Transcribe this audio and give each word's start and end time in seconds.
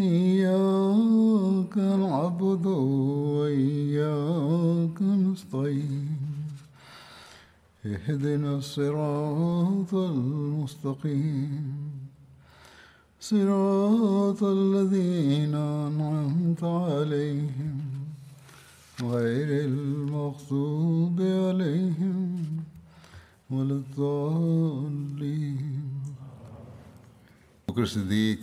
إياك 0.00 1.76
نعبد 2.02 2.66
وإياك 3.36 4.98
نستعين 5.02 6.16
اهدنا 7.86 8.56
الصراط 8.56 9.94
المستقيم 9.94 11.90
صراط 13.20 14.42
الذين 14.42 15.54
أنعمت 15.54 16.64
عليهم 16.64 17.78
غير 19.02 19.64
المغضوب 19.64 21.20
عليهم 21.20 22.42
ولا 23.50 23.74
الضالين 23.74 25.82
بكر 27.68 27.82
الصديق 27.82 28.38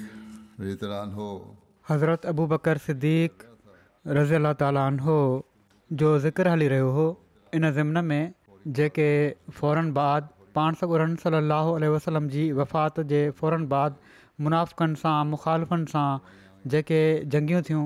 رضي 0.60 0.74
الله 0.74 0.96
عنه 1.02 1.42
हज़रत 1.90 2.26
अबू 2.32 2.48
बकर 2.54 2.78
رضی 4.18 4.36
रज़ी 4.38 4.38
अला 4.64 4.86
عنہ 4.88 5.06
जो 6.00 6.08
ذکر 6.24 6.48
हली 6.48 6.68
रहियो 6.68 6.88
हो 6.96 7.06
इन 7.56 7.72
ज़िम 7.76 8.04
में 8.06 8.34
जेके 8.78 9.08
फ़ौरन 9.52 9.92
बाद 9.98 10.28
पाण 10.56 10.74
सरन 10.82 11.16
सली 11.22 11.38
अल 11.52 11.84
वसलम 11.94 12.28
जी 12.34 12.52
वफ़ात 12.58 13.00
जे 13.12 13.22
फौरन 13.38 13.66
बाद 13.74 13.96
मुनाफ़क़नि 14.40 14.96
सां 15.04 15.26
मुखालिफ़नि 15.28 15.86
सां 15.94 16.74
जेके 16.74 17.00
जंगियूं 17.36 17.62
थियूं 17.70 17.86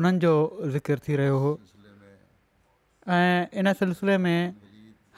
उन्हनि 0.00 0.18
जो 0.26 0.32
ज़िकिर 0.74 0.98
थी 1.08 1.16
रहियो 1.22 1.38
हो 1.46 1.54
ऐं 3.20 3.62
इन 3.62 3.72
सिलसिले 3.80 4.16
में 4.26 4.54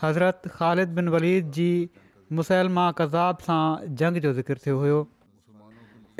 हज़रत 0.02 0.46
ख़ालिद 0.56 0.94
बन 1.00 1.08
वलीद 1.16 1.50
जी 1.58 1.68
मुसलमा 2.42 2.86
कज़ाब 3.02 3.38
सां 3.50 3.62
जंग 4.02 4.20
जो 4.28 4.32
ज़िकिर 4.40 4.58
थियो 4.68 4.78
हुयो 4.84 5.02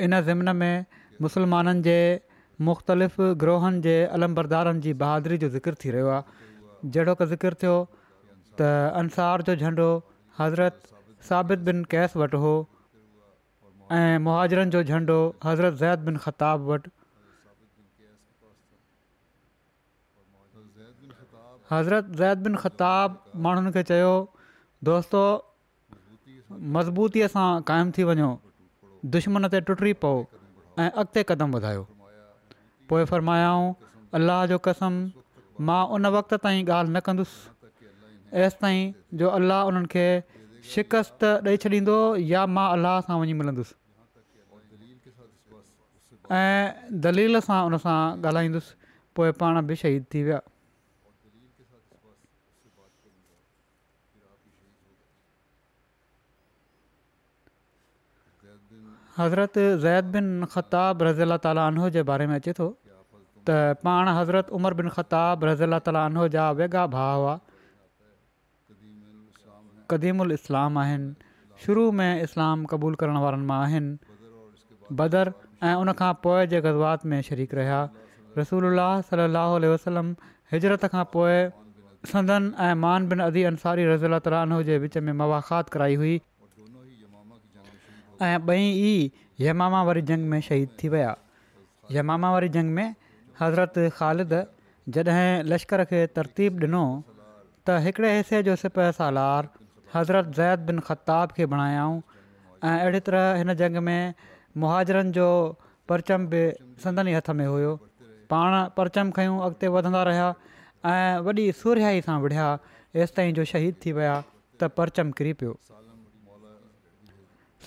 इन 0.09 0.21
ज़िमन 0.31 0.55
में 0.63 0.85
मुसलमाननि 1.21 1.81
जे 1.81 1.97
मुख़्तलिफ़ 2.67 3.21
ग्रोहनि 3.41 3.81
जे 3.87 3.95
अलम 4.17 4.35
बरदारनि 4.35 4.79
जी 4.81 4.93
बहादुरी 5.03 5.37
जो 5.37 5.49
ज़िक्र 5.55 5.73
थी 5.83 5.89
रहियो 5.95 6.07
आहे 6.15 6.89
जहिड़ो 6.95 7.15
की 7.21 7.25
ज़िकिर 7.31 7.53
थियो 7.63 7.75
त 8.61 8.69
अंसार 9.01 9.41
जो 9.49 9.55
झंडो 9.55 9.87
हज़रत 10.39 10.81
साबित 11.29 11.59
बिन 11.71 11.83
कैस 11.93 12.15
वटि 12.21 12.37
हो 12.43 12.53
ऐं 13.95 14.17
मुहाजरनि 14.27 14.71
जो 14.75 14.83
झंडो 14.83 15.17
हज़रत 15.45 15.73
ज़ैद 15.81 16.05
बिन 16.11 16.17
ख़ताब 16.27 16.67
वटि 16.73 16.91
हज़रत 21.71 22.11
ज़ैद 22.23 22.43
बिन 22.47 22.55
ख़ताब 22.63 23.19
माण्हुनि 23.43 23.71
खे 23.75 23.83
चयो 23.91 24.13
दोस्तो 24.89 25.21
मज़बूतीअ 26.77 27.27
सां 27.35 27.47
क़ाइमु 27.69 27.91
थी 27.97 28.03
वञो 28.09 28.31
दुश्मन 29.15 29.47
ते 29.53 29.61
टुटी 29.69 29.93
पओ 30.05 30.13
ऐं 30.83 30.89
अॻिते 31.01 31.21
कदमु 31.27 31.55
वधायो 31.57 31.83
पोइ 32.91 33.03
फरमायाऊं 33.11 33.65
अलाह 34.17 34.39
जो 34.51 34.57
कसम 34.67 34.93
मां 35.67 35.83
उन 35.95 36.05
वक़्त 36.15 36.33
ताईं 36.43 36.61
ॻाल्हि 36.67 36.91
न 36.95 36.99
कंदुसि 37.05 38.35
ऐसि 38.43 38.57
ताईं 38.61 38.81
जो 39.19 39.27
अलाह 39.39 39.61
उन्हनि 39.71 39.87
खे 39.93 40.03
शिकस्तु 40.73 41.31
ॾेई 41.47 41.55
छॾींदो 41.63 41.97
या 42.31 42.41
मां 42.55 42.67
अलाह 42.75 42.99
सां 43.07 43.15
वञी 43.21 43.33
मिलंदुसि 43.41 43.75
ऐं 46.39 46.99
दलील 47.07 47.39
सां 47.47 47.59
उन 47.71 47.77
सां 47.85 47.97
ॻाल्हाईंदुसि 48.27 48.71
पोइ 49.15 49.29
पाण 49.39 49.61
बि 49.71 49.75
शहीद 49.83 50.03
थी 50.13 50.23
विया 50.27 50.41
हज़रत 59.17 59.57
ज़ैद 59.81 60.05
बिन 60.13 60.45
ख़ताब 60.53 61.03
रज़ीला 61.07 61.35
ताली 61.43 61.59
आनो 61.65 61.89
जे 61.97 62.01
बारे 62.07 62.25
में 62.31 62.35
अचे 62.37 62.53
थो 62.55 62.65
त 63.49 63.59
पाण 63.87 64.09
हज़रत 64.17 64.49
उमर 64.57 64.73
बिन 64.79 64.89
ख़ताब 64.95 65.45
रज़ीला 65.49 65.79
तालो 65.87 66.25
जा 66.35 66.47
वेगा 66.61 66.81
भाउ 66.95 67.21
हुआ 67.21 67.35
क़दीमु 69.93 70.21
उलस्लाम 70.27 70.77
आहिनि 70.83 71.61
शुरू 71.65 71.85
में 72.01 72.21
इस्लाम 72.27 72.65
क़बूल 72.73 72.95
करण 73.03 73.21
वारनि 73.27 73.45
मां 73.53 73.59
आहिनि 73.67 74.95
बदर 75.01 75.31
ऐं 75.63 75.73
उनखां 75.85 76.11
पोइ 76.27 76.49
जे 76.55 76.61
गज़वात 76.67 77.05
में 77.13 77.21
शरीक 77.31 77.53
रहिया 77.61 77.79
रसूल 78.43 78.71
अला 78.73 78.89
सलाहु 79.11 79.61
वसलम 79.77 80.11
हिजरत 80.55 80.87
खां 80.97 81.05
पोइ 81.17 81.37
सदन 82.15 82.51
ऐं 82.69 82.73
मान 82.85 83.07
बिन 83.15 83.27
अदी 83.31 83.47
अंसारी 83.55 83.85
रज़ी 83.95 84.11
अला 84.13 84.21
तालीनो 84.31 84.61
जे 84.71 84.77
विच 84.87 84.97
में 85.09 85.17
मवाखात 85.25 85.77
कराई 85.77 86.01
हुई 86.03 86.17
ऐं 88.23 88.37
ॿई 88.49 88.63
ई 88.87 88.93
यमामा 89.39 89.81
वारी 89.83 90.01
जंग 90.09 90.27
में 90.29 90.39
शहीद 90.41 90.69
थी 90.81 90.89
विया 90.89 91.15
यमामा 91.91 92.31
वारी 92.31 92.49
जंग 92.49 92.71
में 92.75 92.93
हज़रत 93.39 93.73
ख़ालिद 93.95 94.31
जॾहिं 94.97 95.43
लश्कर 95.51 95.83
खे 95.89 96.05
तरतीब 96.15 96.63
ॾिनो 96.63 96.83
त 97.67 97.79
हिकिड़े 97.87 98.15
हिसे 98.17 98.41
जो 98.47 98.55
सिपह 98.63 98.91
सालार 98.99 99.49
हज़रत 99.95 100.25
ज़ैद 100.37 100.59
बिन 100.69 100.79
ख़ताब 100.79 101.31
खे 101.37 101.45
बणायाऊं 101.53 101.99
ऐं 102.63 102.79
अहिड़ी 102.79 102.99
तरह 103.09 103.35
हिन 103.37 103.53
जंग 103.63 103.77
में 103.89 104.13
मुहाजरनि 104.63 105.11
जो 105.19 105.27
परचम 105.89 106.27
बि 106.35 106.43
संदनि 106.83 107.13
हथ 107.13 107.29
में 107.41 107.45
हुयो 107.47 107.75
पाण 108.35 108.59
परचम 108.77 109.11
खयूं 109.19 109.39
अॻिते 109.49 109.67
वधंदा 109.77 110.03
रहिया 110.11 110.33
ऐं 110.93 111.19
वॾी 111.27 111.51
सुरियाई 111.63 112.01
सां 112.07 112.19
विढ़िया 112.27 112.47
तेसि 112.93 113.31
जो 113.39 113.45
शहीद 113.55 113.75
थी 113.85 113.91
विया 113.99 114.15
त 114.59 114.71
परचम 114.79 115.11
किरी 115.19 115.33
पियो 115.41 115.59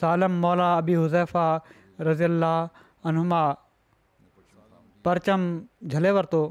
सालम 0.00 0.38
मौला 0.44 0.66
अबी 0.82 0.94
हुज़ैफ़ा 1.02 1.48
रज़ील्लामा 2.08 3.42
परचम 5.08 5.42
झले 5.92 6.10
वरितो 6.18 6.42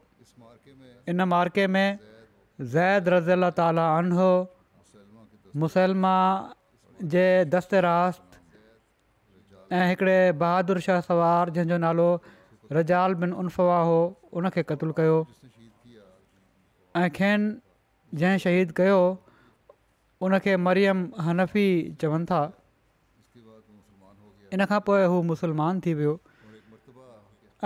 इन 1.12 1.22
मार्के 1.34 1.66
में 1.74 1.88
ज़ैद 2.76 3.10
रज़ीला 3.16 3.50
ताला 3.60 3.86
अनो 3.98 4.30
मुसलमा 5.64 6.16
जे 7.14 7.26
दस्तरा 7.56 7.96
ऐं 9.78 9.86
हिकिड़े 9.92 10.18
बहादुर 10.42 10.80
शाह 10.88 11.00
सवार 11.08 11.50
जंहिंजो 11.56 11.78
नालो 11.86 12.10
रजाल 12.78 13.16
बिन 13.24 13.34
उन्फवा 13.44 13.80
हो 13.92 13.98
उनखे 14.40 14.64
क़तलु 14.72 14.96
कयो 15.00 15.18
ऐं 17.02 17.08
खेनि 17.18 18.20
जंहिं 18.22 18.38
शहीद 18.46 18.72
कयो 18.80 19.00
उनखे 20.28 20.56
मरियम 20.68 21.04
हनफी 21.28 21.66
चवनि 22.04 22.26
था 22.32 22.42
इन 24.54 24.66
खां 24.72 24.80
पोइ 24.88 25.04
हू 25.12 25.22
मुस्लमान 25.30 25.80
थी 25.86 25.94
वियो 26.00 26.12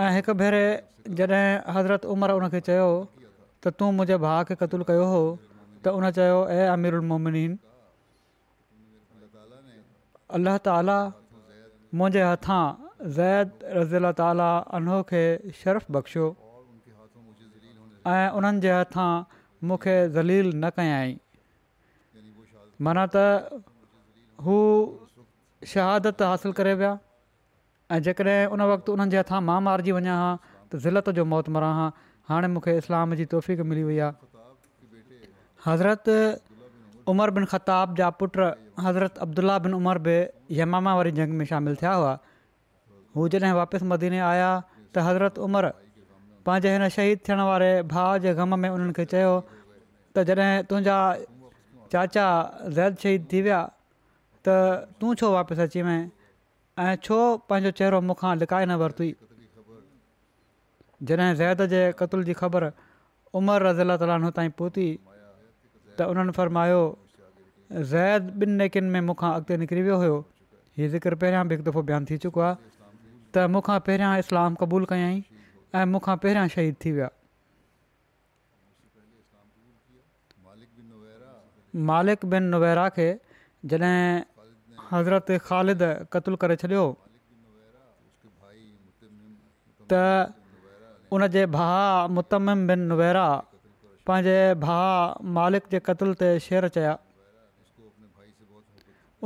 ऐं 0.04 0.10
हिकु 0.14 0.34
भेरे 0.42 0.62
जॾहिं 1.18 1.46
हज़रत 1.76 2.04
उमर 2.14 2.30
उन 2.36 2.48
खे 2.54 2.60
चयो 2.68 2.88
त 3.62 3.72
तूं 3.80 3.90
मुंहिंजे 3.98 4.16
भाउ 4.24 4.42
खे 4.50 4.54
क़तलु 4.62 4.84
कयो 4.90 5.04
हो 5.14 5.22
त 5.26 5.94
उन 5.98 6.10
चयो 6.18 6.38
ए 6.56 6.58
अमीर 6.74 6.94
उलमोमिन 7.00 7.52
अलाह 10.38 10.56
ताला 10.68 10.98
मुंहिंजे 12.00 12.24
हथां 12.28 12.64
ज़ैद 13.18 13.66
रज़ील 13.80 14.06
ताला 14.22 14.50
अनो 14.78 14.96
खे 15.12 15.22
शर्फ़ 15.60 15.90
बख़्शियो 15.98 16.26
ऐं 18.14 18.24
उन्हनि 18.40 18.60
जे 18.66 18.70
हथां 18.78 19.10
मूंखे 19.70 19.94
ज़लील 20.18 20.48
न 20.56 20.70
कयाई 20.78 21.10
माना 22.82 23.04
त 23.14 23.60
शहादत 25.70 26.22
हासिल 26.22 26.52
करे 26.58 26.74
विया 26.80 26.92
ऐं 27.94 27.98
जेकॾहिं 28.06 28.46
उन 28.56 28.60
वक़्तु 28.72 28.92
उन्हनि 28.92 29.10
जे 29.14 29.18
हथां 29.22 29.40
मां 29.48 29.58
मारिजी 29.68 29.92
वञा 29.96 30.14
हा 30.20 30.30
त 30.42 30.76
ज़िलत 30.84 31.08
जो 31.18 31.24
मौत 31.32 31.48
मरां 31.56 31.72
हा 31.78 31.86
हाणे 32.30 32.48
मूंखे 32.54 32.74
इस्लाम 32.82 33.14
जी 33.20 33.24
तोहफ़ीक़ 33.34 33.62
मिली 33.72 33.84
वई 33.90 33.98
आहे 34.06 34.12
हज़रत 35.66 36.08
उमर 37.14 37.30
बिन 37.38 37.44
खताब 37.52 37.94
जा 38.00 38.08
पुट 38.22 38.38
हज़रत 38.86 39.18
अब्दुला 39.26 39.58
बिन 39.66 39.74
उमर 39.80 39.98
बि 40.08 40.16
यमामा 40.60 40.94
वारी 41.00 41.12
जंग 41.20 41.36
में 41.40 41.44
शामिलु 41.50 41.76
थिया 41.82 41.92
हुआ 42.00 42.12
हू 43.18 43.28
जॾहिं 43.34 43.52
वापसि 43.60 43.84
मदीने 43.94 44.20
आया 44.32 44.50
त 44.70 45.04
हज़रत 45.10 45.38
उमर 45.48 45.68
पंहिंजे 46.48 46.72
हिन 46.76 46.88
शहीद 46.98 47.22
थियण 47.28 47.44
वारे 47.50 47.70
भाउ 47.94 48.16
जे 48.26 48.34
ग़म 48.42 48.58
में 48.64 48.68
उन्हनि 48.74 48.92
खे 48.98 49.04
चयो 49.14 49.34
त 50.16 50.26
जॾहिं 50.30 50.66
तुंहिंजा 50.70 50.98
चाचा 51.94 52.26
ज़ैद 52.64 52.98
शहीद 53.06 53.26
थी 53.34 53.42
विया 53.48 53.60
त 54.46 54.88
तूं 55.00 55.12
छो 55.20 55.30
वापसि 55.32 55.60
अची 55.66 55.82
वएं 55.86 56.02
ऐं 56.84 56.94
छो 57.04 57.18
पंहिंजो 57.48 57.70
चहिरो 57.78 58.00
मूंखां 58.08 58.32
लिकाए 58.40 58.64
न 58.66 58.72
वरिती 58.82 59.08
जॾहिं 61.08 61.34
ज़ैद 61.40 61.58
जे 61.72 61.80
क़तल 61.98 62.22
जी 62.26 62.32
ख़बर 62.40 62.64
उमर 63.38 63.58
रज़ीला 63.66 63.94
ताली 64.02 64.48
पहुती 64.60 64.84
त 65.98 66.08
उन्हनि 66.10 66.32
फरमायो 66.38 66.80
ज़ैद 67.92 68.22
ॿिनि 68.42 68.52
नेकियुनि 68.60 68.90
में 68.94 69.00
मूंखां 69.08 69.30
अॻिते 69.38 69.56
निकिरी 69.62 69.82
वियो 69.88 69.96
हुयो 70.02 70.16
हीउ 70.78 70.88
ज़िक्र 70.94 71.14
पहिरियां 71.22 71.44
बि 71.48 71.54
हिकु 71.56 71.66
दफ़ो 71.70 71.82
बयानु 71.88 72.06
थी 72.10 72.18
चुको 72.24 72.40
आहे 72.46 72.56
त 73.34 73.44
मूंखां 73.54 73.78
पहिरियां 73.86 74.12
इस्लाम 74.24 74.54
क़बूलु 74.62 74.86
कयई 74.92 75.18
ऐं 75.74 75.84
मूंखां 75.92 76.16
पहिरियां 76.24 76.46
शहीद 76.56 76.76
थी 76.84 76.92
विया 76.98 77.10
मालिक 81.90 82.24
बिन 82.32 82.44
नुवैरा 82.54 82.88
खे 82.96 83.08
जॾहिं 83.72 83.90
हज़रत 84.92 85.30
ख़ालिद 85.48 85.82
कतलु 86.12 86.36
करे 86.40 86.56
छॾियो 86.60 86.84
त 89.90 89.92
उनजे 91.16 91.44
भाउ 91.56 92.08
मुतम 92.16 92.44
बिन 92.68 92.80
नुवेरा 92.90 93.24
पंहिंजे 94.06 94.36
भाउ 94.64 94.96
मालिक 95.36 95.64
जे 95.74 95.78
कतल 95.88 96.12
ते 96.22 96.28
शेर 96.48 96.68
चया 96.76 96.92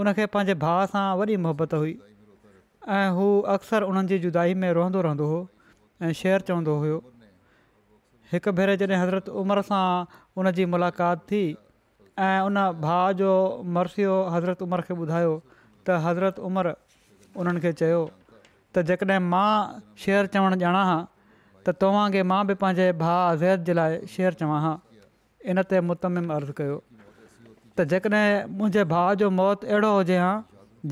उनखे 0.02 0.26
पंहिंजे 0.36 0.54
भाउ 0.66 0.86
सां 0.94 1.04
वॾी 1.20 1.36
मोहबत 1.48 1.74
हुई 1.78 1.94
ऐं 2.98 3.10
हू 3.19 3.26
अक्सर 3.56 3.86
उन्हनि 3.90 4.08
जी 4.14 4.19
जुदाई 4.26 4.54
में 4.62 4.66
रहंदो 4.80 5.04
रहंदो 5.08 5.28
हुओ 5.32 5.42
ऐं 6.02 6.12
शेर 6.22 6.46
चवंदो 6.50 6.74
हुओ 6.84 6.98
हिकु 8.32 8.56
भेरे 8.60 8.76
जॾहिं 8.84 8.98
हज़रत 9.02 9.28
उमिरि 9.44 9.62
सां 9.74 9.82
उन 10.42 10.52
मुलाक़ात 10.78 11.22
थी 11.34 11.42
ऐं 12.30 12.36
उन 12.50 12.64
भाउ 12.88 13.12
जो 13.24 13.30
मर्सियो 13.78 14.16
हज़रत 14.36 14.66
उमिरि 14.69 14.90
खे 14.90 14.98
ॿुधायो 15.02 15.32
त 15.86 15.98
हज़रत 16.06 16.38
उमिरि 16.50 16.72
उन्हनि 17.40 17.60
खे 17.64 17.72
चयो 17.80 18.00
त 18.46 18.84
जेकॾहिं 18.90 19.20
मां 19.34 19.50
शेर 20.04 20.28
चवणु 20.34 20.56
ॼाणा 20.62 20.82
हा 20.90 20.98
त 21.66 21.74
तव्हांखे 21.82 22.22
मां 22.32 22.40
बि 22.50 22.54
पंहिंजे 22.62 22.86
भाउ 23.02 23.36
ज़हत 23.42 23.64
जे 23.68 23.74
लाइ 23.80 23.92
शेर 24.16 24.32
चवां 24.42 24.60
हा 24.66 24.72
इन 25.52 25.62
ते 25.72 25.78
मुतमिम 25.90 26.26
अर्ज़ु 26.38 26.54
कयो 26.60 26.76
त 27.00 27.88
जेकॾहिं 27.94 28.26
मुंहिंजे 28.58 28.84
भाउ 28.94 29.14
जो 29.22 29.30
मौत 29.38 29.66
अहिड़ो 29.70 29.90
हुजे 29.96 30.18
हां 30.24 30.34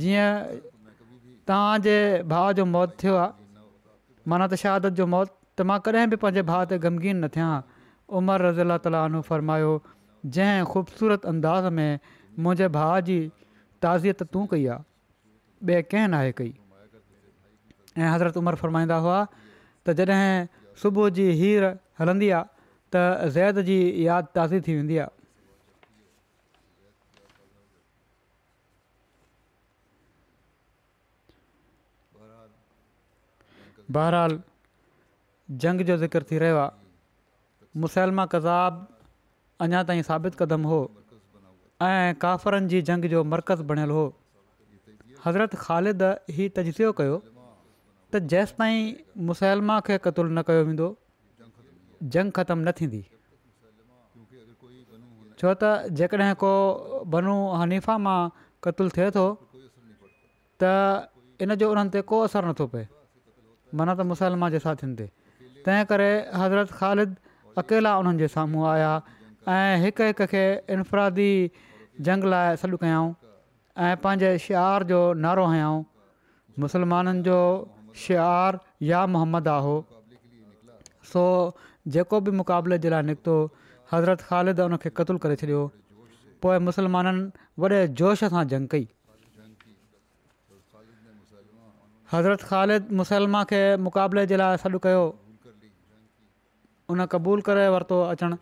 जीअं 0.02 0.60
तव्हांजे 1.50 1.96
भाउ 2.34 2.54
जो 2.60 2.66
मौत 2.74 2.96
थियो 3.04 3.14
आहे 3.22 3.62
माना 4.32 4.48
त 4.52 4.64
शहादत 4.64 5.00
जो 5.02 5.06
मौत 5.16 5.34
त 5.36 5.70
मां 5.72 5.78
कॾहिं 5.88 6.10
बि 6.14 6.20
पंहिंजे 6.26 6.46
भाउ 6.52 6.70
ते 6.74 6.80
ग़मगीन 6.86 7.20
न 7.24 7.34
थिया 7.38 7.50
उमर 8.20 8.46
रज़ी 8.48 8.66
अला 8.68 8.78
तालीनू 8.86 9.22
फरमायो 9.30 9.70
जंहिं 10.38 10.66
ख़ूबसूरत 10.74 11.28
अंदाज़ 11.34 11.72
में 11.78 11.88
मुंहिंजे 12.44 12.68
भाउ 12.78 13.00
जी 13.10 13.18
ताज़ियत 13.84 14.18
त 14.18 14.22
तूं 14.34 14.44
कई 14.50 14.64
आहे 14.72 14.82
ॿिए 15.68 15.82
कंहिं 15.92 16.08
नाहे 16.16 16.32
कई 16.40 16.52
ऐं 18.00 18.08
हज़रत 18.12 18.40
उमरि 18.40 18.56
फरमाईंदा 18.64 18.96
हुआ 19.06 19.18
त 19.84 19.94
जॾहिं 19.98 20.72
सुबुह 20.82 21.08
जी 21.16 21.26
हीर 21.40 21.64
हलंदी 22.00 22.28
आहे 22.36 22.48
त 22.92 23.32
ज़ैद 23.34 23.60
जी 23.68 23.76
यादि 24.06 24.32
ताज़ी 24.38 24.60
थी 24.68 24.76
वेंदी 24.80 24.96
आहे 25.04 25.12
बहरहालु 33.94 34.40
जंग 35.62 35.84
जो 35.92 35.96
ज़िक्र 36.06 36.22
थी 36.32 36.38
रहियो 36.44 36.58
आहे 36.64 37.80
मुसलमा 37.84 38.24
कज़ाब 38.32 38.84
अञा 39.68 39.80
ताईं 39.90 40.02
साबित 40.12 40.40
क़दमु 40.44 40.68
हो 40.72 40.82
ऐं 41.82 42.14
काफ़रनि 42.22 42.68
जी 42.68 42.80
जंग 42.82 43.04
जो 43.10 43.22
मर्कज़ 43.24 43.62
बणियलु 43.68 43.94
हो 43.94 44.06
हज़रत 45.24 45.54
ख़ालिद 45.58 46.02
ई 46.30 46.48
तज्वीह 46.56 46.90
कयो 46.98 47.16
त 48.14 48.20
जेसिताईं 48.32 49.18
मुसलमा 49.26 49.78
खे 49.86 49.98
क़तलु 50.06 50.30
न 50.30 50.38
कयो 50.46 50.62
वेंदो 50.70 50.86
जंग 52.14 52.30
ख़तमु 52.36 52.62
न 52.62 52.68
थींदी 52.78 53.02
छो 55.38 55.54
त 55.58 55.62
जेकॾहिं 55.98 56.34
को 56.38 56.50
बनू 57.10 57.34
हनीफ़ा 57.58 57.94
मां 58.06 58.30
कतुलु 58.62 58.90
थिए 58.94 59.10
थो 59.18 59.26
त 60.62 61.10
इन 61.42 61.54
जो 61.58 61.66
उन्हनि 61.74 61.90
ते 61.90 62.00
को 62.06 62.14
असरु 62.30 62.54
नथो 62.54 62.64
पए 62.70 62.86
माना 63.74 63.98
त 63.98 64.06
मुसलमा 64.14 64.46
जे 64.54 64.58
साथियुनि 64.66 64.94
ते 65.00 65.06
तंहिं 65.66 65.84
करे 65.90 66.10
हज़रत 66.40 66.68
ख़ालिद 66.78 67.10
अकेला 67.58 67.90
उन्हनि 67.98 68.18
जे 68.22 68.28
साम्हूं 68.38 68.62
आया 68.74 68.92
ऐं 69.52 69.76
हिकु 69.82 70.24
खे 70.26 70.44
इनफ़रादी 70.72 71.30
जंग 72.00 72.24
लाइ 72.32 72.56
सॾु 72.56 72.76
कयाऊं 72.80 73.08
ऐं 73.76 73.96
पंहिंजे 74.00 74.30
शिआर 74.40 74.82
जो 74.88 75.00
नारो 75.20 75.44
हयाऊं 75.52 75.84
मुसलमाननि 76.64 77.20
जो 77.28 77.36
शिआर 78.04 78.58
या 78.88 79.04
मुहम्मद 79.06 79.48
आहे 79.52 79.76
सो 81.12 81.24
जेको 81.92 82.20
बि 82.24 82.30
मुक़ाबले 82.40 82.78
जे 82.80 82.88
लाइ 82.88 83.02
निकितो 83.12 83.34
हज़रत 83.92 84.20
ख़ालिद 84.30 84.60
हुन 84.64 84.76
खे 84.80 84.90
क़तूल 84.96 85.16
करे 85.20 85.36
छॾियो 85.36 85.60
पोइ 86.40 86.58
मुसलमाननि 86.64 87.28
वॾे 87.60 87.80
जोश 88.00 88.24
सां 88.36 88.46
जंग 88.54 88.68
कई 88.76 88.88
हज़रत 92.12 92.40
ख़ालिद 92.48 92.88
मुसलमा 93.02 93.44
खे 93.52 93.60
मुक़ाबले 93.90 94.26
जे 94.32 94.36
लाइ 94.44 94.56
सॾु 94.64 94.78
कयो 94.88 95.04
उन 96.90 97.04
क़बूलु 97.16 97.42
करे 97.52 97.68
वरितो 97.76 98.02
अचणु 98.14 98.36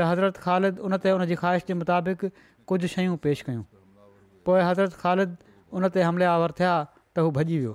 त 0.00 0.02
हज़रत 0.12 0.34
ख़ालिद 0.44 0.74
उन 0.80 0.92
ते 1.04 1.08
उन 1.12 1.24
ख़्वाहिश 1.30 1.62
जे 1.68 1.74
मुताबिक़ 1.80 2.20
कुझु 2.68 2.86
शयूं 2.94 3.16
पेश 3.24 3.38
कयूं 3.46 3.64
पोइ 4.48 4.60
हज़रत 4.70 4.92
ख़ालिद 5.00 5.30
उन 5.76 5.82
ते 5.92 6.00
हमलियावर 6.08 6.50
थिया 6.56 6.74
त 7.14 7.16
हू 7.20 7.28
भॼी 7.36 7.54
वियो 7.68 7.74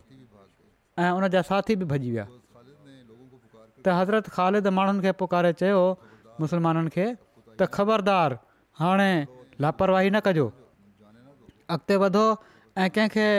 ऐं 1.05 1.09
उन 1.17 1.23
जा 1.33 1.41
साथी 1.49 1.73
बि 1.79 1.85
भॼी 1.91 2.07
विया 2.17 2.25
त 3.83 3.85
हज़रत 3.99 4.25
ख़ालिद 4.35 4.65
माण्हुनि 4.77 5.01
खे 5.05 5.11
पुकारे 5.21 5.51
चयो 5.61 5.81
मुसलमाननि 6.41 6.89
खे 6.97 7.05
त 7.59 7.61
ख़बरदार 7.75 8.29
हाणे 8.81 9.11
लापरवाही 9.61 10.09
न 10.15 10.17
कजो 10.25 10.47
अॻिते 11.75 11.93
वधो 12.01 12.25
ऐं 12.81 12.87
कंहिंखे 12.95 13.29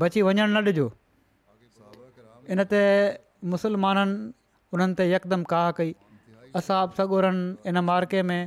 बची 0.00 0.20
वञणु 0.26 0.46
न 0.54 0.58
ॾिजो 0.70 0.86
इन 2.54 2.58
ते 2.70 2.80
मुसलमाननि 3.52 4.14
उन्हनि 4.72 4.94
ते 4.98 5.04
यकदम 5.14 5.42
काह 5.50 5.66
कई 5.78 5.90
असाब 6.58 6.92
सगुरनि 6.98 7.68
इन 7.70 7.78
मार्के 7.88 8.22
में 8.28 8.42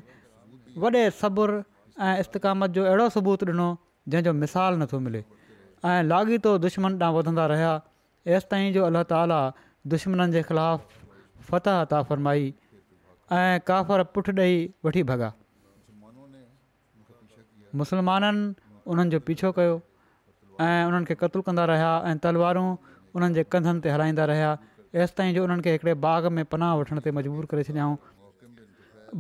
वॾे 0.83 1.03
सब्रु 1.21 1.59
ऐं 2.05 2.15
इस्तकामत 2.23 2.69
जो 2.75 2.81
अहिड़ो 2.89 3.05
सबूत 3.15 3.43
ॾिनो 3.49 3.67
जंहिंजो 4.13 4.33
मिसालु 4.41 4.77
नथो 4.81 4.97
मिले 5.05 5.21
ऐं 5.91 5.99
लाॻीतो 6.11 6.51
दुश्मन 6.65 6.97
ॾांहुं 7.01 7.17
वधंदा 7.19 7.45
रहिया 7.53 7.71
एसि 8.35 8.47
ताईं 8.51 8.69
जो 8.77 8.81
अलाह 8.89 9.03
ताला 9.11 9.39
दुश्मननि 9.93 10.33
जे 10.37 10.41
ख़िलाफ़ु 10.49 11.43
फ़तह 11.51 12.01
फ़रमाई 12.09 12.43
ऐं 13.39 13.59
काफ़र 13.71 13.99
पुठ 14.17 14.25
ॾेई 14.47 14.55
वठी 14.85 15.03
भॻा 15.11 15.29
मुसलमाननि 17.83 18.51
उन्हनि 18.91 19.15
जो 19.15 19.19
पीछो 19.31 19.49
कयो 19.59 19.75
ऐं 20.61 20.81
उन्हनि 20.91 21.05
खे 21.11 21.15
क़तलु 21.21 21.41
कंदा 21.49 21.63
रहिया 21.71 21.91
ऐं 22.09 22.15
तलवारूं 22.25 22.69
उन्हनि 23.15 23.33
जे 23.39 23.43
कंधनि 23.55 23.79
ते 23.85 23.89
हलाईंदा 23.95 24.25
रहिया 24.31 24.51
एसिताईं 25.01 25.33
जो 25.35 25.43
उन्हनि 25.43 25.61
खे 25.63 25.71
हिकिड़े 25.71 25.93
बाग 26.05 26.25
में 26.37 26.43
पनाह 26.53 26.73
वठण 26.79 26.99
ते 27.03 27.11
मजबूरु 27.17 27.47
करे 27.51 27.63
छॾियऊं 27.65 27.95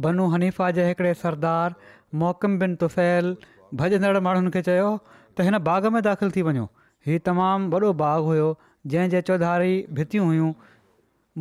बनू 0.05 0.25
हनीफ़ा 0.33 0.69
जे 0.77 0.83
हिकिड़े 0.85 1.13
सरदार 1.21 1.75
मोहकम 2.21 2.57
बिन 2.59 2.75
तुफ़ैल 2.83 3.33
भॼंदड़ 3.81 4.19
माण्हुनि 4.27 4.51
खे 4.55 4.61
चयो 4.67 4.91
त 5.13 5.47
हिन 5.47 5.57
बाग 5.69 5.85
में 5.95 6.01
दाख़िलु 6.07 6.35
थी 6.35 6.41
वञो 6.49 6.65
हीउ 7.07 7.21
तमामु 7.29 7.73
वॾो 7.85 7.91
बाग़ु 8.01 8.25
हुयो 8.27 8.49
जंहिं 8.93 9.21
चौधारी 9.29 9.73
भितियूं 9.99 10.27
हुयूं 10.33 10.51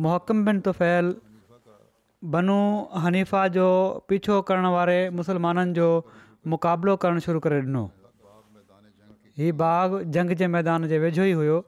मोहकम 0.07 0.41
बिन 0.49 0.61
तुफ़ैल 0.69 1.13
बनू 2.37 2.57
हनीफ़ा 3.05 3.43
जो 3.59 3.67
पीछो 4.09 4.39
करण 4.49 4.65
वारे 4.77 4.97
मुस्लमाननि 5.19 5.77
जो 5.77 5.87
मुक़ाबिलो 6.55 6.97
करणु 7.05 7.25
शुरू 7.27 7.39
करे 7.45 7.61
ॾिनो 7.69 7.85
हीउ 9.45 9.53
बाग़ 9.61 9.95
जंग 10.17 10.35
जे 10.43 10.47
मैदान 10.57 10.87
जे 10.95 10.99
वेझो 11.07 11.23
ई 11.35 11.39
हुयो 11.43 11.59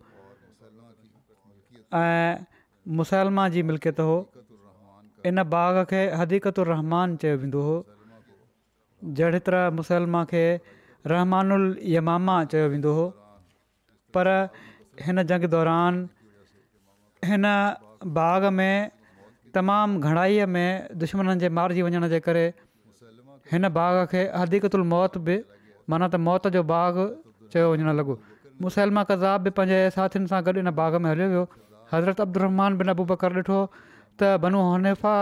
ऐं 2.02 2.34
मुसलमा 2.88 3.48
जी 3.54 3.62
मिल्कियत 3.68 4.00
हो 4.00 4.16
इन 5.30 5.44
बाग 5.54 5.78
खे 5.92 6.02
हदीकतुल 6.22 6.66
रहमान 6.70 7.16
चयो 7.24 7.38
वेंदो 7.44 7.62
हो 7.68 7.78
जहिड़े 9.20 9.40
तरह 9.48 9.72
मुसलमा 9.78 10.22
खे 10.32 10.42
रहमानुल 11.14 11.66
यमा 11.94 12.36
चयो 12.52 12.68
वेंदो 12.74 12.92
हो 12.98 13.06
पर 14.18 14.30
हिन 15.08 15.24
जग 15.34 15.46
दौरान 15.56 15.98
हिन 17.32 17.50
बाग 18.20 18.46
में 18.60 18.92
तमामु 19.58 20.00
घणाईअ 20.10 20.46
में 20.58 20.68
दुश्मननि 21.06 21.40
जे 21.46 21.50
मारिजी 21.58 21.82
वञण 21.90 22.08
जे 22.16 22.20
करे 22.30 22.46
हिन 23.52 23.70
बाग 23.82 24.02
खे 24.16 24.24
हदीकतुल 24.44 24.86
मौत 24.94 25.18
बि 25.26 25.40
माना 25.90 26.08
त 26.14 26.22
मौत 26.30 26.48
जो 26.58 26.64
बाग़ 26.76 27.02
चयो 27.56 27.68
वञणु 27.74 27.98
लॻो 28.02 28.14
मुसैलमा 28.66 29.02
कज़ाब 29.10 29.42
बि 29.46 29.58
पंहिंजे 29.60 29.86
साथियुनि 29.98 30.30
सां 30.34 30.44
गॾु 30.48 30.60
हिन 30.62 30.72
बाग 30.82 30.96
में 31.06 31.10
हलियो 31.12 31.28
वियो 31.34 31.44
हज़रत 31.94 32.22
अब्दुमान 32.26 32.78
बिन 32.78 32.88
अबूबकर 32.94 33.34
ॾिठो 33.46 33.58
त 34.20 34.30
बनू 34.46 34.60
हनीफ़ा 34.70 35.16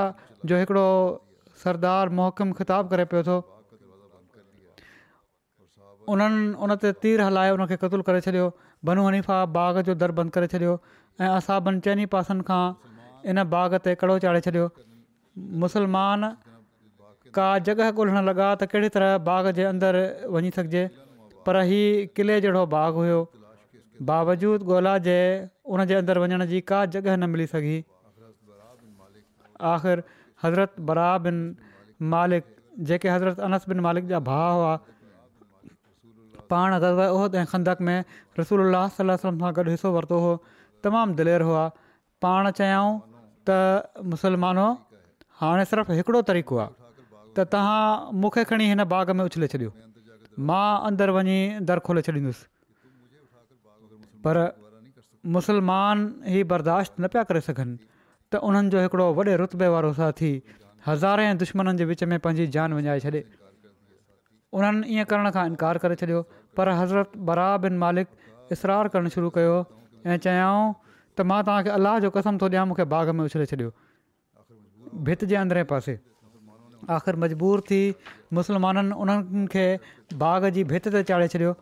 जो 0.49 0.55
हिकिड़ो 0.63 0.87
सरदार 1.63 2.09
मोहकम 2.19 2.51
ख़िताबु 2.59 2.89
करे 2.93 3.05
पियो 3.13 3.21
थो 3.29 3.35
उन्हनि 6.13 6.45
उन 6.67 6.75
ते 6.83 6.91
तीर 7.03 7.21
हलाए 7.27 7.51
उन 7.57 7.65
खे 7.71 7.75
क़तूल 7.83 8.01
करे 8.09 8.23
छॾियो 8.29 8.47
बनू 8.89 9.07
हनीफ़ा 9.09 9.37
बाग 9.57 9.81
जो 9.89 9.95
दर 10.03 10.15
बंदि 10.19 10.35
करे 10.39 10.47
छॾियो 10.55 10.73
ऐं 11.23 11.29
असां 11.37 11.59
ॿिनि 11.67 11.79
चइनि 11.87 12.05
पासनि 12.15 12.47
खां 12.47 12.65
इन 13.33 13.43
बाग़ 13.55 13.77
ते 13.87 13.95
कड़ो 14.03 14.17
चाढ़े 14.27 14.41
छॾियो 14.49 14.65
मुसलमान 15.65 16.29
का 17.39 17.47
जॻह 17.67 17.87
ॻोल्हण 17.99 18.25
लॻा 18.31 18.47
त 18.47 18.71
कहिड़ी 18.73 18.95
तरह 18.97 19.13
बाग 19.31 19.51
जे 19.59 19.63
अंदरि 19.73 20.03
वञी 20.37 20.51
सघिजे 20.59 20.83
पर 21.47 21.61
हीउ 21.69 22.05
किले 22.19 22.35
जहिड़ो 22.45 22.65
बाग़ 22.73 22.99
हुयो 23.01 23.21
बावजूद 24.07 24.63
ॻोल्हा 24.69 24.95
जे 25.07 25.17
उन 25.73 25.83
जे 25.89 25.95
अंदरि 26.01 26.19
वञण 26.23 26.43
जी 26.53 26.59
का 26.71 26.79
जॻह 26.95 27.15
न 27.15 27.29
मिली 27.33 27.45
सघी 27.51 27.75
आख़िर 29.73 30.03
हज़रत 30.43 30.79
बरा 30.89 31.09
बिन 31.27 31.37
मालिक 32.13 32.45
जेके 32.89 33.09
हज़रत 33.15 33.39
अनस 33.47 33.65
बिन 33.73 33.79
मालिक 33.87 34.07
जा 34.11 34.19
भाउ 34.29 34.57
हुआ 34.61 34.73
पाण 36.53 36.73
उहिद 36.85 37.37
ऐं 37.41 37.45
खंदक 37.51 37.83
में 37.89 37.97
रसूल 38.39 38.65
अलाही 38.65 39.03
वलम 39.03 39.37
सां 39.41 39.53
गॾु 39.59 39.65
हिसो 39.75 39.91
वरितो 39.97 40.19
हुओ 40.25 40.33
तमामु 40.87 41.15
दिलेर 41.19 41.47
हुआ 41.49 41.63
पाण 42.25 42.51
चयऊं 42.59 42.91
त 43.49 43.59
मुसलमानो 44.15 44.67
हाणे 45.43 45.65
सिर्फ़ु 45.73 45.99
हिकिड़ो 45.99 46.21
तरीक़ो 46.31 46.61
आहे 46.65 46.79
त 47.37 47.45
तव्हां 47.55 47.79
मूंखे 48.25 48.45
खणी 48.51 48.69
हिन 48.73 48.83
बाग़ 48.95 49.13
में 49.19 49.23
उछले 49.29 49.51
छॾियो 49.55 49.73
मां 50.51 50.65
अंदरि 50.91 51.15
वञी 51.19 51.37
दर 51.71 51.81
खोले 51.87 52.03
छॾींदुसि 52.09 52.49
पर 54.27 54.37
मुसलमान 55.35 56.03
ई 56.27 56.43
बर्दाश्त 56.51 56.93
न 56.99 57.11
पिया 57.13 57.23
करे 57.29 57.41
सघनि 57.47 57.75
त 57.77 58.41
उन्हनि 58.49 58.71
जो 58.75 58.83
हिकिड़ो 58.85 59.07
वॾे 59.19 59.35
रुतबे 59.43 59.67
वारो 59.75 59.91
साथी 59.99 60.29
हज़ारे 60.87 61.27
दुश्मननि 61.43 61.77
जे 61.81 61.87
विच 61.91 62.03
में 62.11 62.17
पंहिंजी 62.27 62.47
जान 62.55 62.77
विञाए 62.79 62.99
छॾे 63.07 63.21
उन्हनि 64.59 64.95
ईअं 64.95 65.07
करण 65.11 65.31
खां 65.37 65.45
इनकार 65.51 65.81
करे 65.85 65.99
छॾियो 66.03 66.21
पर 66.59 66.75
हज़रत 66.81 67.17
बराबिन 67.31 67.79
मालिक 67.83 68.57
इसरार 68.57 68.91
करणु 68.95 69.13
शुरू 69.17 69.29
कयो 69.39 69.55
ऐं 70.05 70.17
चयाऊं 70.27 70.63
त 70.93 71.27
मां 71.33 71.41
तव्हांखे 71.49 71.75
अलाह 71.77 71.99
जो 72.07 72.13
कसम 72.19 72.41
थो 72.43 72.51
ॾियां 72.55 72.65
मूंखे 72.71 72.87
बाग़ 72.95 73.13
में 73.19 73.23
उछले 73.29 73.47
छॾियो 73.53 73.75
भित 75.09 75.25
जे 75.33 75.39
अंदरे 75.43 75.63
पासे 75.75 75.97
आख़िर 76.97 77.21
मजबूर 77.27 77.63
थी 77.71 77.81
मुसलमाननि 78.39 78.99
उन्हनि 79.05 79.45
खे 79.55 79.65
बाग़ 80.25 80.49
जी 80.57 80.63
भित 80.73 80.91
ते 80.97 81.03
चाढ़े 81.11 81.31
छॾियो 81.35 81.55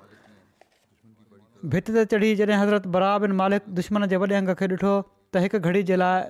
भित 1.69 1.89
ते 1.95 2.03
चढ़ी 2.11 2.35
जॾहिं 2.35 2.55
हज़रत 2.57 2.85
बरा 2.93 3.17
बिन 3.23 3.31
मालिक 3.39 3.63
दुश्मन 3.79 4.05
जे 4.11 4.17
वॾे 4.21 4.33
अंग 4.35 4.49
खे 4.61 4.67
ॾिठो 4.67 4.93
त 5.33 5.41
हिकु 5.43 5.59
घड़ी 5.59 5.81
जे 5.89 5.95
लाइ 6.01 6.23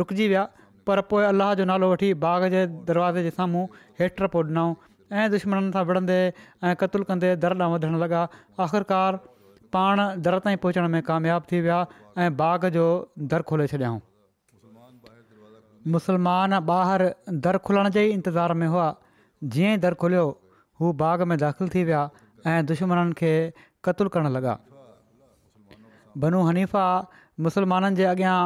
रुकिजी 0.00 0.26
विया 0.28 0.42
पर 0.88 1.00
पोइ 1.10 1.24
अलाह 1.24 1.52
जो 1.60 1.64
नालो 1.70 1.90
वठी 1.90 2.08
बाग 2.24 2.46
जे 2.54 2.62
दरवाज़े 2.88 3.22
जे 3.26 3.30
साम्हूं 3.36 3.64
हेठिर 4.00 4.26
पोइ 4.34 4.42
ॾिनऊं 4.46 4.72
ऐं 5.18 5.26
दुश्मननि 5.34 5.70
सां 5.76 5.84
विढ़ंदे 5.92 6.16
ऐं 6.22 6.72
क़तूल 6.82 7.04
कंदे 7.12 7.30
दर 7.44 7.54
ॾांहुं 7.56 7.76
वधणु 7.76 8.00
लॻा 8.04 8.22
आख़िरकार 8.66 9.18
पाण 9.76 10.02
दर 10.28 10.36
ताईं 10.46 10.56
पहुचण 10.66 10.88
में 10.96 11.00
कामियाबु 11.10 11.48
थी 11.52 11.60
विया 11.68 11.76
ऐं 12.24 12.26
बाग़ 12.42 12.66
जो 12.78 12.86
दर 13.34 13.46
खोले 13.50 13.66
छॾियाऊं 13.74 14.00
मुसलमान 15.98 16.52
ॿाहिरि 16.66 17.08
दर 17.46 17.58
खुलण 17.68 17.90
जे 17.98 18.04
ई 18.08 18.18
इंतज़ार 18.18 18.52
में 18.64 18.66
हुआ 18.74 18.88
जीअं 19.54 19.76
दर 19.86 19.94
खुलियो 20.02 20.26
हू 20.80 20.92
बाग़ 21.04 21.24
में 21.34 21.36
दाख़िलु 21.44 21.68
थी 21.76 21.82
विया 21.92 22.02
ऐं 22.54 22.58
दुश्मन 22.72 23.12
खे 23.22 23.34
क़लु 23.92 24.08
करणु 24.14 24.30
लॻा 24.36 24.54
बनू 26.22 26.38
हनीफा 26.48 26.84
मुसलमाननि 27.46 27.96
जे 28.00 28.04
अॻियां 28.12 28.36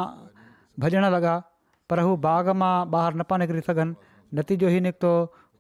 भॼण 0.84 1.04
लॻा 1.16 1.34
पर 1.90 2.00
हू 2.06 2.16
बाग़ 2.26 2.48
मां 2.62 2.74
ॿाहिरि 2.94 3.14
न 3.20 3.26
पिया 3.30 3.38
निकिरी 3.42 3.60
सघनि 3.68 3.92
नतीजो 4.38 4.68
ई 4.68 4.78
निकितो 4.86 5.12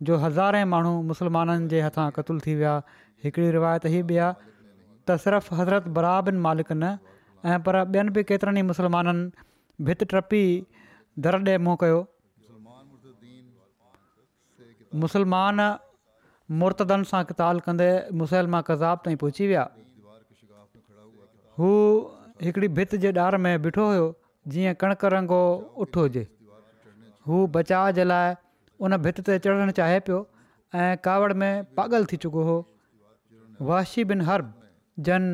जो 0.08 0.14
हज़ारे 0.24 0.64
माण्हू 0.72 0.90
मुसलमाननि 1.12 1.66
जे 1.74 1.78
हथां 1.86 2.06
क़तुलु 2.18 2.40
थी 2.46 2.54
विया 2.62 2.74
हिकिड़ी 3.24 3.48
रिवायत 3.58 3.84
हीअ 3.94 4.04
बि 4.10 4.16
आहे 4.24 4.48
त 5.06 5.18
सिर्फ़ु 5.24 5.52
हज़रत 5.60 5.88
बराबनि 5.98 6.40
मालिकनि 6.48 6.90
ऐं 7.52 7.58
पर 7.68 7.80
ॿियनि 7.92 8.10
बि 8.18 8.22
केतिरनि 8.30 8.60
ई 8.64 8.68
मुसलमाननि 8.72 9.44
भित 9.90 10.04
टपी 10.14 10.44
दर 11.26 11.38
ॾे 11.44 11.56
मोह 11.68 11.76
कयो 11.84 12.00
मुसलमान 15.04 15.60
मुर्तदनि 16.60 17.04
सां 17.08 17.20
कताल 17.30 17.60
कंदे 17.66 17.88
मुसलमा 18.20 18.60
कज़ाब 18.68 19.00
ताईं 19.06 19.16
पहुची 19.22 19.46
विया 19.48 19.64
हू 21.60 21.72
हिकिड़ी 22.46 22.68
भित 22.80 22.94
जे 23.04 23.12
ॾार 23.12 23.36
में 23.46 23.52
ॿिठो 23.66 23.84
हुयो 23.90 24.06
जीअं 24.54 24.74
कणिक 24.82 25.04
रंगो 25.16 25.40
उठो 25.86 26.00
हुजे 26.06 26.22
हू 27.30 27.46
बचाव 27.58 27.90
जे 28.00 28.04
लाइ 28.08 28.34
उन 28.86 28.96
भित 29.08 29.20
ते 29.28 29.38
चढ़णु 29.46 29.72
चाहे 29.80 29.98
पियो 30.08 30.22
ऐं 30.86 30.88
कावड़ 31.08 31.32
में 31.44 31.64
पागल 31.80 32.04
थी 32.12 32.16
चुको 32.24 32.42
हो 32.50 32.56
वाशी 33.72 34.04
बिन 34.12 34.20
हर्ब 34.30 34.50
जन 35.10 35.30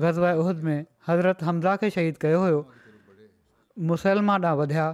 गज़व 0.00 0.28
उह 0.44 0.52
में 0.70 0.84
हज़रत 1.08 1.42
हमज़ा 1.50 1.76
खे 1.82 1.90
शहीद 1.98 2.16
कयो 2.24 2.40
हुयो 2.46 2.60
मुसलमा 3.92 4.36
ॾांहुं 4.40 4.56
वधिया 4.64 4.86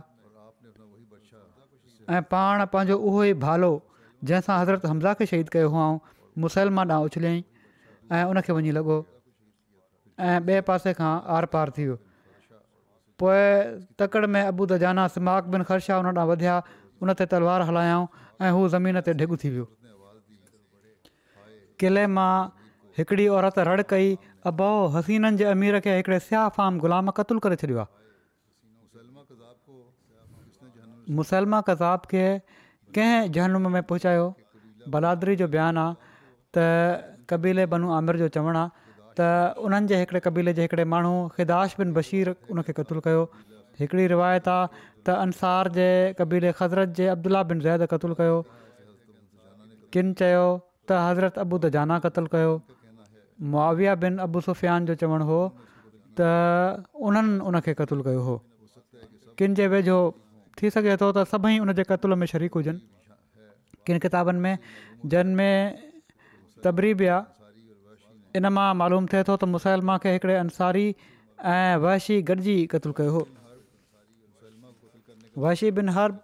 ऐं 2.17 2.23
पाण 2.37 2.65
पंहिंजो 2.77 2.97
उहो 3.09 3.25
ई 3.25 3.33
भालो 3.49 3.71
जंहिंसां 4.31 4.59
हज़रत 4.61 4.85
हमज़ा 4.87 5.13
खे 5.21 5.27
शहीद 5.33 5.49
कयो 5.57 5.69
हुओ 5.75 5.89
मुसलमान 6.47 6.89
ॾांहुं 6.97 7.07
उछलियईं 7.07 7.43
ऐं 8.19 8.25
उनखे 8.31 8.53
वञी 8.57 8.71
लॻो 8.79 8.97
ऐं 10.19 10.39
ॿिए 10.47 10.61
पासे 10.69 10.93
खां 10.99 11.13
आर 11.39 11.45
पार 11.55 11.71
थी 11.79 11.83
वियो 11.87 11.97
पोइ 13.23 13.45
तकड़ि 14.03 14.27
में 14.35 14.43
अबूदा 14.43 14.77
जानास 14.85 15.19
मां 15.29 15.63
ख़र्शा 15.69 15.97
हुन 15.97 16.07
ॾांहुं 16.15 16.27
वधिया 16.33 16.57
उन 17.05 17.13
ते 17.21 17.27
तलवार 17.35 17.63
हलायऊं 17.71 18.07
ऐं 18.47 18.51
हू 18.59 18.69
ज़मीन 18.77 19.01
ते 19.09 19.15
ढिघ 19.23 19.31
थी 19.45 19.51
वियो 19.59 19.67
किले 21.85 22.07
मां 22.19 22.35
हिकिड़ी 22.99 23.27
औरत 23.41 23.59
रड़ 23.71 23.83
कई 23.95 24.17
अबाउ 24.53 24.87
हसीननि 24.99 25.37
जे 25.43 25.51
अमीर 25.57 25.81
खे 25.89 25.97
हिकिड़े 25.99 26.19
सिआ 26.31 26.47
फाम 26.61 26.79
ग़ुलाम 26.87 27.11
कतलु 27.21 27.41
करे 27.49 27.57
छॾियो 27.67 27.85
आहे 27.87 28.01
मुसलमा 31.21 31.61
कज़ाब 31.69 32.07
खे 32.11 32.27
कंहिं 32.97 33.31
जहनुम 33.33 33.71
में 33.73 33.83
पहुचायो 33.89 34.25
बलादरी 34.95 35.37
जो 35.41 35.47
बयानु 35.49 35.81
आहे 35.81 35.95
त 36.55 36.59
कबीले 37.31 37.65
बनू 37.73 37.89
आमिर 37.99 38.17
जो 38.23 38.29
चवणु 38.37 38.59
आहे 38.59 39.17
त 39.17 39.21
उन्हनि 39.65 39.87
जे 39.91 39.97
हिकिड़े 40.05 40.21
क़बीले 40.27 40.53
जे 40.57 40.63
हिकिड़े 40.69 40.85
माण्हू 40.93 41.13
ख़िदाश 41.37 41.71
बिन 41.81 41.89
बशीर 41.97 42.27
उन 42.53 42.61
खे 42.69 42.73
क़तूल 42.81 43.01
कयो 43.07 43.23
हिकिड़ी 43.81 44.05
रिवायत 44.13 44.49
आहे 44.49 44.69
त 45.07 45.17
अंसार 45.25 45.65
जे 45.79 45.89
क़बीले 46.21 46.53
हज़रत 46.61 46.89
जे 47.01 47.05
अब्दुला 47.17 47.41
बिन 47.53 47.61
ज़ैद 47.67 47.83
कतुल 47.93 48.13
कयो 48.21 48.37
किन 49.93 50.07
चयो 50.21 50.45
त 50.85 50.91
हज़रत 51.09 51.35
अबू 51.49 51.57
द 51.65 51.73
जाना 51.79 51.97
क़तलु 52.07 52.29
कयो 52.35 52.53
मुआविया 53.57 53.93
बिन 54.05 54.15
अबू 54.29 54.39
सुफ़ियान 54.53 54.87
जो 54.91 54.95
चवणु 55.05 55.25
हो 55.33 55.41
त 56.21 56.29
उन्हनि 57.09 57.41
उन 57.53 57.61
खे 57.69 57.73
क़तलु 57.81 58.03
कयो 58.09 58.21
हो 58.29 58.35
किन 59.41 59.55
जे 59.61 59.69
वेझो 59.77 59.99
थी 60.61 60.71
सघे 60.75 60.97
थो 61.01 61.11
त 61.17 61.25
सभई 61.33 61.57
हुन 61.59 61.73
जे 61.79 61.85
कतुल 61.91 62.15
में 62.21 62.27
शरीक 62.33 62.55
हुजनि 62.59 62.81
किन 63.87 63.99
किताबनि 64.05 64.39
में 64.45 64.55
जिन 65.13 65.35
में 65.37 65.79
तबरी 66.65 66.93
आहे 67.13 68.39
इन 68.39 68.47
मां 68.57 68.69
मालूम 68.81 69.07
थिए 69.13 69.23
थो 69.29 69.37
त 69.37 69.45
मुसलमा 69.55 69.97
खे 70.05 70.13
हिकिड़े 70.17 70.35
अंसारी 70.43 70.85
ऐं 71.53 71.75
वहशी 71.85 72.21
गॾिजी 72.29 72.55
कतलु 72.75 72.93
कयो 72.99 73.11
हो 73.17 73.23
वहशी 75.45 75.71
बिन 75.79 75.89
हर 75.99 76.15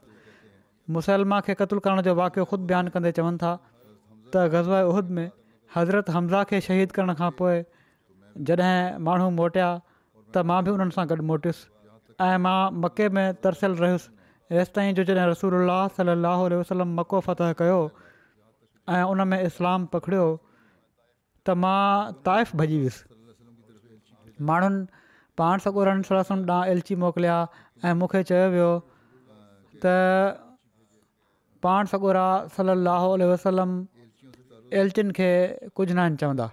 मुसैलमा 0.97 1.40
खे 1.47 1.54
क़तलु 1.61 1.80
करण 1.87 2.00
जो 2.06 2.14
वाक़ु 2.20 2.44
ख़ुदि 2.50 2.64
बयानु 2.70 2.90
कंदे 2.94 3.11
चवनि 3.18 3.38
था 3.42 3.50
त 4.35 4.44
ग़ज़ 4.54 4.70
उहद 4.92 5.11
में 5.18 5.26
हज़रत 5.76 6.11
हमज़ा 6.16 6.42
खे 6.52 6.61
शहीद 6.68 6.92
करण 6.99 7.14
खां 7.20 7.30
पोइ 7.40 7.56
जॾहिं 8.50 8.76
माण्हू 9.08 9.26
मोटिया 9.40 9.68
त 9.80 10.44
मां 10.52 10.58
बि 10.64 10.70
उन्हनि 10.76 10.97
सां 10.97 11.04
गॾु 11.12 11.26
मोटियुसि 11.32 11.68
ऐं 12.28 12.37
मां 12.47 12.58
मके 12.85 13.08
में 13.18 13.26
तरसियलु 13.44 13.76
रहियुसि 13.85 14.11
तेसि 14.50 14.70
ताईं 14.74 14.94
जो 14.96 15.02
जॾहिं 15.04 15.26
रसूल 15.28 15.52
सलाहु 15.96 16.44
वसलम 16.60 16.88
मको 16.98 17.20
फत 17.28 17.40
कयो 17.60 17.80
ऐं 18.88 19.14
में 19.30 19.40
इस्लाम 19.44 19.84
पकड़ियो 19.92 20.26
त 21.46 21.52
मां 21.62 21.84
ताइफ़ 22.24 22.56
भॼी 22.56 22.76
वियुसि 22.78 24.40
माण्हुनि 24.48 24.86
पाण 25.36 25.56
सगोरनि 25.64 26.02
सल 26.08 26.20
ॾांहुं 26.52 26.72
एलची 26.72 26.94
मोकिलिया 27.04 27.36
ऐं 27.84 27.92
मूंखे 28.00 28.22
चयो 28.30 28.46
वियो 28.56 28.70
त 29.84 30.40
पाण 31.66 31.82
सगोरा 31.92 32.26
सलाह 32.56 33.02
वसलम 33.32 33.70
एल्चीन 34.80 35.10
खे 35.20 35.30
कुझु 35.76 35.92
न 35.94 36.08
चवंदा 36.16 36.48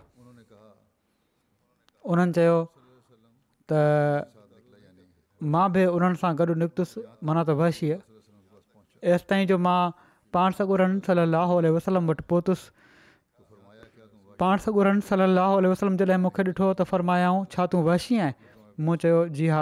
उन्हनि 2.11 2.33
चयो 2.39 2.57
त 3.71 4.23
मां 5.53 5.63
बि 5.75 5.81
उन्हनि 5.95 6.17
सां 6.23 6.31
गॾु 6.41 6.53
निकितुसि 6.61 7.01
माना 7.29 7.41
त 7.47 7.49
वहशीअ 7.61 7.97
एसि 9.15 9.25
ताईं 9.31 9.45
जो 9.51 9.57
मां 9.67 9.79
पाण 10.37 10.49
सां 10.59 10.65
ॻोरनि 10.75 11.69
वसलम 11.77 12.03
वटि 12.13 12.23
पहुतुसि 12.33 12.65
पाण 14.41 14.55
सगुरन 14.63 14.97
ॻोरनि 15.09 15.35
सलाह 15.35 15.49
वसलम 15.73 15.93
जॾहिं 15.99 16.19
मूंखे 16.23 16.41
ॾिठो 16.51 16.65
त 16.79 16.85
फरमायाऊं 16.93 17.39
छा 17.55 17.63
तूं 17.73 17.81
वहशी 17.89 18.15
आहीं 18.23 18.35
मूं 18.87 18.95
चयो 19.03 19.19
जी 19.39 19.47
हा 19.55 19.61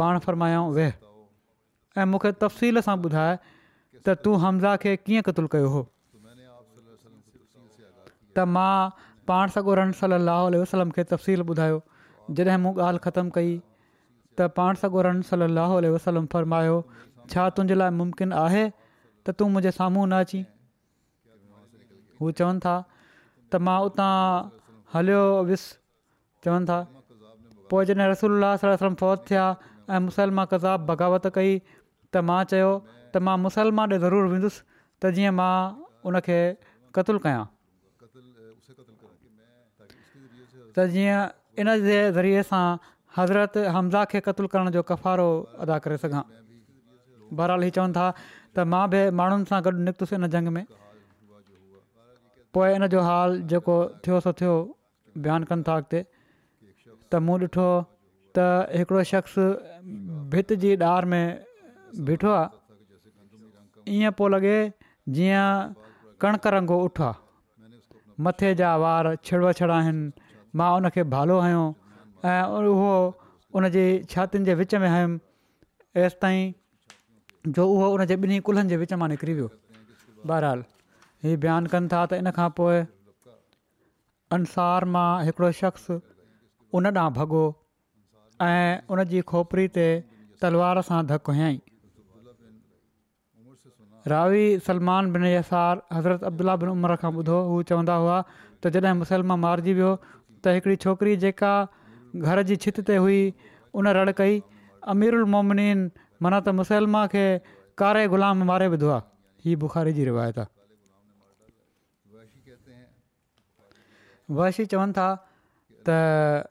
पाण 0.00 0.18
फरमायाऊं 0.26 0.68
वेह 0.76 0.92
ऐं 2.02 2.06
मूंखे 2.12 2.32
तफ़सील 2.44 2.80
सां 2.88 2.94
ॿुधाए 3.08 3.32
त 4.06 4.14
तूं 4.26 4.36
हमज़ा 4.44 4.76
खे 4.84 4.92
कीअं 5.02 5.24
क़तलु 5.28 5.50
कयो 5.56 5.68
हो 5.74 5.82
त 5.88 8.46
मां 8.54 8.70
पाण 9.32 9.54
सगुरन 9.58 9.92
ॻोरनि 10.00 10.22
सलाह 10.22 10.40
वसलम 10.62 10.94
खे 10.98 11.04
तफ़सील 11.16 11.44
ॿुधायो 11.56 11.78
जॾहिं 12.40 12.60
मूं 12.64 12.74
ॻाल्हि 12.86 13.04
ख़तमु 13.08 13.36
कई 13.38 13.52
त 14.38 14.46
पाण 14.56 14.74
सगोरन 14.82 15.18
रन 15.20 15.22
सली 15.28 15.88
वसलम 15.94 16.26
फरमायो 16.32 16.76
छा 17.32 17.48
तुंहिंजे 17.56 17.74
लाइ 17.80 17.90
मुमकिन 17.98 18.32
आहे 18.44 18.62
त 19.26 19.34
तूं 19.40 19.48
मुंहिंजे 19.56 19.72
साम्हूं 19.78 20.04
न 20.12 20.20
अची 20.26 20.40
हू 22.20 22.30
चवनि 22.40 22.64
था 22.66 22.74
त 22.88 23.60
मां 23.68 23.76
उतां 23.88 24.12
हलियो 24.94 25.22
वियुसि 25.50 25.68
चवनि 26.46 26.66
था 26.70 26.78
पोइ 27.72 27.84
जॾहिं 27.90 28.08
रसोल्ला 28.12 28.50
फ़ौत 28.62 29.18
थिया 29.28 29.44
ऐं 29.92 30.00
मुसलमान 30.08 30.46
कज़ाब 30.52 30.80
बग़ावत 30.88 31.26
कई 31.36 31.52
त 32.12 32.24
मां 32.30 32.40
चयो 32.52 32.70
त 33.12 33.14
मां 33.26 33.36
मुसलमान 33.46 33.86
ॾे 33.92 33.96
ज़रूरु 34.06 34.26
वेंदुसि 34.32 34.60
त 35.02 35.12
जीअं 35.18 35.34
मां 35.40 35.52
उनखे 36.08 36.40
क़त्लु 36.96 37.18
कयां 37.28 37.44
त 40.76 40.88
जीअं 40.96 41.20
इन 41.60 41.68
जे 41.84 42.00
ज़रिए 42.16 42.42
सां 42.52 42.64
हज़रत 43.16 43.56
हमज़ा 43.76 44.04
खे 44.10 44.20
क़तलु 44.26 44.46
करण 44.52 44.70
जो 44.76 44.82
कफ़ारो 44.90 45.28
अदा 45.62 45.78
करे 45.84 45.96
सघां 46.04 46.22
बहराल 47.36 47.62
ही 47.62 47.70
चवनि 47.76 47.92
था 47.96 48.06
त 48.56 48.64
मां 48.74 48.84
बि 48.94 49.00
माण्हुनि 49.18 49.44
सां 49.50 49.58
गॾु 49.66 49.72
निकिति 49.88 50.14
इन 50.20 50.26
झंग 50.28 50.48
में 50.56 50.64
पोइ 52.56 52.72
इन 52.76 52.86
जो 52.94 53.00
हाल 53.08 53.40
जेको 53.52 53.76
थियो 54.06 54.20
सो 54.26 54.32
थियो 54.40 54.54
बयानु 55.26 55.46
कनि 55.50 55.62
था 55.68 55.74
अॻिते 55.80 56.00
त 57.12 57.20
मूं 57.26 57.36
ॾिठो 57.44 57.68
त 58.38 58.46
हिकिड़ो 58.80 59.02
शख़्स 59.12 59.36
भित 60.32 60.52
जी 60.64 60.70
ॾार 60.92 61.08
में 61.12 61.26
बीठो 62.08 62.32
आहे 62.38 63.98
ईअं 63.98 64.12
पियो 64.22 64.28
लॻे 64.36 64.56
जीअं 65.18 65.48
कणिक 66.24 66.46
रंगो 66.56 66.78
उठ 66.88 67.00
आहे 67.10 67.70
मथे 68.24 68.54
जा 68.62 68.76
वार 68.86 69.14
छिड़छिड़ा 69.28 69.74
आहिनि 69.78 70.28
मां 70.60 70.70
उनखे 70.80 71.04
भालो 71.16 71.40
हयो 71.48 71.62
ऐं 72.30 72.42
उहो 72.70 72.94
उन 73.56 73.68
जी 73.74 73.84
छातियुनि 74.10 74.44
जे 74.46 74.54
विच 74.58 74.74
में 74.82 74.88
हुयुमि 74.88 75.18
हेसि 75.98 76.16
ताईं 76.22 76.52
जो 77.56 77.66
उहो 77.68 77.88
उनजे 77.94 78.16
ॿिन्ही 78.16 78.38
कुल्हनि 78.46 78.68
जे 78.68 78.76
विच 78.82 78.92
मां 79.02 79.08
निकिरी 79.12 79.32
वियो 79.38 79.48
बहरहाल 80.30 80.62
हीअ 81.26 81.36
बयानु 81.44 81.72
कनि 81.72 81.88
था 81.94 82.02
त 82.12 82.20
इन 82.22 82.30
खां 82.38 82.48
पोइ 82.60 82.78
अंसार 84.38 84.84
मां 84.96 85.08
हिकिड़ो 85.30 85.50
शख्स 85.62 85.90
उन 86.78 86.88
ॾांहुं 86.98 87.10
भॻो 87.18 87.42
ऐं 88.48 88.70
उन 88.94 89.04
जी 89.14 89.24
खोपरी 89.34 89.66
ते 89.78 89.88
तलवार 90.46 90.82
सां 90.92 91.02
धकु 91.10 91.36
हयाई 91.40 91.60
रावी 94.14 94.44
सलमान 94.68 95.10
बिन 95.16 95.24
यसार 95.32 95.82
हज़रत 95.96 96.24
अब्दुला 96.30 96.56
बिन 96.62 96.70
उमर 96.78 96.94
खां 97.02 97.10
ॿुधो 97.20 97.42
उहे 97.44 97.70
चवंदा 97.72 97.98
हुआ 98.06 98.22
त 98.62 98.72
जॾहिं 98.78 98.98
मुसलमान 99.04 99.42
मारिजी 99.46 99.74
वियो 99.82 99.92
त 100.06 100.56
हिकिड़ी 100.58 100.80
छोकिरी 100.86 101.16
जेका 101.26 101.52
घर 102.28 102.42
जी 102.48 102.56
छित 102.62 102.80
ते 102.86 102.96
हुई 102.96 103.32
उन 103.74 103.86
रड़ 103.96 104.10
कई 104.16 104.42
अमीरुमोमिन 104.92 105.78
माना 106.22 106.38
त 106.40 106.48
मुसलमा 106.56 107.06
खे 107.12 107.24
कारे 107.78 108.06
ग़ुलाम 108.14 108.42
मारे 108.50 108.68
विधो 108.74 108.88
आहे 108.88 109.02
हीअ 109.44 109.56
बुख़ारी 109.60 109.92
जी 109.92 110.04
रिवायत 110.04 110.38
आहे 110.38 110.50
वैशी 114.38 114.64
चवनि 114.72 114.92
था 114.96 115.08
त 115.88 116.48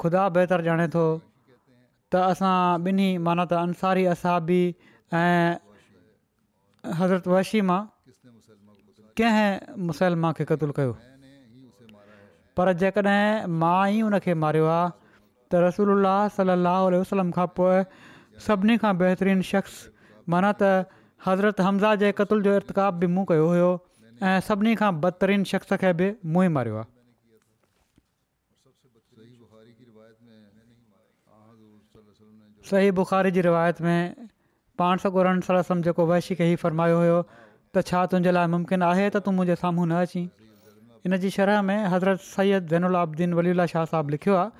ख़ुदा 0.00 0.28
बहितरु 0.34 0.62
ॼाणे 0.68 0.88
थो 0.94 1.04
त 2.12 2.14
असां 2.28 2.56
ॿिन्ही 2.84 3.08
माना 3.24 3.44
त 3.50 3.52
अंसारी 3.64 4.04
असाबी 4.12 4.62
ऐं 5.12 5.56
हज़रत 7.00 7.24
वैशि 7.28 7.60
मां 7.68 7.80
कंहिं 9.18 9.48
मुसलमा 9.88 10.28
खे 10.36 10.44
क़तलु 10.52 10.72
कयो 10.78 10.92
पर 12.58 12.72
जेकॾहिं 12.82 13.46
मां 13.62 13.80
ई 13.90 14.00
हुन 14.06 14.18
खे 14.26 14.34
मारियो 14.44 14.70
आहे 14.76 14.86
त 14.86 15.64
रसूल 15.64 16.06
सलाहु 16.38 16.90
वसलम 17.00 17.30
खां 17.38 17.46
पोइ 17.58 17.82
सभिनी 18.46 18.76
खां 18.84 18.92
बहितरीनु 19.02 19.46
शख़्स 19.50 19.76
माना 20.34 20.52
त 20.62 20.72
हज़रत 21.26 21.60
हमज़ा 21.64 21.94
जे 22.02 22.10
क़तल 22.20 22.42
जो 22.48 22.54
इर्तिक़ाब 22.58 22.94
बि 23.04 23.08
मूं 23.16 23.24
कयो 23.30 23.48
हुयो 23.54 23.68
ऐं 24.30 24.36
सभिनी 24.50 24.74
खां 24.82 24.90
बदतरीन 25.04 25.44
शख़्स 25.52 25.76
खे 25.84 25.92
बि 26.00 26.08
मूं 26.34 26.44
ई 26.48 26.52
मारियो 26.56 26.80
आहे 26.82 26.88
सही 32.70 32.90
बुख़ारी 32.98 33.30
जी 33.36 33.40
रिवायत 33.48 33.80
में 33.88 34.26
पाण 34.82 35.04
सॻो 35.06 35.80
जेको 35.88 36.06
वैशिक 36.14 36.40
ई 36.50 36.60
फरमायो 36.66 36.98
हुयो 37.04 37.16
त 37.30 37.86
छा 37.90 38.02
तुंहिंजे 38.12 38.34
लाइ 38.38 38.52
मुमकिन 38.58 38.82
आहे 38.92 39.06
त 39.08 39.24
तूं 39.26 39.34
मुंहिंजे 39.38 39.56
साम्हूं 39.64 39.86
न 39.88 40.02
अचीं 40.06 40.28
इन 41.06 41.16
जी 41.16 41.30
शरह 41.36 41.60
में 41.68 41.86
हज़रत 41.92 42.18
सैद 42.20 42.66
ज़ैनलादीन 42.70 43.32
वलीला 43.34 43.66
शाह 43.72 43.84
साहिबु 43.92 44.10
लिखियो 44.14 44.34
आहे 44.36 44.50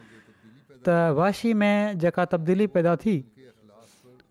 त 0.88 1.12
वहशी 1.18 1.53
में 1.62 1.98
जेका 2.05 2.24
तब्दीली 2.35 2.66
पैदा 2.74 2.94
थी 3.05 3.14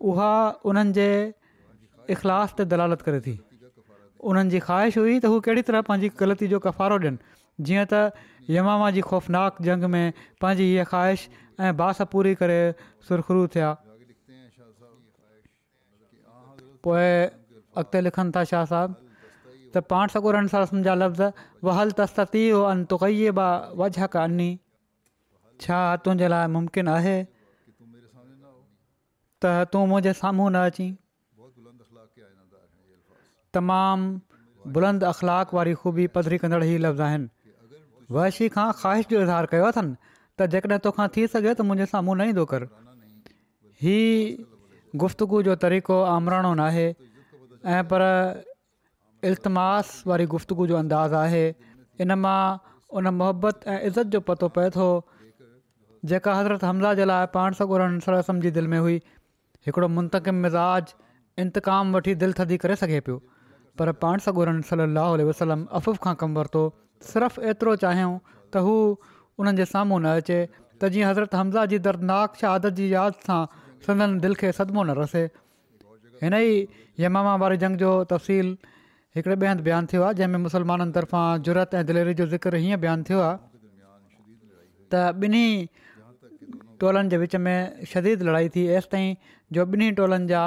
उहा 0.10 0.32
उन्हनि 0.69 0.91
जे 0.98 1.10
इख़लाफ़ 2.15 2.54
ते 2.58 2.63
दलालत 2.74 3.02
करे 3.08 3.19
थी 3.28 3.36
उन्हनि 4.26 4.50
जी 4.50 4.60
ख़्वाहिश 4.65 4.98
हुई 4.98 5.19
त 5.22 5.30
हू 5.30 5.38
कहिड़ी 5.45 5.62
तरह 5.69 5.82
पंहिंजी 5.86 6.10
ग़लती 6.22 6.48
जो 6.54 6.60
कफ़ारो 6.65 6.98
ॾियनि 7.00 7.65
जीअं 7.69 7.86
त 7.93 8.10
यमामा 8.58 8.89
जी 8.98 9.02
ख़ौफ़नाक 9.06 9.62
जंग 9.69 9.84
में 9.93 10.08
पंहिंजी 10.41 10.65
हीअ 10.65 10.86
ख़्वाहिश 10.89 11.22
ऐं 11.67 11.72
बास 11.78 11.98
पूरी 12.15 12.34
करे 12.41 12.60
सुरखुरू 13.10 13.43
थिया 13.54 13.69
पोइ 16.82 17.06
अॻिते 17.84 18.02
लिखनि 18.08 18.32
था 18.36 18.43
शाह 18.54 18.63
साहिबु 18.74 18.93
त 19.76 19.82
पाण 19.94 20.14
सगुरनि 20.14 20.50
सां 20.52 20.62
लफ़्ज़ 21.00 21.22
वहल 21.68 21.92
तस्ती 22.00 22.44
वियो 22.54 23.34
वझक 23.82 24.18
अनी 24.24 24.50
छा 25.66 25.80
तुंहिंजे 26.06 26.28
लाइ 26.34 26.48
मुमकिन 26.56 26.92
आहे 26.94 27.16
त 29.46 29.52
तूं 29.74 29.84
मुंहिंजे 29.94 30.14
साम्हूं 30.22 30.50
न 30.56 30.72
अचीं 30.72 30.90
तमामु 33.58 34.74
बुलंद 34.78 35.04
अख़लाक 35.12 35.48
वारी 35.58 35.74
ख़ूबी 35.84 36.08
पधिरी 36.18 36.38
कंदड़ 36.46 36.64
ई 36.64 36.78
लफ़्ज़ 36.86 37.02
आहिनि 37.08 38.14
वहशी 38.18 38.50
खां 38.56 38.68
ख़्वाहिश 38.82 39.06
जो 39.14 39.22
इज़हार 39.26 39.46
कयो 39.54 39.70
अथनि 39.74 39.94
त 40.06 40.50
जेकॾहिं 40.56 40.80
तोखां 40.88 41.08
थी 41.16 41.28
सघे 41.36 41.54
त 41.54 41.68
मुंहिंजे 41.70 41.90
साम्हूं 41.96 42.16
न 42.22 42.30
ईंदो 42.34 42.46
कर 42.54 42.68
ही 43.86 43.98
गुफ़्तगु 45.04 45.42
जो 45.50 45.56
तरीक़ो 45.66 46.00
आमराणो 46.16 46.54
नाहे 46.62 46.86
ऐं 47.78 47.82
पर 47.90 48.06
इल्तमास 49.28 50.04
वारी 50.08 50.26
गुफ़्तगु 50.34 50.66
जो 50.68 50.76
अंदाज़ 50.78 51.14
आहे 51.16 51.48
इन 52.02 52.14
मां 52.24 52.58
उन 53.00 53.08
मोहबत 53.22 53.64
ऐं 53.68 53.80
इज़त 53.88 54.06
जो 54.16 54.20
पतो 54.30 54.48
पए 54.58 54.70
थो 54.76 54.86
जेका 56.12 56.36
हज़रत 56.36 56.64
हमज़ा 56.64 56.94
जे 57.00 57.06
लाइ 57.06 57.26
पाण 57.34 57.56
सरसम 58.06 58.40
जी 58.42 58.52
दिलि 58.58 58.68
में 58.74 58.78
हुई 58.80 58.96
हिकिड़ो 59.68 59.88
मुंतकिम 59.98 60.36
मिज़ाज 60.46 60.94
इंतकाम 61.46 61.94
वठी 61.96 62.16
दिलि 62.24 62.34
थदी 62.40 62.58
करे 62.64 62.76
सघे 62.84 63.00
पियो 63.08 63.18
पर 63.80 63.92
पाण 64.06 64.20
सोरहनि 64.30 64.62
सली 64.72 64.88
अलसलम 65.02 65.66
अफ़ूफ़ 65.82 66.00
खां 66.08 66.16
कमु 66.24 66.40
वरितो 66.40 66.64
सिर्फ़ु 67.12 67.44
एतिरो 67.52 67.76
चाहियूं 67.84 68.16
त 68.54 68.64
हू 68.68 68.76
उन्हनि 69.40 69.58
जे 69.58 69.66
साम्हूं 69.76 70.00
न 70.06 70.16
अचे 70.24 70.40
त 70.56 70.90
जीअं 70.96 71.10
हज़रत 71.10 71.36
हमज़ा 71.42 71.66
जी 71.74 71.80
दर्दनाक 71.90 72.42
शहादत 72.42 72.80
जी 72.82 72.88
यादि 72.96 73.24
सां 73.28 73.40
सदन 73.90 74.18
दिलि 74.26 74.40
खे 74.42 74.52
सदमो 74.58 74.84
न 74.90 74.98
रसे 75.04 75.30
हिन 76.24 76.40
ई 76.42 76.68
यमामा 77.06 77.36
वारी 77.46 77.58
जंग 77.66 77.84
जो 77.86 77.92
तफ़सील 78.14 78.52
हिकिड़े 79.15 79.36
ॿिए 79.36 79.50
हंधि 79.50 79.63
बयानु 79.65 79.88
थियो 79.91 80.02
आहे 80.06 80.13
जंहिंमें 80.17 80.39
मुसलमाननि 80.45 80.91
तर्फ़ां 80.93 81.41
जुरत 81.45 81.69
ऐं 81.78 81.86
दिलेरी 81.86 82.13
जो 82.19 82.26
ज़िक्र 82.34 82.56
हीअं 82.65 82.78
बयानु 82.84 83.04
थियो 83.08 83.19
आहे 83.28 83.38
त 84.93 84.93
ॿिन्ही 85.24 85.48
टोलनि 86.84 87.10
जे 87.13 87.17
विच 87.24 87.36
में 87.48 87.58
शदीद 87.93 88.22
लड़ाई 88.30 88.50
थी 88.56 88.65
एसिताईं 88.82 89.10
जो 89.58 89.62
ॿिन्ही 89.74 89.89
टोलनि 90.02 90.28
जा 90.34 90.43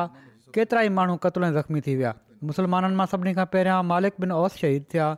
केतिरा 0.55 0.81
ई 0.87 0.95
माण्हू 1.01 1.15
क़तल 1.27 1.43
ऐं 1.49 1.53
ज़ख़्मी 1.59 1.81
थी 1.89 1.93
विया 1.99 2.13
मुसलमाननि 2.53 2.95
मां 3.03 3.07
सभिनी 3.13 3.33
खां 3.41 3.47
पहिरियां 3.59 3.83
मालिक 3.91 4.15
बिन 4.25 4.31
औस 4.39 4.53
शहीद 4.63 4.83
थिया 4.95 5.09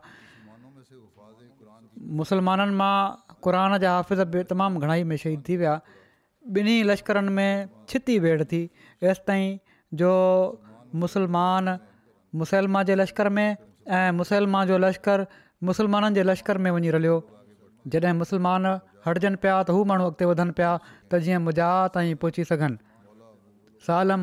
मुसलमाननि 2.24 2.74
मां 2.80 2.94
क़रान 3.44 3.76
जा 3.86 3.90
हाफ़िज़ 4.00 4.22
बि 4.32 4.40
तमामु 4.54 4.76
घणाई 4.88 5.04
में 5.12 5.16
शहीद 5.28 5.40
थी 5.48 5.56
विया 5.64 5.74
ॿिन्ही 6.64 6.76
लश्करनि 6.92 7.32
में 7.38 7.50
छिती 7.92 8.18
वेड़ 8.24 8.42
थी 8.48 8.64
तेसि 9.04 9.22
ताईं 9.32 9.58
जो 10.02 10.10
मुसलमान 11.04 11.76
मुसलमान 12.42 12.84
जे 12.86 12.94
लश्कर 12.94 13.28
में 13.36 13.56
ऐं 13.88 14.10
मुसलमान 14.18 14.66
जो 14.68 14.78
लश्कर 14.84 15.26
मुसलमाननि 15.62 16.14
जे 16.14 16.22
लश्कर 16.22 16.58
में 16.64 16.70
वञी 16.70 16.90
रलियो 16.94 17.16
जॾहिं 17.94 18.12
मुसलमान 18.18 18.66
हटजनि 19.06 19.36
पिया 19.42 19.54
त 19.66 19.70
हू 19.76 19.84
माण्हू 19.90 20.06
अॻिते 20.10 20.24
वधनि 20.30 20.52
पिया 20.58 20.70
त 21.10 21.20
जीअं 21.26 21.40
मुजाह 21.46 21.74
ताईं 21.94 22.14
पहुची 22.22 22.44
सघनि 22.50 22.78
सालम 23.86 24.22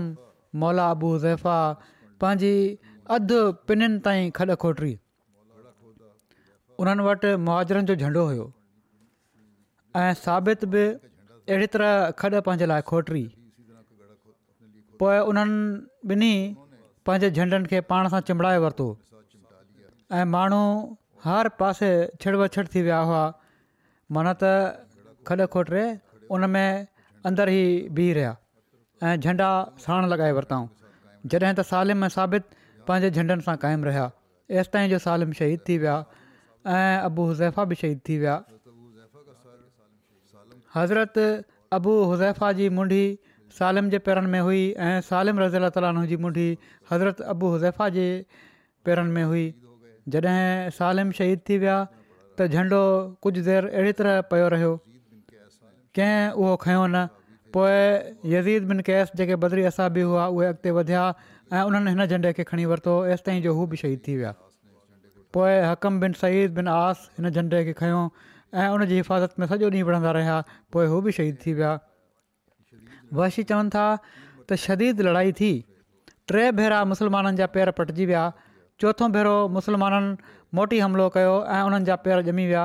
मौला 0.64 0.86
अबू 0.96 1.10
ज़ैफा 1.26 1.56
पंहिंजी 2.22 2.54
अधु 3.16 3.40
पिननि 3.68 3.98
ताईं 4.08 4.26
खॾ 4.40 4.56
खोटी 4.64 4.94
उन्हनि 6.82 7.04
वटि 7.08 7.32
मुआजरनि 7.46 7.86
जो 7.92 7.96
झंडो 8.04 8.24
हुयो 8.32 8.46
ऐं 10.04 10.10
साबित 10.26 10.66
बि 10.74 10.84
अहिड़ी 11.52 11.68
तरह 11.78 11.92
खॾ 12.24 12.34
पंहिंजे 12.50 12.66
लाइ 12.74 12.82
खोटिरी 12.92 13.24
पोइ 15.00 15.18
उन्हनि 15.34 16.12
ॿिन्ही 16.14 16.36
पंहिंजे 17.06 17.30
झंडनि 17.38 17.68
खे 17.70 17.80
पाण 17.92 18.08
सां 18.14 18.20
चिंबड़ाए 18.30 18.58
वरितो 18.66 18.88
ऐं 20.18 20.26
माण्हू 20.36 20.62
हर 21.26 21.48
पासे 21.62 21.90
छिड़ 22.24 22.36
वछिड़ 22.42 22.68
थी 22.76 22.82
विया 22.88 23.00
हुआ 23.12 23.24
माना 24.16 24.34
त 24.44 24.54
खॾ 25.30 25.46
खोटिर 25.56 25.80
उन 26.36 26.46
में 26.56 26.88
अंदर 27.30 27.50
ई 27.58 27.64
बीह 27.98 28.14
रहिया 28.18 28.32
ऐं 29.08 29.16
झंडा 29.26 29.50
साण 29.86 30.10
लॻाए 30.14 30.32
वरितऊं 30.38 30.66
जॾहिं 31.34 31.56
त 31.60 31.66
सालिम 31.72 32.06
ऐं 32.10 32.12
साबित 32.18 32.46
पंहिंजे 32.90 33.12
झंडनि 33.18 33.48
सां 33.50 33.56
क़ाइमु 33.66 33.88
रहिया 33.90 34.06
एसिताईं 34.62 34.90
जो 34.94 35.00
सालिम 35.08 35.32
शहीद 35.42 35.64
थी 35.70 35.78
विया 35.86 35.96
ऐं 36.78 37.08
अबु 37.10 37.28
हुज़ैफा 37.32 37.66
बि 37.74 37.78
शहीद 37.84 38.02
थी 38.10 38.18
विया 38.26 38.38
हज़रत 40.78 41.20
अबू 41.78 41.94
हुज़ैफा 42.12 42.52
जी 42.60 42.70
मुंडी 42.80 43.04
सालिम 43.60 43.88
जे 43.94 44.00
पेरनि 44.04 44.30
में 44.34 44.40
हुई 44.48 44.60
ऐं 44.90 44.94
सालिम 45.06 45.40
रज़ीला 45.44 45.70
ताली 45.78 46.18
मुंडी 46.26 46.48
हज़रत 46.92 47.22
अबू 47.34 47.48
हुज़ैफ़ा 47.50 47.88
जे 47.96 48.06
पेरनि 48.86 49.12
में 49.16 49.24
हुई 49.24 49.46
जॾहिं 50.14 50.70
सालिम 50.78 51.12
शहीद 51.20 51.40
थी 51.50 51.58
विया 51.64 51.78
त 52.40 52.48
झंडो 52.52 52.82
कुझु 53.24 53.42
देरि 53.48 53.68
अहिड़ी 53.80 53.92
तरह 54.00 54.22
पियो 54.34 54.48
रहियो 54.54 54.72
कंहिं 55.98 56.18
उहो 56.40 56.56
खयो 56.64 56.86
न 56.86 57.08
पोइ 57.56 58.28
यदीद 58.36 58.64
बिन 58.72 58.80
कैस 58.88 59.12
जेके 59.22 59.36
बदरी 59.44 59.64
असाबी 59.72 60.02
हुआ 60.12 60.26
उहे 60.36 60.48
अॻिते 60.52 60.72
वधिया 60.80 61.04
ऐं 61.54 61.62
उन्हनि 61.70 61.92
हिन 61.96 62.06
झंडे 62.12 62.32
खे 62.40 62.44
खणी 62.52 62.66
वरितो 62.72 62.94
ऐसि 63.14 63.24
ताईं 63.26 63.42
जो 63.48 63.54
हू 63.56 63.66
बि 63.72 63.78
शहीद 63.84 64.00
थी 64.08 64.16
विया 64.18 64.34
पोइ 65.36 65.54
हकम 65.72 66.00
बिन 66.02 66.14
सईद 66.24 66.54
बिन 66.60 66.68
आस 66.76 67.10
हिन 67.18 67.30
झंडे 67.30 67.64
खे 67.70 67.74
खयों 67.84 68.04
ऐं 68.62 68.68
उन 68.76 68.86
जी 68.92 68.96
हिफ़ाज़त 69.04 69.36
में 69.40 69.46
सॼो 69.52 69.58
ॾींहुं 69.68 69.84
विढ़ंदा 69.92 70.12
रहिया 70.20 70.38
पोइ 70.76 70.86
हू 70.96 71.02
बि 71.08 71.12
शहीद 71.20 71.38
थी 71.46 71.54
विया 71.60 71.74
वहशी 73.20 73.44
चवनि 73.52 73.70
था 73.76 73.86
त 74.50 74.64
शदीद 74.66 75.02
लड़ाई 75.10 75.32
थी 75.42 75.52
टे 76.36 76.44
भेरा 76.60 76.84
मुसलमाननि 76.92 77.38
जा 77.42 77.46
पेर 77.56 77.70
पटिजी 77.80 78.06
विया 78.12 78.24
चोथों 78.84 79.10
भेरो 79.16 79.36
मुसलमाननि 79.58 80.34
मोटी 80.60 80.78
हमिलो 80.84 81.08
कयो 81.18 81.34
ऐं 81.58 81.62
उन्हनि 81.70 81.86
जा 81.90 81.96
पेर 82.08 82.18
ॼमी 82.34 82.46
विया 82.52 82.64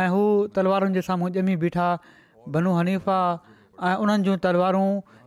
ऐं 0.00 0.08
हू 0.14 0.22
तलवारुनि 0.58 0.94
जे 0.98 1.02
साम्हूं 1.08 1.30
ॼमी 1.42 1.56
बीठा 1.64 1.86
बनू 2.56 2.70
हनीफ़ा 2.80 3.16
ऐं 3.88 3.94
उन्हनि 4.06 4.24
जूं 4.28 4.36
तलवारूं 4.46 4.86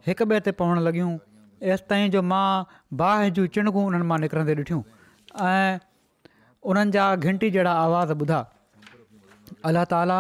हिक 0.10 0.22
ॿिए 0.28 0.40
ते 0.48 0.54
पवणु 0.62 0.84
लॻियूं 0.90 1.12
एसिताईं 1.76 2.14
जो 2.18 2.22
मां 2.34 2.46
बाहि 3.02 3.34
जूं 3.40 3.48
चिणगूं 3.58 3.84
उन्हनि 3.92 4.08
मां 4.14 4.20
निकिरंदे 4.26 4.56
ॾिठियूं 4.64 4.82
ऐं 5.50 5.80
उन्हनि 6.74 6.96
जा 6.98 7.08
जहिड़ा 7.28 7.76
आवाज़ 7.76 8.18
ॿुधा 8.22 8.42
अलाह 9.70 9.90
ताला 9.94 10.20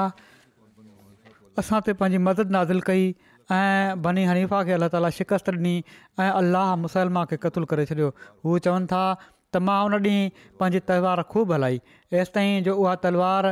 असां 1.64 1.82
ते 1.88 1.98
पंहिंजी 2.04 2.24
मदद 2.30 2.54
नाज़िल 2.58 2.82
कई 2.92 3.10
ऐं 3.56 4.02
बनी 4.02 4.24
हनीफा 4.30 4.60
खे 4.70 4.72
अलाह 4.80 4.90
ताला 4.96 5.10
शिकस्त 5.18 5.50
ॾिनी 5.54 5.74
ऐं 5.84 6.32
अलाह 6.42 6.70
मुसलमान 6.84 7.26
खे 7.32 7.38
قتل 7.44 7.66
करे 7.72 7.86
छॾियो 7.92 8.10
हू 8.48 8.56
चवनि 8.68 8.86
था 8.92 9.02
त 9.18 9.64
मां 9.70 9.80
उन 9.88 9.96
ॾींहुं 9.98 10.46
पंहिंजी 10.62 10.80
तलवार 10.92 11.24
ख़ूबु 11.34 11.54
हलाई 11.58 11.82
एसि 12.22 12.32
ताईं 12.38 12.64
जो 12.68 12.76
उहा 12.84 12.94
तलवार 13.08 13.50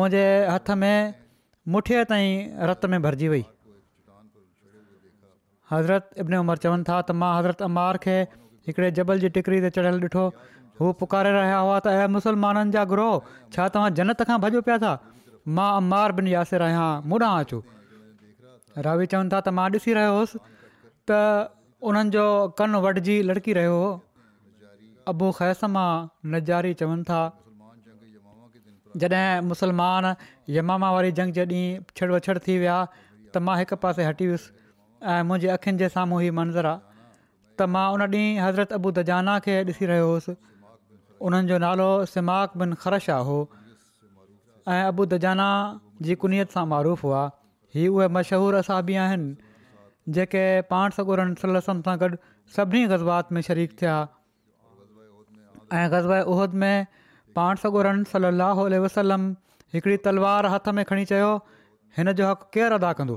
मुंहिंजे 0.00 0.24
हथ 0.52 0.70
में 0.84 1.14
मुठीअ 1.76 2.04
ताईं 2.12 2.66
रत 2.72 2.88
में 2.94 2.98
भरिजी 3.08 3.28
वई 3.34 3.44
हज़रत 5.74 6.10
इब्न 6.24 6.42
उमरि 6.46 6.64
चवनि 6.66 6.88
था 6.90 6.98
त 6.98 7.20
मां 7.24 7.32
हज़रत 7.38 7.68
अमार 7.70 8.00
खे 8.08 8.16
हिकिड़े 8.68 8.90
जबल 9.00 9.24
जी 9.26 9.34
टिकरी 9.38 9.62
ते 9.66 9.74
चढ़ियलु 9.78 10.08
ॾिठो 10.12 10.26
हू 10.80 10.92
पुकारे 11.04 11.36
रहिया 11.38 11.58
हुआ 11.68 11.76
त 11.86 11.96
ऐं 12.00 12.08
मुसलमाननि 12.18 12.76
जा 12.78 12.88
गुरो 12.94 13.10
छा 13.30 13.70
तव्हां 13.76 13.92
जनत 14.02 14.28
खां 14.30 14.40
भॼो 14.46 14.64
पिया 14.70 14.80
था 14.86 14.96
मां 15.60 15.72
अमार 15.82 16.20
ॿिनी 16.22 16.34
आसे 16.44 16.66
रहियां 16.66 17.32
अचो 17.32 17.64
रावी 18.84 19.06
चवनि 19.12 19.28
था 19.32 19.40
त 19.40 19.48
मां 19.56 19.68
ॾिसी 19.76 19.92
रहियो 19.98 20.12
हुउसि 20.16 20.38
त 21.10 21.20
उन्हनि 21.90 22.10
जो 22.16 22.24
कनि 22.58 22.80
वढिजी 22.84 23.16
लड़की 23.28 23.52
रहियो 23.58 23.76
हो 23.82 23.90
अबू 25.12 25.30
ख़ैस 25.38 25.64
मां 25.76 25.90
नजारी 26.34 26.72
चवनि 26.80 27.04
था 27.10 27.20
जॾहिं 29.02 29.40
मुसलमान 29.52 30.10
यमामा 30.58 30.88
वारी 30.96 31.12
जंग 31.20 31.32
जे 31.40 31.46
ॾींहुं 31.52 31.96
छिड़ 31.96 32.10
वछड़ 32.12 32.38
थी 32.48 32.58
विया 32.64 32.74
त 33.32 33.42
मां 33.48 33.56
हिकु 33.62 33.80
पासे 33.84 34.08
हटी 34.08 34.28
वियुसि 34.32 34.52
ऐं 35.14 35.24
मुंहिंजे 35.30 35.48
अखियुनि 35.56 35.82
जे 35.84 35.88
साम्हूं 35.96 36.20
हीअ 36.26 36.36
मंज़रु 36.40 36.72
आहे 36.72 36.80
त 36.90 37.70
मां 37.76 37.86
उन 37.96 38.06
ॾींहुं 38.08 38.44
हज़रत 38.48 38.76
अबू 38.80 38.92
दजाना 39.00 39.38
खे 39.48 39.56
ॾिसी 39.72 39.90
रहियो 39.92 40.12
हुउसि 40.12 40.36
उन्हनि 41.28 41.48
जो 41.54 41.58
नालो 41.66 41.88
सिमाक 42.12 42.56
बिन 42.64 42.76
ख़रशा 42.84 43.16
हो 43.30 43.40
अबू 44.76 45.08
दजाना 45.16 45.50
जी 46.10 46.18
सां 46.56 46.66
मरूफ़ 46.76 47.06
हुआ 47.08 47.24
हीअ 47.74 47.90
उहे 47.96 48.06
मशहूरु 48.16 48.56
असाबी 48.64 48.94
आहिनि 49.04 49.34
जेके 50.16 50.42
पाण 50.70 50.90
सॻोरनि 50.96 51.34
सलम 51.42 51.80
सां 51.84 51.96
गॾु 52.02 52.08
सभिनी 52.56 52.86
ग़ज़बात 52.92 53.32
में 53.32 53.40
शरीक 53.48 53.78
थिया 53.80 53.94
ऐं 55.78 55.86
ग़बा 55.94 56.20
उहिद 56.34 56.52
में 56.62 56.86
पाण 57.38 57.56
सॻोरनि 57.62 58.04
सलाहु 58.12 58.66
वसलम 58.84 59.26
हिकिड़ी 59.74 59.96
तलवार 60.06 60.46
हथ 60.56 60.68
में 60.78 60.84
खणी 60.90 61.04
चयो 61.12 61.30
हिन 61.98 62.12
जो 62.20 62.28
हक़ु 62.30 62.50
केरु 62.58 62.74
अदा 62.82 62.92
कंदो 63.00 63.16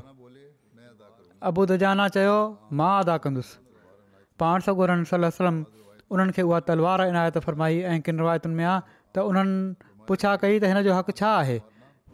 अबूदाजाना 1.50 2.08
चयो 2.18 2.40
मां 2.80 2.92
अदा 3.04 3.18
कंदुसि 3.26 3.58
पाण 4.44 4.62
सगोरनि 4.70 5.06
सलम 5.14 5.62
उन्हनि 6.14 6.32
खे 6.36 6.42
उहा 6.50 6.60
तलवार 6.72 7.04
इनायत 7.12 7.38
फरमाई 7.46 7.78
ऐं 7.94 8.00
किन 8.06 8.20
रिवायतुनि 8.24 8.56
में 8.60 8.66
आहे 8.66 8.82
त 9.16 9.26
उन्हनि 9.30 10.08
पुछा 10.10 10.36
कई 10.44 10.60
त 10.64 10.72
हिन 10.74 10.82
जो 10.90 10.94
हक़ु 11.00 11.14
छा 11.22 11.32
आहे 11.38 11.58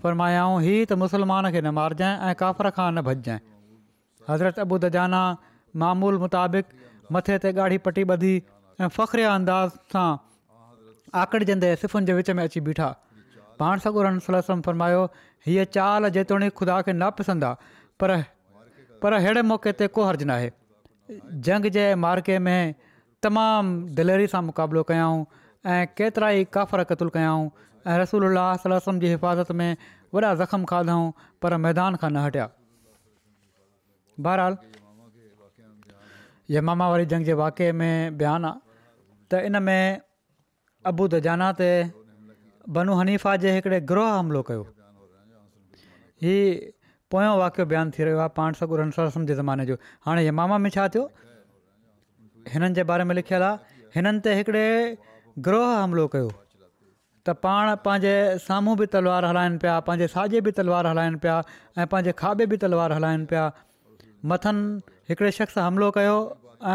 फरमायाऊं 0.05 0.57
हीअ 0.63 0.85
त 0.89 0.93
मुसलमान 1.01 1.45
खे 1.53 1.59
न 1.65 1.73
मारजाइं 1.77 2.31
ऐं 2.31 2.33
काफ़र 2.41 2.69
खां 2.77 2.89
न 2.93 3.01
भॼजांइ 3.09 3.39
हज़रत 4.29 4.59
अबू 4.63 4.77
दजाना 4.85 5.21
मामूल 5.83 6.19
मुताबिक़ 6.23 6.69
मथे 7.15 7.37
ते 7.45 7.53
ॻाढ़ी 7.59 7.77
पटी 7.87 8.03
ब॒धी 8.11 8.33
ऐं 8.41 8.89
फ़ख्रिया 8.97 9.31
जे 9.31 9.39
अंदाज़ 9.39 9.79
सां 9.95 10.05
आकिड़जंदे 11.23 11.73
सिफ़ुनि 11.85 12.09
जे 12.11 12.17
विच 12.19 12.29
में 12.39 12.43
अची 12.45 12.63
बीठा 12.69 12.89
पाण 13.63 13.83
सगुरनि 13.87 14.23
सलम 14.27 14.61
फ़रमायो 14.69 15.01
हीअ 15.47 15.65
चाल 15.79 16.09
जेतोणीकि 16.19 16.57
ख़ुदा 16.61 16.77
खे 16.85 16.93
न 16.93 17.09
पिसंदा 17.21 17.51
पर 18.03 18.15
पर 19.03 19.17
अहिड़े 19.21 19.45
मौक़े 19.53 19.75
ते 19.81 19.89
को 19.97 20.07
हर्जु 20.11 20.29
न 20.29 20.37
आहे 20.37 21.19
जंग 21.49 21.69
जे 21.79 21.87
मार्के 22.05 22.37
में 22.49 22.61
तमामु 23.27 23.75
दिलेरी 24.01 24.31
सां 24.37 24.43
मुक़ाबिलो 24.53 24.85
कयाऊं 24.93 25.21
ऐं 25.75 25.81
केतिरा 25.99 26.33
ई 26.39 26.47
काफ़र 26.57 26.87
कतलु 26.93 27.15
कयाऊं 27.19 27.51
ऐं 27.93 27.99
रसूल 28.05 28.89
जी 29.03 29.13
हिफ़ाज़त 29.15 29.53
में 29.61 29.69
वॾा 30.15 30.31
ज़ख़्म 30.39 30.63
खाधऊं 30.71 31.05
पर 31.43 31.55
मैदान 31.65 31.95
खां 32.01 32.07
न 32.13 32.17
हटिया 32.25 32.43
बहरहाल 34.27 34.53
बहरालमामा 34.59 36.87
वारी 36.91 37.05
जंग 37.13 37.25
जे 37.29 37.33
वाक़े 37.41 37.67
में 37.79 38.15
बयानु 38.21 38.47
आहे 38.51 38.55
त 39.29 39.31
इन 39.47 39.55
में 39.67 39.83
अबू 40.91 41.03
दजाना 41.15 41.47
ते 41.59 41.69
बनू 42.77 42.93
हनीफ़ा 43.01 43.33
जे 43.43 43.49
हिकिड़े 43.57 43.79
ग्रोह 43.91 44.11
हमिलो 44.19 44.41
कयो 44.51 44.63
हीउ 46.27 46.39
पोयों 47.11 47.33
वाकियो 47.43 47.63
बयानु 47.73 47.89
थी 47.99 48.03
रहियो 48.07 48.19
आहे 48.23 48.31
पाण 48.39 48.49
सगुर 48.61 48.79
सिंध 48.95 49.25
जे 49.27 49.35
ज़माने 49.41 49.63
जो 49.71 49.75
हाणे 50.07 50.21
यमामा 50.31 50.57
में 50.63 50.71
छा 50.77 50.85
थियो 50.95 51.03
हिननि 52.55 52.83
बारे 52.93 53.03
में 53.11 53.15
लिखियलु 53.21 53.47
आहे 53.51 53.85
हिननि 53.99 54.65
ग्रोह 55.47 55.67
हमिलो 55.83 56.05
कयो 56.15 56.29
त 57.27 57.33
पाण 57.45 57.69
पंहिंजे 57.85 58.15
साम्हूं 58.45 58.75
बि 58.79 58.85
तलवार 58.95 59.25
हलाइनि 59.29 59.57
पिया 59.61 59.75
पंहिंजे 59.89 60.07
साॼे 60.13 60.41
बि 60.47 60.51
तलवार 60.57 60.87
हलाइनि 60.91 61.17
पिया 61.23 61.37
ऐं 61.81 61.85
पंहिंजे 61.93 62.11
खाॿे 62.21 62.45
बि 62.53 62.57
तलवार 62.63 62.93
हलाइनि 62.97 63.25
पिया 63.31 63.45
मथनि 64.31 64.95
हिकिड़े 65.11 65.31
शख़्स 65.37 65.57
हमिलो 65.67 65.89
कयो 65.97 66.17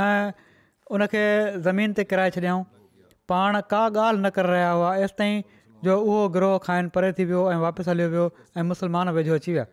ऐं 0.00 0.32
उनखे 0.96 1.22
ज़मीन 1.68 1.92
ते 2.00 2.04
किराए 2.12 2.34
छॾियऊं 2.38 2.62
पाण 3.32 3.60
का 3.74 3.84
ॻाल्हि 4.06 4.22
न 4.24 4.32
करे 4.38 4.50
रहिया 4.54 4.70
हुआ 4.78 4.90
एसिताईं 5.06 5.42
जो 5.86 5.98
उहो 6.00 6.18
ग्रोह 6.38 6.58
खाइनि 6.66 6.92
परे 6.98 7.12
थी 7.20 7.28
वियो 7.30 7.44
ऐं 7.52 7.56
वापसि 7.68 7.90
हलियो 7.90 8.08
वियो 8.16 8.26
ऐं 8.58 8.66
मुस्लमान 8.74 9.14
वेझो 9.18 9.34
अची 9.40 9.52
विया 9.52 9.66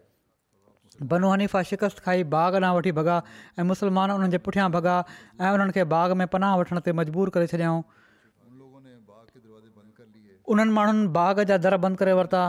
बनू 1.16 1.30
हनीफ़ा 1.32 1.64
शिकस्त 1.74 2.06
खाई 2.10 2.24
बाग 2.38 2.62
ॾांहुं 2.62 2.76
वठी 2.78 2.92
भॻा 3.02 3.18
ऐं 3.60 3.66
मुस्लमान 3.74 4.14
उन्हनि 4.18 4.32
जे 4.36 4.38
पुठियां 4.50 4.70
भॻा 4.78 4.96
ऐं 5.42 5.52
उन्हनि 5.58 5.78
खे 5.80 5.84
बाग 5.98 6.16
में 6.22 6.28
पनाह 6.38 6.56
वठण 6.62 6.80
ते 6.86 6.96
मजबूर 7.02 7.30
करे 7.38 7.50
उन्हनि 10.54 10.72
माण्हुनि 10.80 11.08
बाग 11.16 11.40
जा 11.50 11.56
दर 11.66 11.76
बंदि 11.86 12.00
करे 12.04 12.12
वरिता 12.20 12.42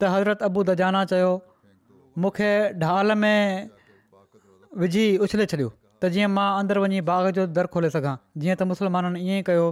त 0.00 0.10
हज़रत 0.14 0.42
अबू 0.48 0.62
दजाना 0.68 1.00
चयो 1.12 1.30
मूंखे 2.24 2.50
ढाल 2.82 3.14
में 3.22 3.70
विझी 4.82 5.06
उछले 5.26 5.46
छॾियो 5.54 5.70
त 6.02 6.12
जीअं 6.16 6.30
मां 6.36 6.46
अंदरि 6.60 6.84
वञी 6.84 7.00
बाग 7.10 7.30
जो 7.40 7.46
दर 7.58 7.70
खोले 7.74 7.90
सघां 7.96 8.14
जीअं 8.44 8.54
त 8.60 8.68
मुस्लमाननि 8.74 9.24
ईअं 9.26 9.46
कयो 9.50 9.66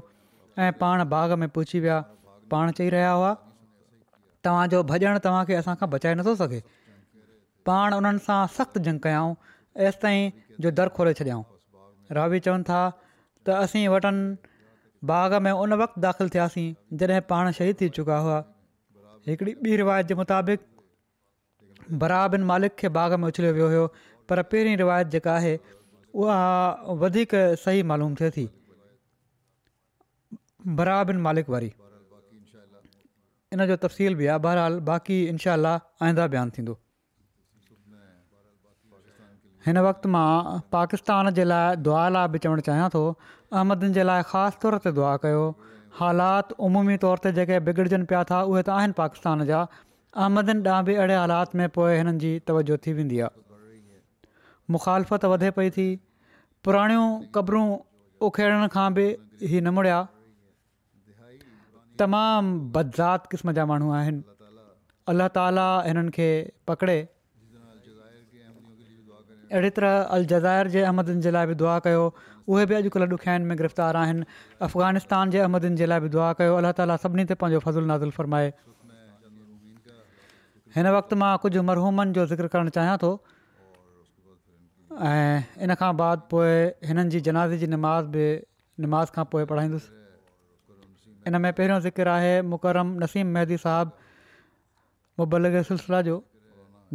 ऐं 0.67 0.71
पाण 0.83 1.05
बाग 1.15 1.37
में 1.43 1.49
पुछी 1.59 1.83
विया 1.87 2.01
पाण 2.55 2.75
चई 2.81 2.91
रहिया 2.97 3.13
हुआ 3.21 3.31
तव्हांजो 4.47 4.83
भॼणु 4.93 5.19
तव्हांखे 5.29 5.59
असां 5.63 5.77
खां 5.83 5.91
बचाए 5.97 6.19
नथो 6.23 6.35
सघे 6.45 6.63
पाण 7.71 7.99
उन्हनि 8.01 8.25
सां 8.31 8.41
सख़्तु 8.59 8.85
झंग 8.87 9.05
कयाऊं 9.09 9.35
एसि 9.89 9.99
ताईं 10.05 10.31
जो 10.65 10.73
दर 10.81 10.91
खोले 10.99 11.13
छॾियाऊं 11.21 12.15
रावी 12.19 12.41
चवनि 12.47 12.69
था 12.71 12.81
त 13.49 13.61
असीं 13.67 13.85
वटनि 13.95 14.51
बाग़ 15.05 15.35
में 15.43 15.51
उन 15.53 15.73
वक़्तु 15.83 16.01
داخل 16.01 16.29
थियासीं 16.29 16.97
जॾहिं 16.99 17.21
पाण 17.31 17.51
शहीद 17.59 17.77
थी 17.81 17.89
चुका 17.99 18.19
हुआ 18.25 18.39
हिकिड़ी 19.29 19.53
ॿी 19.63 19.77
रिवायत 19.77 20.07
जे 20.07 20.15
मुताबिक़ 20.15 20.61
बराबरि 22.03 22.43
मालिक 22.51 22.75
खे 22.83 22.89
बाग 22.97 23.13
में 23.21 23.27
उछलियो 23.29 23.53
वियो 23.55 23.67
हुयो 23.69 23.87
पर 24.29 24.43
पहिरीं 24.51 24.77
रिवायत 24.83 25.07
जेका 25.15 25.35
आहे 25.35 25.57
उहा 26.15 26.41
वधीक 27.03 27.31
सही 27.65 27.83
मालूम 27.93 28.15
थिए 28.21 28.31
थी 28.39 28.49
बराबरि 30.83 31.17
मालिक 31.27 31.51
वारी 31.57 31.73
इन 33.53 33.67
जो 33.67 33.77
तफ़सील 33.89 34.15
बि 34.23 34.27
आहे 34.27 34.39
बहरहाल 34.47 34.79
बाक़ी 34.93 35.21
इनशा 35.35 35.59
आईंदा 36.03 36.27
बयानु 36.37 36.51
थींदो 36.59 36.82
हिन 39.67 39.79
वक़्तु 39.87 40.09
मां 40.13 40.29
पाकिस्तान 40.75 41.31
जे 41.39 41.43
लाइ 41.49 41.77
दुआ 41.89 42.03
लाइ 42.15 42.29
बि 42.35 42.39
चवणु 42.45 42.63
चाहियां 42.69 42.87
थो 42.95 43.03
अहमदन 43.11 43.93
जे 43.99 44.05
लाइ 44.09 44.23
ख़ासि 44.31 44.59
तौर 44.65 44.77
ते 44.87 44.93
दुआ 44.97 45.11
कयो 45.25 45.43
हालातूमी 45.99 46.97
तौर 47.05 47.23
ते 47.27 47.33
जेके 47.37 47.59
बिगड़जनि 47.69 48.09
पिया 48.13 48.23
था 48.31 48.41
उहे 48.55 48.63
त 48.69 48.75
आहिनि 48.79 48.99
पाकिस्तान 49.03 49.45
जा 49.51 49.61
अहमदन 50.25 50.65
ॾांहुं 50.71 50.89
बि 50.89 50.97
अहिड़े 51.03 51.19
हालात 51.21 51.55
में 51.61 51.69
पोइ 51.79 52.01
हिननि 52.03 52.25
जी 52.25 52.33
तवजो 52.51 52.81
थी 52.87 52.95
वेंदी 52.99 53.21
आहे 53.29 53.61
मुखालफ़त 54.77 55.29
वधे 55.35 55.53
पई 55.61 55.73
थी 55.79 55.87
पुराणियूं 56.67 57.07
क़बरूं 57.39 57.65
उखड़ण 58.31 58.69
खां 58.77 58.89
बि 59.01 59.07
ई 59.13 59.55
न 59.55 59.77
मुड़िया 59.79 60.03
तमामु 62.05 62.59
बदज़ात 62.77 63.33
क़िस्म 63.33 63.57
जा 63.61 63.67
माण्हू 63.75 63.95
आहिनि 64.03 64.29
अलाह 65.15 65.35
ताला 65.41 65.67
हिननि 65.89 66.17
खे 66.21 66.29
पकिड़े 66.73 66.99
अहिड़ी 69.53 69.71
तरह 69.77 69.97
अल 70.17 70.25
जज़ाइर 70.33 70.71
जे 70.75 70.83
अहमदनि 70.91 71.23
जे 71.25 71.31
लाइ 71.37 71.47
बि 71.49 71.55
दुआ 71.63 71.73
कयो 71.87 72.05
उहे 72.05 72.65
बि 72.69 72.75
अॼुकल्ह 72.77 73.09
ॾुखियाईनि 73.17 73.49
में 73.51 73.57
गिरफ़्तार 73.59 73.97
आहिनि 74.03 74.25
अफ़गानिस्तान 74.67 75.31
जे 75.35 75.41
अहमदनि 75.47 75.77
जे 75.81 75.89
लाइ 75.93 76.01
बि 76.05 76.09
दुआ 76.15 76.29
कयो 76.39 76.55
अलाह 76.61 76.73
ताली 76.79 76.97
सभिनी 77.03 77.27
ते 77.33 77.37
पंहिंजो 77.43 77.61
फज़ुलु 77.67 77.91
नाज़ुलु 77.91 78.17
फ़रमाए 78.21 78.49
हिन 80.77 80.95
वक़्तु 80.97 81.21
मां 81.25 81.31
कुझु 81.45 81.67
मरहूमनि 81.73 82.19
जो 82.21 82.27
ज़िक्र 82.33 82.53
करणु 82.57 82.75
चाहियां 82.79 82.97
थो 83.05 83.13
इन 85.67 85.79
खां 85.83 85.93
बाद 86.01 86.27
पोइ 86.33 86.57
हिननि 86.91 87.17
जी 87.17 87.21
जनाज़ 87.31 87.63
जी 87.65 87.71
निमाज़ 87.77 88.19
बि 88.19 88.27
निमाज़ 88.87 89.17
खां 89.19 89.27
पोइ 89.37 89.49
पढ़ाईंदुसि 89.55 91.31
इन 91.31 91.41
में 91.45 91.53
पहिरियों 91.53 91.81
ज़िक्र 91.91 92.17
आहे 92.19 92.33
मुकरम 92.55 92.97
नसीम 93.07 93.37
मेहदी 93.39 93.61
साहबु 93.69 94.13
मुबलग 95.25 95.63
सिलसिला 95.73 96.03
जो 96.11 96.21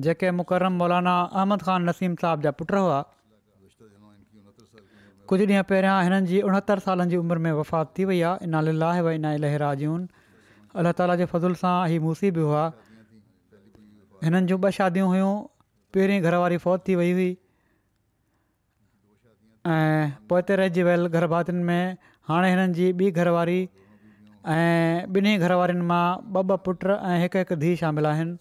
जेके 0.05 0.29
मुकरम 0.39 0.73
मौलाना 0.79 1.13
अहमद 1.35 1.61
ख़ान 1.67 1.89
नसीम 1.89 2.15
साहिब 2.21 2.41
जा 2.41 2.51
पुट 2.59 2.71
हुआ 2.77 2.97
कुझु 5.31 5.45
ॾींहं 5.45 5.63
पहिरियां 5.69 5.95
हिननि 6.07 6.21
जी 6.31 6.41
उणहतरि 6.49 6.83
सालनि 6.87 7.13
जी 7.13 7.17
उमिरि 7.21 7.41
में 7.45 7.51
वफ़ात 7.59 7.89
थी 7.99 8.05
वई 8.09 8.19
आहे 8.31 8.45
इना 8.47 8.59
लीलाहे 8.67 9.01
व 9.07 9.15
इना 9.19 9.31
लहरा 9.45 9.71
अलाह 10.81 10.91
ताला 10.99 11.15
जे 11.21 11.25
फज़ुल 11.31 11.55
सां 11.63 11.73
ही 11.91 11.97
मूसी 12.05 12.29
बि 12.37 12.43
हुआ 12.47 12.63
हिननि 12.67 14.45
जूं 14.51 14.57
ॿ 14.61 14.71
शादियूं 14.77 15.07
हुयूं 15.13 15.31
पहिरीं 15.97 16.19
घरवारी 16.21 16.57
फ़ौत 16.65 16.85
थी 16.89 16.95
वई 17.01 17.11
हुई 17.19 17.29
ऐं 19.77 20.05
पोइ 20.31 20.41
ते 20.51 20.59
रहिजी 20.61 20.83
वियल 20.89 21.63
में 21.71 21.81
हाणे 22.31 22.51
हिननि 22.55 22.73
जी 22.81 22.89
ॿी 23.01 23.11
घरवारी 23.19 23.57
ऐं 23.63 25.17
ॿिन्ही 25.17 25.37
घरवारियुनि 25.37 25.87
मां 25.93 26.05
ॿ 26.37 26.51
ॿ 26.53 26.61
पुट 26.67 26.85
ऐं 26.97 27.17
हिकु 27.25 27.43
हिकु 27.43 27.59
धीउ 27.65 27.75
शामिल 27.83 28.05
आहिनि 28.11 28.37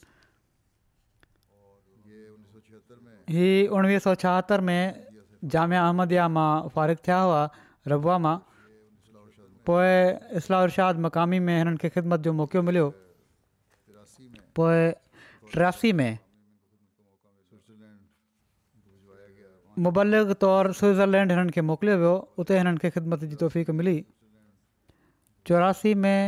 हीअ 3.34 3.70
उणिवीह 3.74 3.98
सौ 4.06 4.14
छाहतरि 4.22 4.62
में 4.66 4.82
जामिया 5.52 5.80
अहमदिया 5.86 6.26
मां 6.34 6.50
फारिग़ 6.74 6.98
थिया 7.06 7.20
हुआ 7.26 7.40
रबुआ 7.92 8.18
मां 8.26 8.36
पोइ 9.66 9.88
इस्लाहरशाद 10.40 10.98
मक़ामी 11.06 11.38
में 11.46 11.56
हिननि 11.58 11.76
खे 11.82 11.88
ख़िदमत 11.94 12.20
जो 12.26 12.32
मौक़ो 12.40 12.62
मिलियो 12.68 12.86
पोइ 14.58 14.78
टियासी 15.54 15.92
में 16.00 16.12
मुबलिक 19.86 20.30
तौरु 20.44 20.72
स्विट्ज़रलैंड 20.80 21.30
हिननि 21.36 21.50
खे 21.56 21.60
मोकिलियो 21.70 21.96
वियो 22.02 22.14
उते 22.44 22.58
हिननि 22.58 22.78
खे 22.84 22.90
ख़िदमत 22.98 23.24
जी 23.32 23.36
तोफ़ीक 23.42 23.70
मिली 23.80 23.96
चौरासी 25.50 25.94
में 26.04 26.20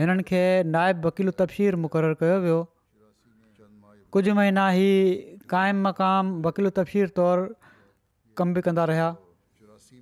हिननि 0.00 0.22
खे 0.32 0.42
नाइबु 0.78 1.06
वकील 1.08 1.30
तबशीर 1.42 1.76
मुक़ररु 1.84 2.14
कयो 2.24 2.38
वियो 2.46 2.60
कुझु 4.14 4.34
महीना 4.40 4.68
ही 4.76 4.90
क़ाइमु 5.52 5.80
मक़ाम 5.88 6.24
वकील 6.42 6.68
तफ़सीर 6.78 7.08
तौरु 7.18 7.44
कम 8.40 8.52
बि 8.56 8.60
कंदा 8.66 8.84
रहियासी 8.90 9.96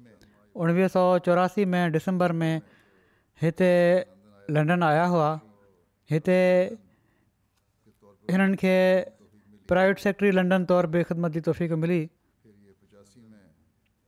उणिवीह 0.65 0.89
सौ 0.95 1.05
चौरासी 1.29 1.65
में 1.75 1.85
डिसंबर 1.93 2.33
में 2.41 2.55
हिते 3.43 3.71
लंडन 4.57 4.83
आया 4.89 5.05
हुआ 5.13 5.29
हिते 6.15 6.37
हिननि 8.33 8.57
खे 8.65 8.75
प्राइवेट 9.73 9.99
सेक्ट्री 10.07 10.31
लंडन 10.41 10.65
तौरु 10.75 10.89
बि 10.97 11.03
ख़िदमती 11.13 11.41
तोफ़ीक़ 11.49 11.75
मिली 11.87 12.01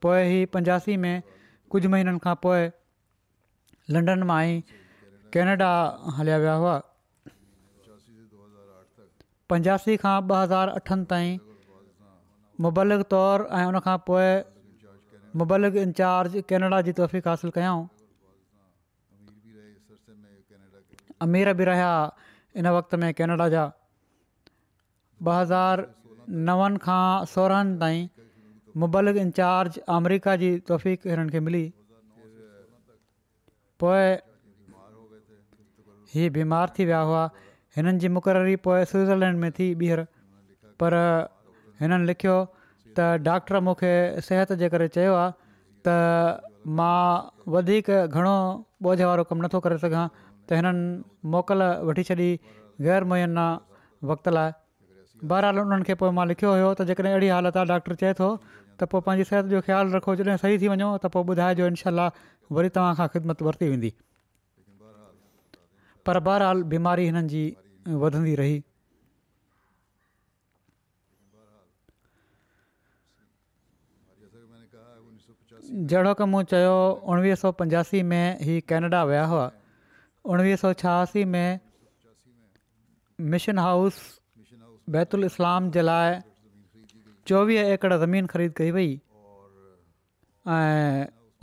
पोइ 0.04 0.20
ई 0.40 0.44
पंजासी 0.58 0.96
में 1.06 1.14
कुझु 1.72 1.88
महीननि 1.96 2.18
खां 2.28 2.34
पोइ 2.44 2.62
लंडन 3.96 4.22
मां 4.32 4.38
आई 4.44 4.62
कैनेडा 5.34 5.70
हलिया 6.18 6.36
विया 6.44 6.54
हुआ 6.64 6.76
पंजासी 9.50 9.94
खां 10.02 10.12
ॿ 10.32 10.42
हज़ार 10.42 10.72
अठनि 10.80 11.04
ताईं 11.12 11.30
मुबलिक 12.66 13.00
तौरु 13.14 13.46
ऐं 13.60 13.62
उनखां 13.70 13.94
पोइ 14.10 14.28
मुबलिक 15.42 15.78
इंचार्ज 15.84 16.36
कैनेडा 16.52 16.78
जी 16.88 16.92
तौफ़ीक़ 17.00 17.32
हासिलु 17.32 17.56
कयऊं 17.58 17.82
अमीर 21.26 21.52
बि 21.60 21.66
रहिया 21.70 21.90
हिन 22.28 22.70
वक़्तु 22.78 23.02
में 23.04 23.08
केनेडा 23.22 23.48
जा 23.56 23.64
ॿ 25.32 25.34
हज़ार 25.40 25.84
नवनि 26.50 26.82
खां 26.86 27.08
सोरहनि 27.34 27.74
ताईं 27.84 28.08
मुबलिक 28.84 29.16
इंचार्ज 29.26 29.80
अमरिका 29.98 30.36
जी 30.46 30.52
तौफ़ीक़नि 30.72 31.34
खे 31.36 31.40
मिली 31.50 31.64
पोइ 33.82 34.06
ही 36.16 36.24
बीमार 36.38 36.72
थी 36.78 36.86
विया 36.92 36.98
हुआ 37.10 37.22
हिननि 37.76 37.98
जी 38.02 38.08
मुक़ररी 38.14 38.54
पोइ 38.66 38.84
स्विज़रलैंड 38.84 39.38
में 39.40 39.50
थी 39.58 39.66
ॿीहर 39.80 40.00
पर 40.82 40.94
हिननि 41.80 42.06
लिखियो 42.06 42.36
त 42.98 43.10
डॉक्टर 43.28 43.60
मूंखे 43.66 43.92
सिहत 44.28 44.52
जे 44.62 44.68
करे 44.74 44.88
चयो 44.96 45.14
आहे 45.14 45.30
त 45.86 45.94
मां 46.78 47.00
वधीक 47.54 47.90
घणो 47.90 48.36
ॿोझ 48.82 49.00
वारो 49.02 49.24
कमु 49.30 49.42
नथो 49.44 49.58
करे 49.66 49.78
सघां 49.84 50.04
त 50.48 50.58
हिननि 50.58 51.30
मोकल 51.34 51.62
वठी 51.90 52.02
छॾी 52.10 52.30
ग़ैर 52.88 53.04
मुहैना 53.12 53.46
वक़्त 54.10 54.28
लाइ 54.38 54.50
बहरहाल 55.30 55.58
उन्हनि 55.64 55.84
खे 55.90 55.94
पोइ 56.02 56.10
मां 56.18 56.26
लिखियो 56.34 56.50
हुयो 56.58 56.68
त 56.74 56.90
जेकॾहिं 56.92 57.12
अहिड़ी 57.14 57.32
हालति 57.36 57.58
आहे 57.58 57.68
डॉक्टर 57.76 57.94
चए 58.04 58.12
थो 58.20 58.28
त 58.80 58.90
पोइ 58.90 59.00
पंहिंजी 59.06 59.28
सिहत 59.30 59.54
जो 59.56 59.60
ख़्यालु 59.70 59.96
रखो 59.96 60.16
जॾहिं 60.20 60.36
सही 60.44 60.58
थी 60.64 60.68
वञो 60.76 60.90
त 61.06 61.12
पोइ 61.16 61.26
ॿुधाइजो 61.32 61.66
इनशाह 61.70 62.06
वरी 62.58 62.68
तव्हां 62.78 62.94
खां 63.00 63.08
ख़िदमत 63.16 63.42
वरिती 63.50 63.70
वेंदी 63.74 63.92
पर 66.08 66.18
बहरहाल 66.26 66.62
बीमारी 66.74 67.04
हिननि 67.08 67.28
जी 67.30 67.42
વધતી 67.86 68.36
રહી 68.40 68.62
મારિયા 75.82 75.84
સગ 75.84 75.84
મેને 75.84 75.84
કહા 75.84 75.84
1985 75.84 75.84
જઢો 75.92 76.12
ક 76.20 76.28
મો 76.32 76.40
ચયો 76.52 76.78
1985 77.18 78.02
મે 78.12 78.22
હી 78.48 78.58
કેનેડા 78.72 79.04
વયા 79.10 79.28
હો 79.34 79.42
1986 80.38 81.26
મે 81.36 81.44
મિશન 83.34 83.58
હાઉસ 83.66 83.96
બૈતુલ 84.96 85.22
ઇસ્લામ 85.30 85.70
જલાય 85.76 86.18
24 86.18 87.72
એકર 87.76 87.92
જમીન 88.02 88.26
ખરીદ 88.34 88.52
કી 88.60 88.72
ભઈ 88.78 88.92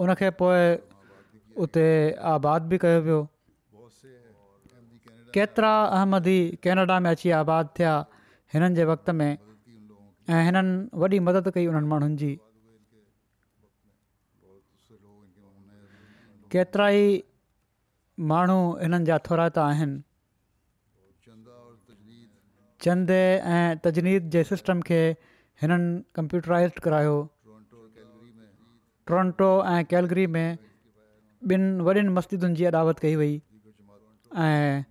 ઓર 0.04 0.14
ઉનકે 0.16 0.30
પો 0.42 0.52
ઉતે 1.66 1.86
આબાદ 2.34 2.70
ભી 2.72 2.82
કયો 2.86 3.02
વેઓ 3.10 3.24
केतिरा 5.36 5.74
अहमदी 5.98 6.38
कैनेडा 6.64 7.00
में 7.04 7.10
अची 7.10 7.30
आबाद 7.44 7.70
थिया 7.78 7.94
हिननि 8.54 8.76
जे 8.76 8.84
वक़्त 8.92 9.10
में 9.20 9.28
ऐं 10.30 10.42
हिननि 10.46 10.76
वॾी 11.02 11.20
मदद 11.28 11.50
कई 11.56 11.66
हुननि 11.72 11.88
माण्हुनि 11.94 12.16
जी 12.22 12.32
केतिरा 16.56 16.88
ई 17.02 17.06
माण्हू 18.32 18.60
हिननि 18.84 19.06
जा 19.12 19.18
थोरा 19.28 19.48
आहिनि 19.68 19.98
चंद 22.86 23.12
ऐं 23.12 23.66
तजनीर 23.84 24.22
जे 24.36 24.44
सिस्टम 24.56 24.82
खे 24.88 25.02
हिननि 25.64 25.94
कंप्यूटराइज़्ड 26.16 26.80
करायो 26.88 27.16
टोरंटो 29.10 29.50
ऐं 29.74 29.80
कैलगरी 29.92 30.28
में 30.38 30.48
ॿिनि 31.54 31.84
वॾनि 31.86 32.02
मस्जिदुनि 32.16 32.56
जी 32.60 32.66
अदावत 32.76 33.00
कई 33.02 33.16
वई 33.16 33.34
ऐं 34.46 34.84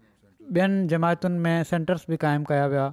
ॿियनि 0.55 0.87
जमायतुनि 0.89 1.39
में 1.45 1.63
सेंटर्स 1.71 2.05
बि 2.09 2.17
क़ाइमु 2.25 2.45
कया 2.49 2.67
विया 2.73 2.87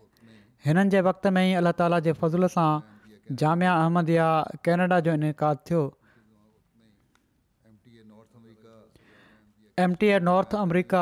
हिननि 0.70 0.88
जे 0.96 1.01
वक़्त 1.11 1.27
में 1.37 1.44
ई 1.48 1.53
अला 1.64 1.72
ताला 1.85 1.98
जे 2.09 2.12
फज़ल 2.24 2.46
सां 2.59 2.72
जामिया 3.38 3.72
अहमद 3.85 4.09
कैनेडा 4.66 4.98
जो 5.07 5.12
इनक़ात 5.22 5.57
थियो 5.70 5.83
M 9.84 9.94
T 9.98 10.06
A 10.12 10.18
North 10.26 10.54
America 10.66 11.00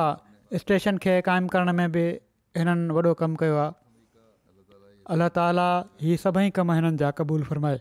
station 0.63 0.97
खे 1.05 1.13
क़ाइमु 1.29 1.49
करण 1.53 1.73
में 1.77 1.93
बि 1.93 2.01
हिननि 2.61 2.95
वॾो 2.97 3.13
कमु 3.21 3.37
कयो 3.43 3.57
आहे 3.59 3.73
अल्ला 5.15 5.29
ताला 5.37 5.65
इहे 6.05 6.17
सभई 6.25 6.51
कम 6.59 6.73
हिननि 6.79 6.99
जा 7.03 7.11
क़बूल 7.21 7.45
फ़रमाए 7.51 7.79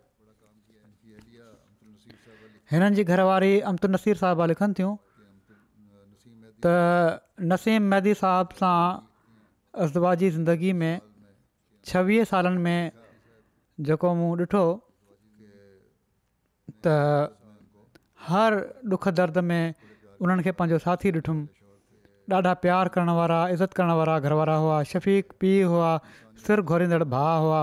हिननि 2.73 2.95
जी 2.97 3.03
घरवारी 3.15 3.49
अमतु 3.71 3.87
नसीर 3.95 4.15
साहबा 4.21 4.45
लिखनि 4.51 4.75
थियूं 4.79 4.93
त 6.67 6.77
नसीम 7.53 7.91
महदी 7.95 8.13
साहब 8.23 8.55
सां 8.61 8.77
असबाजी 9.87 10.29
ज़िंदगी 10.37 10.71
में 10.83 10.93
छवीह 11.91 12.23
सालनि 12.31 12.61
में 12.69 12.91
जेको 13.89 14.13
मूं 14.21 14.31
ॾिठो 14.39 14.63
त 16.87 16.97
हर 18.31 18.57
ॾुख 18.97 19.07
दर्द 19.19 19.43
में 19.51 19.63
उन्हनि 20.23 20.43
खे 20.47 20.51
पंहिंजो 20.59 20.77
साथी 20.83 21.11
ॾिठुमि 21.19 21.45
ॾाढा 22.37 22.53
प्यार 22.65 22.87
करण 22.95 23.09
वारा 23.19 23.39
इज़त 23.55 23.73
करण 23.77 23.91
वारा 23.99 24.17
घर 24.19 24.33
वारा 24.39 24.53
हुआ 24.63 24.77
शफ़ीक 24.91 25.33
पीउ 25.39 25.67
हुआ 25.69 25.89
सिर 26.45 26.61
घोरींदड़ 26.61 27.03
भा 27.15 27.23
हुआ 27.45 27.61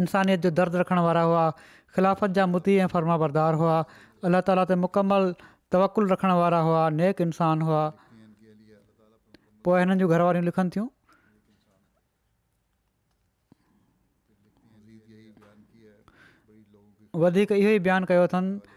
इंसानियत 0.00 0.40
जो 0.46 0.50
दर्दु 0.60 0.78
रखण 0.82 0.98
वारा 1.06 1.22
हुआ 1.28 1.42
ख़िलाफ़त 1.96 2.30
जा 2.38 2.46
मुती 2.54 2.76
ऐं 2.82 2.86
फर्माबरदार 2.92 3.54
हुआ 3.62 3.76
अलाह 4.28 4.40
ताला 4.48 4.64
ते 4.70 4.74
मुकमल 4.86 5.26
तवकुलु 5.74 6.12
रखण 6.12 6.30
वारा 6.40 6.60
हुआ 6.68 6.84
नेक 7.00 7.20
इंसान 7.28 7.62
हुआ 7.68 7.80
पोइ 9.66 9.80
हिननि 9.82 9.98
जूं 10.04 10.08
घरवारियूं 10.12 10.44
लिखनि 10.50 10.70
थियूं 10.76 10.88
वधीक 17.26 17.52
इहो 17.60 17.72
ई 17.78 17.78
बयानु 17.88 18.06
कयो 18.12 18.22
अथनि 18.30 18.71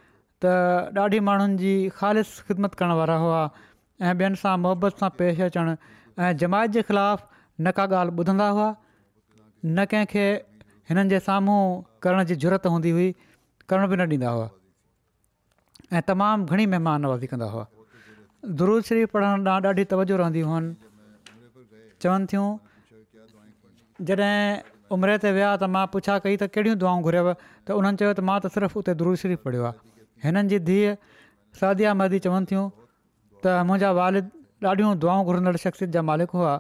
ڈاڈی 0.45 0.99
ॾाढी 1.19 1.19
माण्हुनि 1.27 1.55
जी 1.59 1.71
ख़ालिस 1.99 2.43
ख़िदमत 2.47 2.73
करण 2.79 2.91
वारा 2.99 3.15
हुआ 3.23 3.37
ऐं 4.01 4.13
ॿियनि 4.13 4.39
सां 4.41 4.53
मुहबत 4.65 5.01
सां 5.03 5.09
पेश 5.21 5.39
अचणु 5.45 5.73
ऐं 5.75 6.31
जमायत 6.41 6.71
जे 6.77 6.81
ख़िलाफ़ु 6.89 7.27
न 7.59 7.71
का 7.79 7.85
ॻाल्हि 7.99 8.15
ॿुधंदा 8.21 8.47
हुआ 8.57 8.67
न 9.65 9.85
कंहिंखे 9.93 10.25
हिननि 10.91 11.09
जे 11.13 11.21
साम्हूं 11.29 11.59
करण 12.07 12.29
जी 12.31 12.35
ज़रूरत 12.43 12.67
हूंदी 12.73 12.91
हुई 12.97 13.07
करणु 13.73 13.87
बि 13.93 13.99
न 14.01 14.09
ॾींदा 14.13 14.35
हुआ 14.37 14.49
ऐं 15.99 16.03
तमामु 16.11 16.53
घणी 16.57 16.67
महिमान 16.75 17.09
कंदा 17.35 17.49
हुआ 17.55 17.65
दुरूद 18.63 18.89
शरीफ़ 18.91 19.15
पढ़ण 19.17 19.49
ॾांहुं 19.55 19.73
ॾाढी 19.73 19.87
तवजो 19.95 20.21
रहंदियूं 20.23 20.53
हुयूं 20.53 21.97
चवनि 22.05 22.31
थियूं 22.35 22.47
जॾहिं 24.11 24.37
उमिरि 24.97 25.17
ते 25.25 25.33
विया 25.39 25.49
त 25.61 25.73
मां 25.75 25.85
पुछा 25.97 26.19
कई 26.27 26.37
त 26.41 26.51
कहिड़ियूं 26.55 26.77
दुआऊं 26.85 27.03
घुरियव 27.09 27.33
त 27.41 27.81
उन्हनि 27.81 28.01
चयो 28.03 28.13
त 28.19 28.29
मां 28.31 28.39
त 28.39 28.57
सिर्फ़ु 28.57 29.15
शरीफ़ 29.25 29.43
पढ़ियो 29.49 29.63
आहे 29.73 29.93
हिननि 30.23 30.49
जी 30.51 30.59
धीअ 30.69 30.91
सदी 31.59 31.83
मदी 31.99 32.19
चवनि 32.25 32.45
थियूं 32.49 32.65
त 33.43 33.63
मुंहिंजा 33.67 33.89
वारिद 33.99 34.25
ॾाढियूं 34.67 34.91
दुआऊं 35.01 35.23
घुरंदड़ 35.29 35.55
शख़्सियत 35.63 35.89
जा 35.95 36.01
मालिक 36.09 36.29
हुआ 36.37 36.53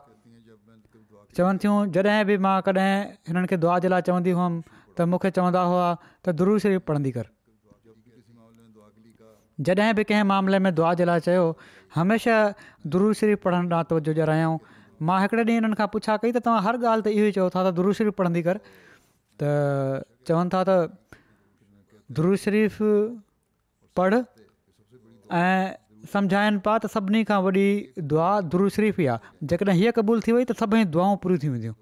चवनि 1.37 1.57
थियूं 1.63 1.77
जॾहिं 1.95 2.23
बि 2.29 2.35
मां 2.45 2.55
कॾहिं 2.67 2.91
हिननि 3.27 3.47
खे 3.51 3.57
दुआ 3.63 3.77
जे 3.83 3.87
लाइ 3.93 4.01
चवंदी 4.09 4.31
हुअमि 4.37 4.59
त 4.97 5.07
मूंखे 5.11 5.31
चवंदा 5.39 5.61
हुआ 5.71 5.87
त 6.25 6.35
धुरु 6.41 6.57
शरीफ़ 6.65 6.83
पढ़ंदी 6.91 7.11
कर 7.17 7.25
जॾहिं 9.69 9.93
बि 9.99 10.03
कंहिं 10.11 10.23
मामले 10.35 10.59
में 10.67 10.71
दुआ 10.79 10.93
जे 11.01 11.05
लाइ 11.09 11.19
चयो 11.27 11.45
हमेशह 11.97 12.39
धुरू 12.95 13.13
शरीफ़ 13.23 13.39
पढ़ण 13.47 13.69
ॾांतो 13.79 13.99
जुज 14.07 14.19
रहिया 14.29 14.49
मां 15.07 15.17
हिकिड़े 15.23 15.43
ॾींहुं 15.43 15.57
हिननि 15.61 15.75
खां 15.81 15.87
पुछां 15.95 16.17
कई 16.23 16.31
त 16.35 16.43
तव्हां 16.47 16.61
हर 16.67 16.79
ॻाल्हि 16.85 17.07
ते 17.09 17.17
इहो 17.17 17.27
ई 17.27 17.37
चओ 17.39 17.47
था 17.55 17.61
त 17.69 17.73
धुरु 17.81 17.93
शरीफ़ 17.99 18.15
पढ़ंदी 18.21 18.41
कर 18.47 18.59
त 19.43 19.51
चवनि 20.29 20.53
था 20.55 20.63
त 20.67 22.41
शरीफ़ 22.47 22.81
पढ़ 23.99 24.15
ऐं 24.15 25.67
सम्झाइनि 26.13 26.57
पिया 26.65 26.77
त 26.85 26.89
सभिनी 26.95 27.23
खां 27.31 27.39
वॾी 27.47 27.63
दुआ 28.13 28.29
धुरु 28.53 28.67
शरीफ़ 28.77 28.99
ई 29.01 29.05
आहे 29.13 29.47
जेकॾहिं 29.51 29.77
हीअ 29.77 29.91
क़बूल 29.99 30.19
थी 30.25 30.31
वई 30.37 30.45
त 30.51 30.55
सभई 30.63 30.83
दुआऊं 30.95 31.15
पूरी 31.23 31.37
थी 31.43 31.49
वेंदियूं 31.53 31.77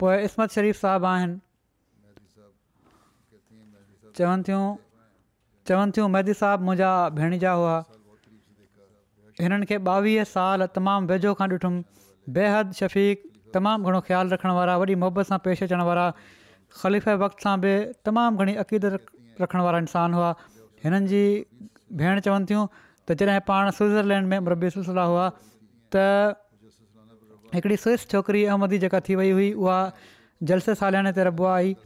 पोइ 0.00 0.16
इस्मत 0.30 0.52
शरीफ़ु 0.56 0.80
साहिबु 0.80 1.10
आहिनि 1.12 1.38
चवनि 4.18 4.42
थियूं 4.48 4.66
चवनि 5.70 5.96
थियूं 5.96 6.08
मेदी 6.16 6.34
साहब 6.42 6.66
मुंहिंजा 6.68 6.90
भेण 7.22 7.36
जा 7.46 7.54
हुआ 7.62 7.72
हिननि 9.46 9.66
खे 9.72 9.80
ॿावीह 9.94 10.26
साल 10.34 10.68
तमामु 10.76 11.10
वेझो 11.14 11.34
खां 11.40 11.48
ॾिठुमि 11.56 12.06
बेहद 12.38 12.72
शफ़ीक़ 12.82 13.26
तमामु 13.54 13.84
घणो 13.88 13.98
ख़्यालु 14.06 14.28
रखण 14.34 14.50
वारा 14.58 14.74
वॾी 14.80 14.94
मोहबत 15.02 15.26
सां 15.30 15.38
पेश 15.44 15.58
अचण 15.66 15.80
वारा 15.88 16.04
ख़लीफ़ 16.80 17.06
वक़्त 17.22 17.38
सां 17.44 17.54
बि 17.62 17.72
तमामु 18.06 18.34
घणी 18.40 18.54
अक़ीदत 18.62 18.94
रखण 19.42 19.60
वारा 19.66 19.78
इंसान 19.84 20.08
हुआ 20.16 20.30
हिननि 20.84 21.06
जी 21.12 21.22
भेण 22.00 22.20
चवनि 22.26 22.44
थियूं 22.50 22.64
त 23.08 23.08
जॾहिं 23.22 23.44
पाण 23.48 23.70
स्विट्ज़रलैंड 23.76 24.26
में 24.32 24.70
सिलसिला 24.76 25.04
हुआ 25.12 25.24
त 25.96 26.04
हिकिड़ी 27.56 27.76
स्विस 27.84 28.08
छोकिरी 28.12 28.44
अहमदी 28.52 28.78
जेका 28.84 28.98
थी 29.08 29.14
वई 29.22 29.30
हुई 29.36 29.50
उहा 29.64 29.76
जलसे 30.48 30.74
सालाने 30.80 31.12
ते 31.18 31.24
रबो 31.32 31.44
आई 31.58 31.76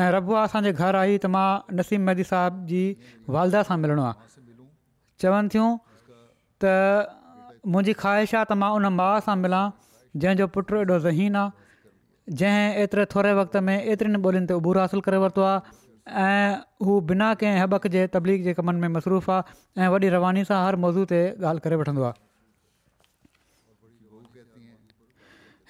ऐं 0.00 0.10
रबुआ 0.14 0.36
आहे 0.40 0.48
असांजे 0.48 0.72
घर 0.86 0.96
आई 1.02 1.14
त 1.22 1.26
मां 1.36 1.48
नसीम 1.78 2.06
महदी 2.08 2.24
साहब 2.32 2.58
जी 2.72 2.82
वालदा 3.36 3.62
सां 3.70 3.78
मिलिणो 3.84 4.04
आहे 4.10 4.36
चवनि 5.24 5.48
थियूं 5.54 5.70
त 6.64 6.74
मुंहिंजी 7.66 7.92
ख़्वाहिश 8.00 8.34
आहे 8.34 8.44
त 8.48 8.52
मां 8.60 8.70
उन 8.78 8.88
माउ 8.98 9.16
सां 9.26 9.36
मिलां 9.40 9.62
जंहिंजो 10.22 10.46
पुटु 10.56 10.76
एॾो 10.84 10.98
ज़हीन 11.06 11.36
आहे 11.40 12.32
जंहिं 12.42 12.78
एतिरे 12.84 13.04
थोरे 13.14 13.32
वक़्त 13.40 13.60
में 13.66 13.76
एतिरनि 13.94 14.18
ॿोलियुनि 14.28 14.48
ते 14.50 14.54
उबूर 14.60 14.80
हासिलु 14.82 15.02
करे 15.08 15.18
वरितो 15.24 15.44
आहे 15.48 15.58
ऐं 16.28 16.54
हू 16.88 16.96
बिना 17.10 17.28
कंहिं 17.42 17.60
हबक 17.62 17.86
जे 17.96 18.06
तबलीग 18.16 18.44
जे 18.48 18.54
कमनि 18.60 18.80
में 18.84 18.94
मसरूफ़ 18.96 19.30
आहे 19.36 19.44
ऐं 19.82 19.88
वॾी 19.94 20.08
रवानी 20.16 20.44
सां 20.52 20.60
हर 20.66 20.78
मौज़ू 20.84 21.04
ते 21.12 21.20
ॻाल्हि 21.40 21.64
करे 21.66 21.80
वठंदो 21.82 22.06
आहे 22.08 22.18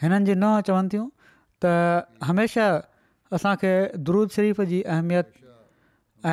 हिननि 0.02 0.30
जे 0.30 0.34
न 0.34 0.54
चवनि 0.70 0.90
थियूं 0.94 1.08
त 1.64 1.74
हमेशह 2.30 3.36
असांखे 3.38 3.74
दुरूद 4.08 4.36
शरीफ़ 4.38 4.62
जी 4.74 4.82
अहमियत 4.96 5.36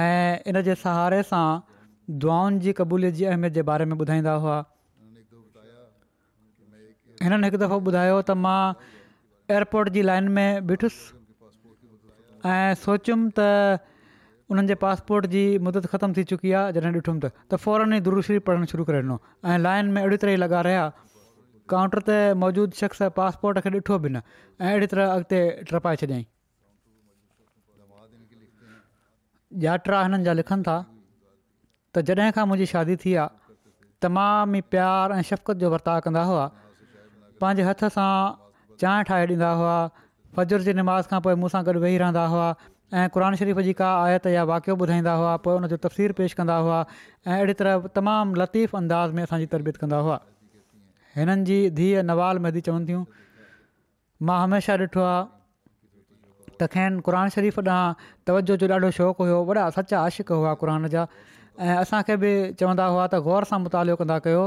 ऐं 0.06 0.52
इन 0.54 0.62
जे 0.72 0.78
सहारे 0.88 1.24
सां 1.36 1.46
दुआनि 2.26 2.64
जी 2.68 2.78
क़बूलियत 2.82 3.22
जी 3.22 3.30
अहमियत 3.36 3.60
जे 3.62 3.70
बारे 3.74 3.92
में 3.94 4.00
ॿुधाईंदा 4.06 4.38
हुआ 4.46 4.64
हिननि 7.24 7.46
हिकु 7.48 7.58
दफ़ो 7.64 7.78
ॿुधायो 7.90 8.18
त 8.22 8.32
मां 8.46 8.64
एयरपोट 9.56 9.86
जी 9.98 10.02
लाइन 10.10 10.26
में 10.38 10.68
बीठुसि 10.70 11.00
ऐं 12.54 12.72
सोचियुमि 12.86 13.28
त 13.38 13.78
हुननि 14.52 14.66
जे 14.72 14.76
पासपोर्ट 14.84 15.26
जी 15.36 15.44
मुदत 15.68 15.86
ख़तम 15.92 16.14
थी 16.18 16.24
चुकी 16.32 16.52
आहे 16.60 16.76
जॾहिं 16.78 16.92
ॾिठुमि 17.02 17.22
त 17.52 17.62
फौरन 17.64 17.94
ई 17.94 18.00
दुरुस्ती 18.08 18.38
पढ़णु 18.50 18.66
शुरू 18.74 18.84
करे 18.90 19.00
ॾिनो 19.06 19.18
ऐं 19.54 19.58
लाइन 19.66 19.90
में 19.96 20.02
अहिड़ी 20.02 20.18
तरह 20.26 20.34
ई 20.38 20.40
लॻा 20.44 20.62
रहिया 20.68 20.84
काउंटर 21.74 22.06
ते 22.10 22.18
मौजूदु 22.44 22.82
शख़्स 22.82 23.02
पासपोट 23.22 23.62
खे 23.66 23.72
ॾिठो 23.78 23.98
बि 24.06 24.10
न 24.18 24.24
ऐं 24.68 24.70
अहिड़ी 24.74 24.92
तरह 24.94 25.16
अॻिते 25.18 25.42
टपाए 25.74 26.00
छॾियई 26.04 26.28
याट्रा 29.66 29.98
हिननि 30.06 30.24
जा 30.30 30.38
लिखनि 30.44 30.64
था 30.70 30.78
त 31.96 32.06
जॾहिं 32.14 32.32
खां 32.38 32.46
मुंहिंजी 32.54 32.70
शादी 32.76 32.96
थी 33.08 33.16
आहे 33.26 33.54
तमामु 34.06 34.62
ई 34.64 34.74
प्यार 34.78 35.20
ऐं 35.20 35.22
शफ़क़त 35.34 35.66
जो 35.66 35.70
वर्ताव 35.78 36.00
कंदा 36.08 36.24
हुआ 36.32 36.46
पंहिंजे 37.42 37.66
हथ 37.68 37.86
सां 37.98 38.14
चांहि 38.84 39.04
ठाहे 39.10 39.26
ॾींदा 39.32 39.52
हुआ 39.62 39.74
फजुर 40.38 40.66
जी 40.70 40.74
निमाज़ 40.80 41.10
खां 41.14 41.20
पोइ 41.28 41.36
मूंसां 41.44 41.62
गॾु 41.70 41.82
वेही 41.86 41.98
रहंदा 42.04 42.26
हुआ 42.34 42.48
ऐं 42.50 43.06
क़रानु 43.14 43.40
शरीफ़ 43.44 43.62
जी 43.68 43.74
का 43.82 43.88
आयत 44.02 44.28
या 44.34 44.44
वाक़ियो 44.52 44.76
ॿुधाईंदा 44.84 45.14
हुआ 45.22 45.32
पोइ 45.46 45.56
हुनजो 45.62 45.78
तफ़सीर 45.86 46.16
पेश 46.20 46.36
कंदा 46.42 46.58
हुआ 46.68 46.76
ऐं 46.90 47.32
अहिड़ी 47.38 47.56
तरह 47.62 47.90
तमामु 47.98 48.38
लतीफ़ 48.42 48.76
अंदाज़ 48.82 49.18
में 49.18 49.24
असांजी 49.24 49.48
तरबियत 49.56 49.80
कंदा 49.82 50.00
हुआ 50.08 50.18
हिननि 51.18 51.46
जी 51.50 51.58
धीअ 51.80 52.04
नवाल 52.12 52.40
महदी 52.46 52.64
चवनि 52.68 52.88
थियूं 52.92 53.02
मां 54.30 54.38
हमेशह 54.44 54.84
ॾिठो 54.86 55.04
आहे 55.08 55.26
त 56.60 56.72
खेनि 56.78 57.04
क़ुर 57.10 57.20
शरीफ़ 57.38 57.60
ॾांहुं 57.64 58.08
तवजो 58.32 58.60
जो 58.64 58.72
ॾाढो 58.78 58.94
शौक़ु 59.00 59.30
हुओ 59.32 59.44
वॾा 59.52 59.68
सचा 59.80 60.06
आशिक़ 60.12 60.34
हुआ 60.38 60.56
क़ुर 60.64 60.74
जा 60.96 61.06
ऐं 61.68 61.76
असांखे 61.84 62.18
बि 62.26 62.34
चवंदा 62.62 62.90
हुआ 62.96 63.06
त 63.06 63.24
ग़ौर 63.30 63.52
सां 63.52 63.60
मुतालिओ 63.68 64.00
कंदा 64.04 64.20
कयो 64.30 64.46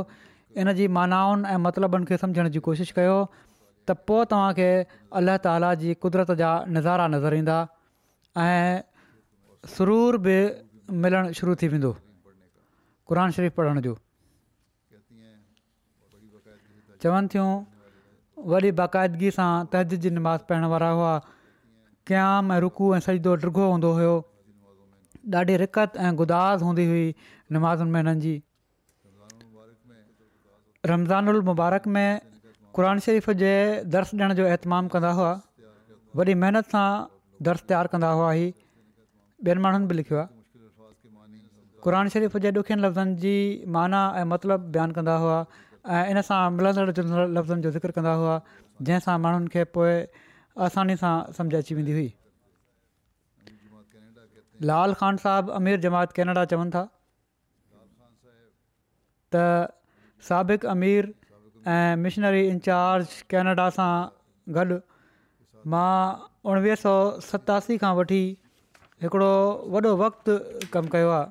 इन 0.59 0.73
जी 0.79 0.87
मानाउनि 0.97 1.49
ऐं 1.49 1.57
मतिलबनि 1.65 2.05
खे 2.09 2.17
सम्झण 2.19 2.49
जी 2.55 2.59
कोशिशि 2.67 2.93
कयो 2.97 3.19
त 3.89 3.95
पोइ 4.09 4.25
तव्हांखे 4.31 4.71
अलाह 5.19 5.37
ताला 5.47 5.73
जी 5.83 5.95
कुदरत 6.03 6.31
जा 6.43 6.51
नज़ारा 6.77 7.07
नज़र 7.15 7.35
ईंदा 7.39 7.59
ऐं 8.37 8.83
सरूर 9.75 10.17
बि 10.27 10.37
मिलणु 11.05 11.33
शुरू 11.39 11.55
थी 11.63 11.69
वेंदो 11.75 11.91
क़ुर 13.09 13.31
शरीफ़ 13.39 13.55
पढ़ण 13.57 13.81
जो 13.87 13.93
चवनि 17.03 17.27
थियूं 17.35 17.51
वॾी 18.51 18.71
बाक़ाइदगीअ 18.83 19.35
सां 19.39 19.51
तहज़दी 19.73 20.11
नमाज़ 20.19 20.45
पढ़ण 20.51 20.65
वारा 20.75 20.91
हुआ 20.99 21.13
क़्याम 22.11 22.53
ऐं 22.53 22.61
रुखू 22.67 22.95
ऐं 22.97 23.01
सजदो 23.07 23.37
ॾिघो 23.47 23.69
हूंदो 23.73 23.91
हुयो 23.99 24.15
ॾाढी 25.41 25.57
रिकत 25.67 25.97
ऐं 26.07 26.13
गुदास 26.23 26.63
हूंदी 26.67 26.85
हुई 26.91 27.09
नमाज़ुनि 27.57 27.91
में 27.97 28.01
हिननि 28.01 28.21
जी 28.27 28.35
रमज़ान 30.87 31.29
उल 31.29 31.41
मुबारक 31.45 31.87
में 31.95 32.21
क़रान 32.77 32.99
शरीफ़ 33.05 33.31
जे 33.41 33.51
दर्स 33.95 34.15
ॾियण 34.15 34.33
जो 34.35 34.47
अहतमाम 34.49 34.87
कंदा 34.93 35.11
हुआ 35.19 35.33
वॾी 36.17 36.35
महिनत 36.43 36.67
सां 36.75 36.85
दर्स 37.49 37.63
तयारु 37.69 37.89
कंदा 37.95 38.11
हुआ 38.21 38.31
ही 38.33 38.47
ॿियनि 39.45 39.61
माण्हुनि 39.65 39.87
बि 39.91 39.95
लिखियो 39.99 40.19
आहे 40.21 40.29
क़रान 41.85 42.09
शरीफ़ 42.15 42.37
जे 42.45 42.53
ॾुखियनि 42.61 42.83
लफ़्ज़नि 42.87 43.15
जी 43.25 43.35
माना 43.77 44.01
ऐं 44.21 44.25
मतिलबु 44.33 44.73
बयानु 44.79 44.95
कंदा 45.01 45.17
हुआ 45.25 45.37
ऐं 45.97 46.05
इन 46.15 46.21
सां 46.31 46.41
मिलंदड़ 46.57 46.95
जुलंदड़ 47.01 47.27
लफ़्ज़नि 47.33 47.63
जो 47.63 47.71
ज़िक्र 47.77 47.91
कंदा 47.99 48.15
हुआ 48.23 48.37
जंहिंसां 48.83 49.17
माण्हुनि 49.25 49.53
खे 49.57 49.65
पोइ 49.77 49.93
आसानी 50.69 50.97
सां 51.05 51.13
समुझ 51.41 51.55
अची 51.61 51.75
वेंदी 51.81 51.97
हुई 51.99 52.09
लाल 54.73 54.97
ख़ान 55.03 55.21
साहबु 55.27 55.53
अमीर 55.61 55.81
जमात 55.89 56.17
कैनेडा 56.21 56.45
चवनि 56.55 56.71
था 56.79 56.85
त 59.35 59.45
साबिक़ु 60.29 60.69
अमीर 60.73 61.03
ऐं 61.73 61.95
मिशनरी 62.03 62.43
इंचार्ज 62.55 63.13
कैनेडा 63.33 63.67
सां 63.77 63.93
गॾु 64.57 64.77
मां 65.75 65.93
उणिवीह 66.51 66.77
सौ 66.85 66.93
सतासी 67.29 67.77
खां 67.85 67.93
वठी 67.99 68.21
हिकिड़ो 69.05 69.33
वॾो 69.75 69.93
वक़्तु 70.03 70.35
कमु 70.77 70.89
कयो 70.97 71.09
आहे 71.17 71.27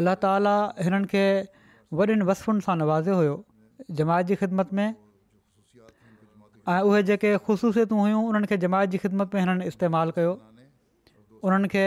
अलाह 0.00 0.14
ताला 0.26 0.54
हिननि 0.88 1.10
खे 1.14 1.24
वॾनि 2.00 2.18
वसफ़ुनि 2.30 2.64
सां 2.68 2.76
नवाज़ियो 2.82 3.16
हुयो 3.22 3.36
जमायत 4.00 4.26
जी 4.30 4.34
ख़िदमत 4.42 4.72
में 4.80 4.86
ऐं 4.88 6.80
उहे 6.88 7.02
जेके 7.10 7.30
ख़ुशूसियतूं 7.48 7.98
हुयूं 8.06 8.22
उन्हनि 8.30 8.46
खे 8.50 8.56
जमायत 8.66 8.90
जी 8.90 8.98
ख़िदमत 9.06 9.34
में 9.34 9.40
हिननि 9.46 9.64
इस्तेमालु 9.74 10.16
कयो 10.20 10.34
उन्हनि 11.48 11.84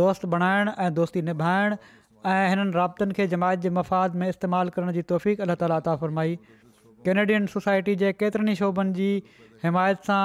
दोस्त 0.00 0.30
ऐं 0.50 0.90
दोस्ती 0.98 1.22
निभाइणु 1.30 1.82
ऐं 2.30 2.48
हिननि 2.48 2.70
राबतनि 2.80 3.12
खे 3.14 3.26
जमायत 3.28 3.60
जे 3.60 3.70
मफ़ाद 3.78 4.14
में 4.20 4.28
इस्तेमालु 4.28 4.70
करण 4.76 4.92
जी 4.96 5.02
तौफ़क़ाला 5.12 5.76
ता 5.88 5.94
फ़रमाई 6.02 6.36
कैनेडियन 7.08 7.46
सोसाइटी 7.54 7.94
जे 8.02 8.12
केतिरनि 8.20 8.52
ई 8.56 8.60
शोभनि 8.60 8.92
जी 8.98 9.08
हिमायत 9.64 10.08
सां 10.08 10.20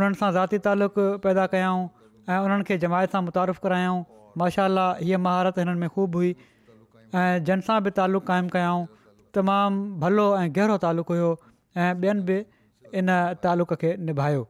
उन्हनि 0.00 0.18
सां 0.22 0.30
ज़ाती 0.36 0.58
तालुक़ 0.66 0.98
पैदा 1.26 1.46
कयाऊं 1.54 1.86
ऐं 2.34 2.38
उन्हनि 2.48 2.66
खे 2.70 2.76
जमायत 2.84 3.16
सां 3.16 3.22
मुतारफ़ु 3.28 3.64
करायाऊं 3.66 4.02
माशा 4.42 4.66
हीअ 5.00 5.20
महारत 5.28 5.62
हिननि 5.62 5.80
में 5.84 5.88
ख़ूब 5.94 6.18
हुई 6.20 6.34
ऐं 6.34 7.44
जंहिं 7.48 7.66
सां 7.70 7.78
बि 7.86 7.94
तालुक़ 8.00 8.26
क़ाइमु 8.32 8.52
कयाऊं 8.56 8.84
तमामु 9.38 9.86
भलो 10.04 10.26
ऐं 10.40 10.44
गहिरो 10.60 10.76
तालुक़ु 10.84 11.16
हुयो 11.20 11.30
ऐं 11.86 11.88
ॿियनि 12.02 12.28
बि 12.32 12.38
इन 13.02 13.16
तालुक़ 13.48 13.74
खे 13.84 13.94
निभायो 14.10 14.44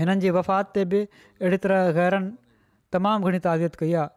हिननि 0.00 0.20
जी 0.26 0.36
वफ़ात 0.40 0.72
ते 0.78 0.86
बि 0.94 1.02
अहिड़ी 1.22 1.62
तरह 1.68 1.90
ग़ैरनि 2.00 2.32
तमामु 2.98 3.30
घणी 3.32 3.42
ताज़ियत 3.48 3.80
कई 3.84 3.96
आहे 4.04 4.14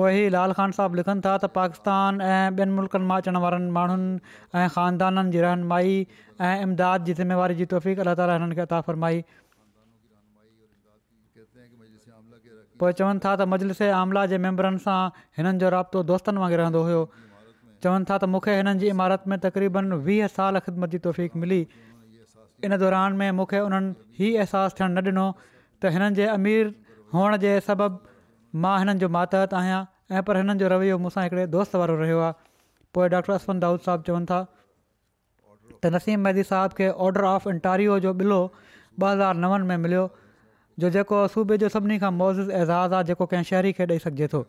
पोइ 0.00 0.20
लाल 0.32 0.52
ख़ान 0.58 0.72
साहबु 0.76 0.96
लिखनि 0.98 1.20
था 1.24 1.30
त 1.40 1.46
पाकिस्तान 1.54 2.20
ऐं 2.26 2.50
ॿियनि 2.58 2.72
मुल्कनि 2.76 3.06
मां 3.08 3.16
अचण 3.22 3.36
वारनि 3.44 3.70
माण्हुनि 3.76 4.08
ऐं 4.56 4.68
ख़ानदाननि 4.74 5.32
जी 5.34 5.40
रहनुमाई 5.44 5.96
ऐं 5.96 6.52
इमदाद 6.66 7.08
जी 7.08 7.16
ज़िम्मेवारी 7.18 7.56
जी 7.58 7.66
तौफ़ीक़ 7.72 8.06
अलाह 8.06 8.14
ताली 8.20 8.38
हिननि 8.38 8.56
खे 8.60 8.64
अता 8.64 8.78
फरमाई 8.88 9.20
पोइ 12.82 12.92
चवनि 13.00 13.24
था 13.24 13.32
त 13.40 13.48
मजलिस 13.54 13.80
आमला 14.00 14.24
जे 14.32 14.40
मेंबरनि 14.48 14.80
सां 14.88 14.98
हिननि 15.40 15.64
जो 15.64 15.72
राब्तो 15.76 16.04
दोस्तनि 16.10 16.44
वांगुरु 16.44 16.62
रहंदो 16.62 16.84
हुयो 16.90 17.00
चवनि 17.14 18.10
था 18.10 18.16
त 18.16 18.32
मूंखे 18.36 18.56
हिननि 18.60 18.84
जी 18.84 18.92
इमारत 18.96 19.30
में 19.32 19.36
तक़रीबनि 19.46 20.02
वीह 20.10 20.36
साल 20.38 20.60
ख़िदमत 20.68 20.96
जी 20.96 21.02
तौफ़ीक़ 21.08 21.36
मिली 21.44 21.60
इन 22.68 22.80
दौरान 22.84 23.20
में 23.20 23.28
मूंखे 23.42 23.60
उन्हनि 23.70 24.28
ई 24.28 24.36
अहसासु 24.44 24.80
थियणु 24.80 24.94
न 24.96 25.00
ॾिनो 25.12 25.26
त 25.82 25.92
हिननि 25.98 26.30
अमीर 26.38 26.64
हुअण 27.16 27.36
जे 27.46 27.52
सबबु 27.70 28.09
मां 28.54 28.78
हिननि 28.80 28.98
जो 29.00 29.08
मातहतु 29.16 29.56
आहियां 29.56 29.80
ऐं 30.16 30.22
पर 30.26 30.36
हिननि 30.36 30.58
जो 30.62 30.68
रवैयो 30.68 30.98
मूंसां 30.98 31.22
हिकिड़े 31.24 31.46
दोस्त 31.54 31.72
वारो 31.80 31.94
रहियो 32.02 32.18
आहे 32.26 32.32
पोइ 32.94 33.04
डॉक्टर 33.14 33.32
असवंत 33.32 33.58
दाऊद 33.62 33.80
साहब 33.86 33.98
चवनि 34.06 34.26
था 34.30 34.40
त 35.84 35.86
नसीम 35.94 36.18
मेदी 36.26 36.42
साहब 36.50 36.70
खे 36.80 36.86
ऑडर 37.06 37.22
ऑफ 37.34 37.42
इंटारियो 37.56 37.92
जो 38.06 38.12
बिलो 38.22 38.40
ॿ 39.00 39.02
हज़ार 39.12 39.34
नवनि 39.42 39.66
में 39.66 39.76
मिलियो 39.86 40.02
जो 40.82 40.88
जेको 40.96 41.18
सूबे 41.34 41.56
जो 41.62 41.68
सभिनी 41.74 41.96
खां 42.04 42.10
मौज 42.20 42.36
एज़ाज़ु 42.40 42.94
आहे 42.96 43.02
जेको 43.12 43.26
कंहिं 43.34 43.44
शहरी 43.50 43.72
खे 43.80 43.86
ॾेई 43.92 43.98
सघिजे 44.06 44.28
थो 44.34 44.40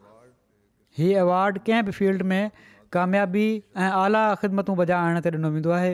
हीअ 1.02 1.22
अवॉर्ड 1.24 1.60
कंहिं 1.68 1.84
बि 1.89 1.95
फ़ील्ड 1.99 2.22
में 2.34 2.66
कामयाबी 2.97 3.45
ऐं 3.60 3.91
आला 4.02 4.24
ख़िदमतूं 4.43 4.76
बजाए 4.82 5.22
ते 5.28 5.36
ॾिनो 5.38 5.52
वेंदो 5.60 5.72
आहे 5.78 5.93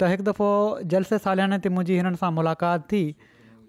त 0.00 0.08
हिकु 0.12 0.24
दफ़ो 0.30 0.88
जलसे 0.92 1.18
सालियाने 1.26 1.58
ते 1.64 1.68
मुंहिंजी 1.76 1.96
हिननि 2.00 2.16
सां 2.22 2.30
मुलाक़ात 2.38 2.80
थी 2.92 3.02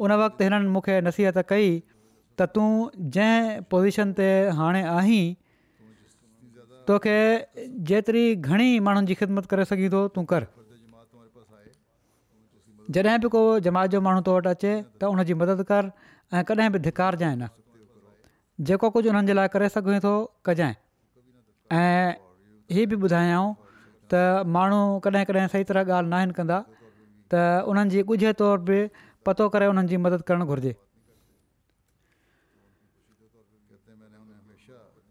उन 0.05 0.11
वक़्तु 0.23 0.47
हिननि 0.47 0.67
मूंखे 0.75 0.95
नसीहत 1.07 1.37
कई 1.51 1.69
त 1.69 2.47
तूं 2.57 2.69
जंहिं 3.15 3.61
पोज़ीशन 3.73 4.07
ते 4.19 4.27
हाणे 4.59 4.81
आहीं 4.95 5.23
तोखे 6.89 7.17
जेतिरी 7.91 8.25
घणी 8.39 8.69
माण्हुनि 8.87 9.11
जी 9.11 9.17
ख़िदमत 9.21 9.45
करे 9.53 9.63
सघीं 9.71 9.89
थो 9.95 10.01
तूं 10.17 10.23
कर 10.35 10.43
जॾहिं 12.97 13.19
बि 13.23 13.27
को 13.33 13.41
जमात 13.67 13.87
जो 13.91 13.99
माण्हू 14.07 14.21
तो 14.27 14.31
वटि 14.37 14.49
अचे 14.55 14.73
त 15.01 15.11
उन 15.15 15.19
मदद 15.43 15.63
कर 15.71 15.91
ऐं 16.33 16.43
कॾहिं 16.47 16.71
बि 16.77 16.79
धिकार 16.87 17.17
न 17.25 17.47
जेको 18.69 18.89
कुझु 18.95 19.09
हुननि 19.11 19.27
जे 19.27 19.33
लाइ 19.37 19.47
करे 19.53 19.69
सघे 19.75 19.99
थो 20.07 20.13
कजांइ 20.45 20.73
ऐं 21.79 22.77
बि 22.89 22.95
त 24.11 24.13
माण्हू 24.55 24.99
कॾहिं 25.03 25.23
कॾहिं 25.27 25.47
सही 25.51 25.63
तरह 25.69 25.81
ॻाल्हि 25.85 26.09
न 26.11 26.13
आहिनि 26.13 26.33
कंदा 26.37 26.59
त 27.31 27.33
उन्हनि 27.69 27.89
जी 27.91 27.99
ॻुझे 28.03 28.31
तौरु 28.39 28.63
बि 28.67 28.79
पतो 29.25 29.47
करे 29.53 29.67
उन्हनि 29.71 29.87
जी 29.87 29.97
मदद 30.05 30.21
करणु 30.27 30.45
घुरिजे 30.47 30.73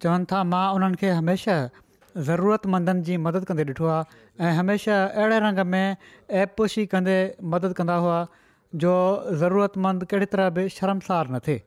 चवनि 0.03 0.25
था 0.31 0.39
मां 0.53 0.65
उन्हनि 0.77 0.97
खे 1.01 1.09
हमेशह 1.21 1.59
ज़रूरतमंदनि 2.29 3.03
जी 3.09 3.17
मदद 3.27 3.45
कंदे 3.49 3.65
ॾिठो 3.73 3.87
आहे 3.97 4.47
ऐं 4.47 4.53
हमेशह 4.61 4.99
अहिड़े 5.19 5.39
रंग 5.45 5.59
में 5.73 5.97
एपुशी 6.43 6.85
कंदे 6.93 7.17
मदद 7.55 7.73
कंदा 7.79 7.97
हुआ 8.05 8.19
जो 8.83 8.93
ज़रूरतमंद 9.43 10.05
कहिड़ी 10.11 10.27
तरह 10.35 10.51
बि 10.59 10.69
शर्मसार 10.77 11.29
न 11.35 11.39
थिए 11.47 11.63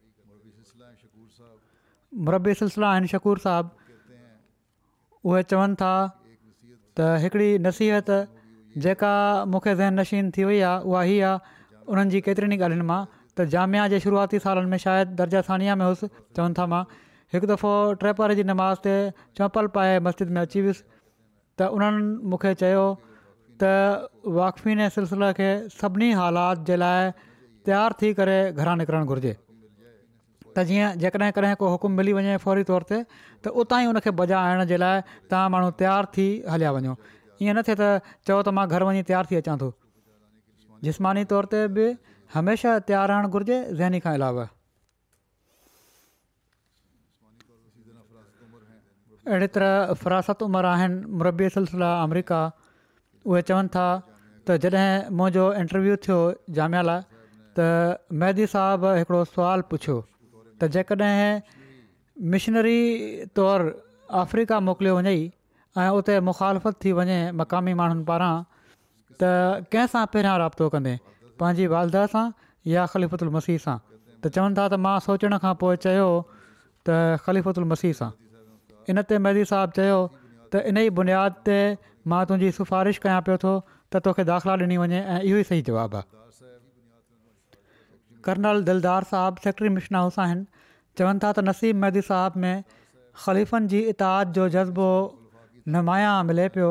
मुरबी 2.27 2.53
सिलसिला 2.59 2.89
आहिनि 2.95 3.07
शकूर 3.13 3.41
साहिबु 3.45 3.73
उहे 5.29 5.41
चवनि 5.53 5.75
था 5.81 5.89
त 6.99 7.07
हिकिड़ी 7.23 7.49
नसीहत 7.67 8.11
जेका 8.85 9.13
मूंखे 9.53 9.73
ज़हन 9.75 9.99
नशीन 9.99 10.29
थी 10.37 10.43
वई 10.49 10.59
आहे 10.67 10.85
उहा 10.91 11.01
हीअ 11.09 11.23
आहे 11.29 11.83
उन्हनि 11.91 12.09
जी 12.13 12.21
केतिरनि 12.27 12.55
ई 12.57 12.65
ॻाल्हियुनि 12.67 12.87
मां 12.91 12.99
त 13.11 13.47
जामिया 13.55 13.87
जे 13.93 13.99
शुरुआती 14.05 14.39
सालनि 14.47 14.69
में 14.75 14.79
शायदि 14.85 15.41
सानिया 15.49 15.75
में 15.81 15.85
हुयसि 15.87 16.07
चवनि 16.15 16.59
था 16.59 16.67
मां 16.75 16.81
हिकु 17.35 17.49
दफ़ो 17.53 17.73
ट्रेपर 18.03 18.37
जी 18.41 18.47
नमाज़ 18.53 18.87
ते 18.87 18.95
चौपल 19.41 19.71
पाए 19.77 19.99
मस्जिद 20.09 20.35
में 20.37 20.41
अची 20.45 20.65
वियुसि 20.67 20.83
त 21.59 21.71
उन्हनि 21.79 22.07
मूंखे 22.35 22.55
चयो 22.65 22.85
त 23.63 24.09
वाक़फ़ीने 24.39 24.89
सिलसिले 24.99 25.33
खे 25.41 25.51
सभिनी 25.79 26.11
हालात 26.21 26.67
जे 26.71 26.79
लाइ 26.85 27.13
तयारु 27.69 28.03
थी 28.03 28.15
करे 28.21 28.37
घरां 28.61 28.81
निकिरणु 28.83 29.13
घुरिजे 29.15 29.35
त 30.55 30.63
जीअं 30.69 30.89
जेकॾहिं 31.03 31.31
कॾहिं 31.35 31.55
को 31.59 31.65
हुकुम 31.73 31.91
मिली 31.99 32.13
वञे 32.17 32.35
फौरी 32.43 32.63
तौर 32.69 32.81
ते 32.89 32.97
त 33.43 33.51
उतां 33.61 33.79
ई 33.83 33.85
उनखे 33.91 34.11
बजा 34.19 34.37
आण 34.51 34.63
जे 34.71 34.77
लाइ 34.83 34.95
तव्हां 35.31 35.47
माण्हू 35.55 35.69
तयारु 35.81 36.07
थी 36.15 36.27
हलिया 36.53 36.71
वञो 36.75 36.93
ईअं 37.43 37.55
न 37.55 37.61
थिए 37.67 37.75
त 37.81 37.83
चओ 38.27 38.37
त 38.49 38.55
मां 38.59 38.65
घरि 38.73 38.85
वञी 38.89 39.03
तयारु 39.09 39.27
थी 39.31 39.35
अचां 39.41 39.55
थो 39.63 39.69
जिस्मानी 40.87 41.23
तौर 41.31 41.49
ते 41.55 41.61
बि 41.77 41.87
हमेशह 42.35 42.79
तयारु 42.91 43.11
रहणु 43.13 43.27
घुर्जे 43.35 43.57
ज़हनी 43.81 44.01
खां 44.05 44.13
अलावा 44.19 44.47
अहिड़ी 49.33 49.47
तरह 49.57 49.93
फरासत 50.03 50.47
उमिरि 50.47 50.69
आहिनि 50.73 50.97
मुरबी 51.19 51.47
सिलसिला 51.59 51.91
अमरिका 52.07 52.41
उहे 53.29 53.41
चवनि 53.49 53.69
था 53.77 53.85
त 54.47 54.57
जॾहिं 54.63 55.15
मुंहिंजो 55.19 55.45
इंटरव्यू 55.61 55.95
थियो 56.09 56.19
जामिया 56.59 56.83
लाइ 56.89 57.25
त 57.57 57.67
मेहदी 58.23 58.45
साहब 58.57 58.85
हिकिड़ो 58.99 59.21
सुवालु 59.31 59.65
पुछियो 59.71 59.95
त 60.63 60.67
जेकॾहिं 60.75 61.39
मिशनरी 62.33 62.79
तौरु 63.39 63.65
अफ्रीका 64.23 64.59
मोकिलियो 64.67 64.93
वञई 64.97 65.21
ऐं 65.83 65.91
उते 65.99 66.13
मुखालफ़त 66.27 66.75
थी 66.83 66.91
वञे 66.99 67.17
मक़ामी 67.39 67.73
माण्हुनि 67.79 68.03
पारां 68.09 68.33
त 69.19 69.67
कंहिंसां 69.75 70.03
पहिरियां 70.13 70.35
राबितो 70.43 70.67
कंदे 70.75 70.93
पंहिंजी 71.41 71.65
वालदा 71.75 72.03
सां 72.15 72.25
या 72.75 72.85
ख़लीफ़ु 72.95 73.15
उल 73.27 73.31
मसीह 73.37 73.57
सां 73.65 73.77
त 73.91 74.33
चवनि 74.37 74.55
था 74.59 74.63
त 74.71 74.81
मां 74.87 74.95
सोचण 75.07 75.37
खां 75.45 75.53
पोइ 75.63 75.81
चयो 75.87 76.07
त 76.09 76.99
ख़लीफ़ुतु 77.27 77.63
उल 77.65 77.69
मसीह 77.75 77.99
सां 78.01 78.11
इन 78.93 79.03
ते 79.11 79.19
मेदी 79.27 79.47
साहिबु 79.53 79.79
चयो 79.81 79.99
त 80.11 80.67
इन 80.73 80.77
ई 80.87 80.95
बुनियाद 81.01 81.39
ते 81.49 81.59
मां 82.13 82.23
तुंहिंजी 82.31 82.55
सिफ़ारिश 82.61 83.05
कयां 83.07 83.21
पियो 83.29 83.39
थो 83.47 83.55
त 83.71 84.07
तोखे 84.07 84.29
दाख़िला 84.33 84.59
ॾिनी 84.67 84.81
वञे 84.85 84.99
ऐं 85.17 85.21
इहो 85.29 85.37
ई 85.45 85.51
सही 85.53 85.65
जवाबु 85.71 86.01
आहे 86.03 86.14
कर्नल 88.27 88.61
दिलदार 88.67 89.05
साहबु 89.09 89.41
सेक्रेटरी 89.41 89.69
मिशन 89.73 89.95
हाउस 89.99 90.17
हासाइन 90.19 90.39
चवनि 90.99 91.21
था 91.23 91.29
त 91.37 91.45
नसीम 91.49 91.81
मेहदी 91.85 92.01
साहब 92.07 92.39
में 92.43 92.63
ख़लीफ़नि 93.23 93.67
जी 93.73 93.81
इताद 93.93 94.33
जो 94.37 94.47
जज़्बो 94.55 94.87
नुमाया 95.77 96.13
मिले 96.29 96.47
पियो 96.55 96.69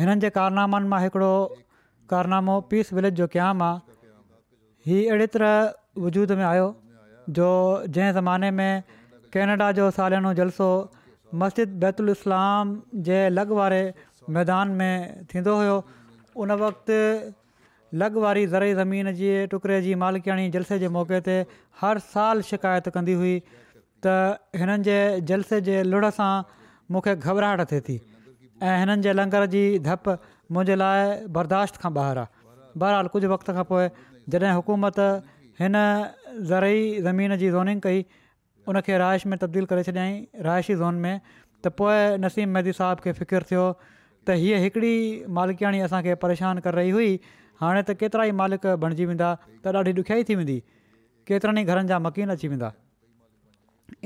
हिननि 0.00 0.22
जे 0.24 0.30
कारनामनि 0.38 0.90
मां 0.94 1.00
हिकिड़ो 1.04 1.30
कारनामो 2.14 2.56
पीस 2.72 2.92
विलेज 2.98 3.20
जो 3.22 3.28
क़याम 3.36 3.62
आहे 3.68 3.78
हीउ 4.88 5.12
अहिड़े 5.12 5.28
तरह 5.36 6.04
वजूद 6.06 6.36
में 6.40 6.44
आयो 6.50 6.66
जो 7.38 7.48
जंहिं 7.52 8.12
ज़माने 8.18 8.50
में 8.58 8.82
कैनेडा 9.36 9.70
जो 9.80 9.86
सालिया 10.00 10.34
जलसो 10.42 10.68
मस्जिद 11.44 11.78
बैतुल 11.84 12.16
इस्लाम 12.16 12.76
जे 13.10 13.22
लॻ 13.38 13.56
वारे 13.62 13.80
मैदान 14.34 14.76
में 14.82 15.24
थींदो 15.30 15.56
हुयो 15.60 15.78
उन 16.42 16.52
वक़्त 16.66 16.98
लॻु 18.00 18.20
वारी 18.22 18.46
ज़री 18.52 18.72
ज़मीन 18.74 19.10
जे 19.16 19.32
टुकड़े 19.50 19.80
जी 19.82 19.94
मालिकयाणी 19.94 20.48
जलसे 20.54 20.78
जे 20.82 20.88
मौके 20.94 21.18
ते 21.26 21.34
हर 21.82 21.98
साल 22.06 22.40
शिकायत 22.46 22.88
कंदी 22.96 23.12
हुई 23.18 23.34
त 24.06 24.14
हिननि 24.62 24.82
जे 24.88 24.96
जलसे 25.32 25.60
जे 25.68 25.76
लुण 25.90 26.06
सां 26.16 26.30
मूंखे 26.96 27.14
घबराहट 27.18 27.62
थिए 27.72 27.84
थी 27.88 27.96
ऐं 28.62 28.72
हिननि 28.82 29.04
जे 29.06 29.12
लंगर 29.18 29.46
जी 29.52 29.62
धप 29.86 30.08
मुंहिंजे 30.08 30.78
लाइ 30.82 31.04
बर्दाश्त 31.38 31.78
खां 31.84 31.92
ॿाहिरि 32.06 32.24
आहे 32.24 32.80
बहरहाल 32.84 33.12
कुझु 33.16 33.30
वक़्त 33.34 33.52
खां 33.60 33.64
पोइ 33.70 33.86
जॾहिं 34.36 34.56
हुकूमत 34.58 34.98
हिन 35.62 35.80
ज़री 36.50 36.80
ज़मीन 37.06 37.36
जी 37.44 37.50
ज़ोनिंग 37.58 37.84
कई 37.86 38.02
हुनखे 38.72 38.98
राइश 39.04 39.28
में 39.34 39.38
तब्दील 39.44 39.70
करे 39.74 39.86
छॾियईं 39.92 40.44
राइशी 40.48 40.74
ज़ोन 40.82 41.00
में 41.06 41.12
त 41.30 41.74
पोइ 41.84 42.02
नसीम 42.26 42.52
मदी 42.58 42.72
साहब 42.82 43.06
खे 43.06 43.12
फ़िकिरु 43.22 43.48
थियो 43.54 43.68
त 43.86 44.38
हीअ 44.44 44.60
हिकिड़ी 44.68 44.92
मालिकयाणी 45.40 45.84
असांखे 45.90 46.18
परेशान 46.28 46.62
करे 46.68 46.80
रही 46.80 46.92
हुई 47.00 47.12
हाणे 47.60 47.80
त 47.88 47.96
केतिरा 48.00 48.24
ई 48.26 48.30
मालिक 48.40 48.66
बणिजी 48.84 49.04
वेंदा 49.10 49.34
त 49.64 49.76
ॾाढी 49.76 49.92
ॾुखयाई 49.96 50.22
थी 50.28 50.34
वेंदी 50.40 50.58
केतिरनि 51.28 51.60
ई 51.60 51.64
घरनि 51.64 51.86
जा 51.88 51.98
मकीन 52.06 52.30
अची 52.36 52.48
वेंदा 52.52 52.70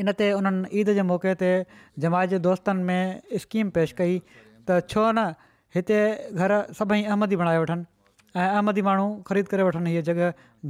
इनते 0.02 0.32
उन्हनि 0.38 0.68
ईद 0.80 0.90
जे 0.98 1.02
मौके 1.10 1.34
ते 1.42 1.50
जमायत 2.04 2.28
जे 2.34 2.38
दोस्तनि 2.48 2.82
में 2.88 3.38
स्कीम 3.44 3.68
पेश 3.76 3.92
कई 4.00 4.18
त 4.68 4.78
छो 4.92 5.04
न 5.10 5.18
हिते 5.76 5.98
घर 6.40 6.52
सभई 6.80 7.02
अहमदी 7.08 7.36
बणाए 7.42 7.58
वठनि 7.62 7.82
अहमदी 8.44 8.82
माण्हू 8.90 9.06
ख़रीद 9.30 9.46
करे 9.54 9.62
वठनि 9.70 9.90
हीअ 9.96 10.04
जॻह 10.10 10.20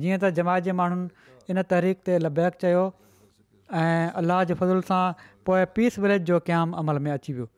जीअं 0.02 0.18
त 0.22 0.30
जमायत 0.40 0.64
जे 0.70 0.78
माण्हुनि 0.80 1.28
इन 1.52 1.62
तहरीक 1.74 2.06
ते 2.10 2.18
लबैक 2.24 2.60
चयो 2.64 2.84
ऐं 3.82 4.16
अलाह 4.22 4.42
जे 4.50 4.54
फज़ूल 4.62 4.80
सां 4.90 5.64
पीस 5.78 5.98
विलेज 6.06 6.30
जो 6.34 6.40
क़याम 6.50 6.76
अमल 6.84 6.98
में 7.08 7.12
अची 7.20 7.32
वियो 7.38 7.48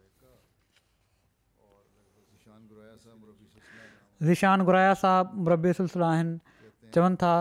ज़िशान 4.22 4.62
घुराया 4.68 4.92
साहबु 5.00 5.42
मुरबी 5.44 5.72
सिलसिला 5.72 6.06
आहिनि 6.12 6.34
चवनि 6.94 7.16
था 7.22 7.32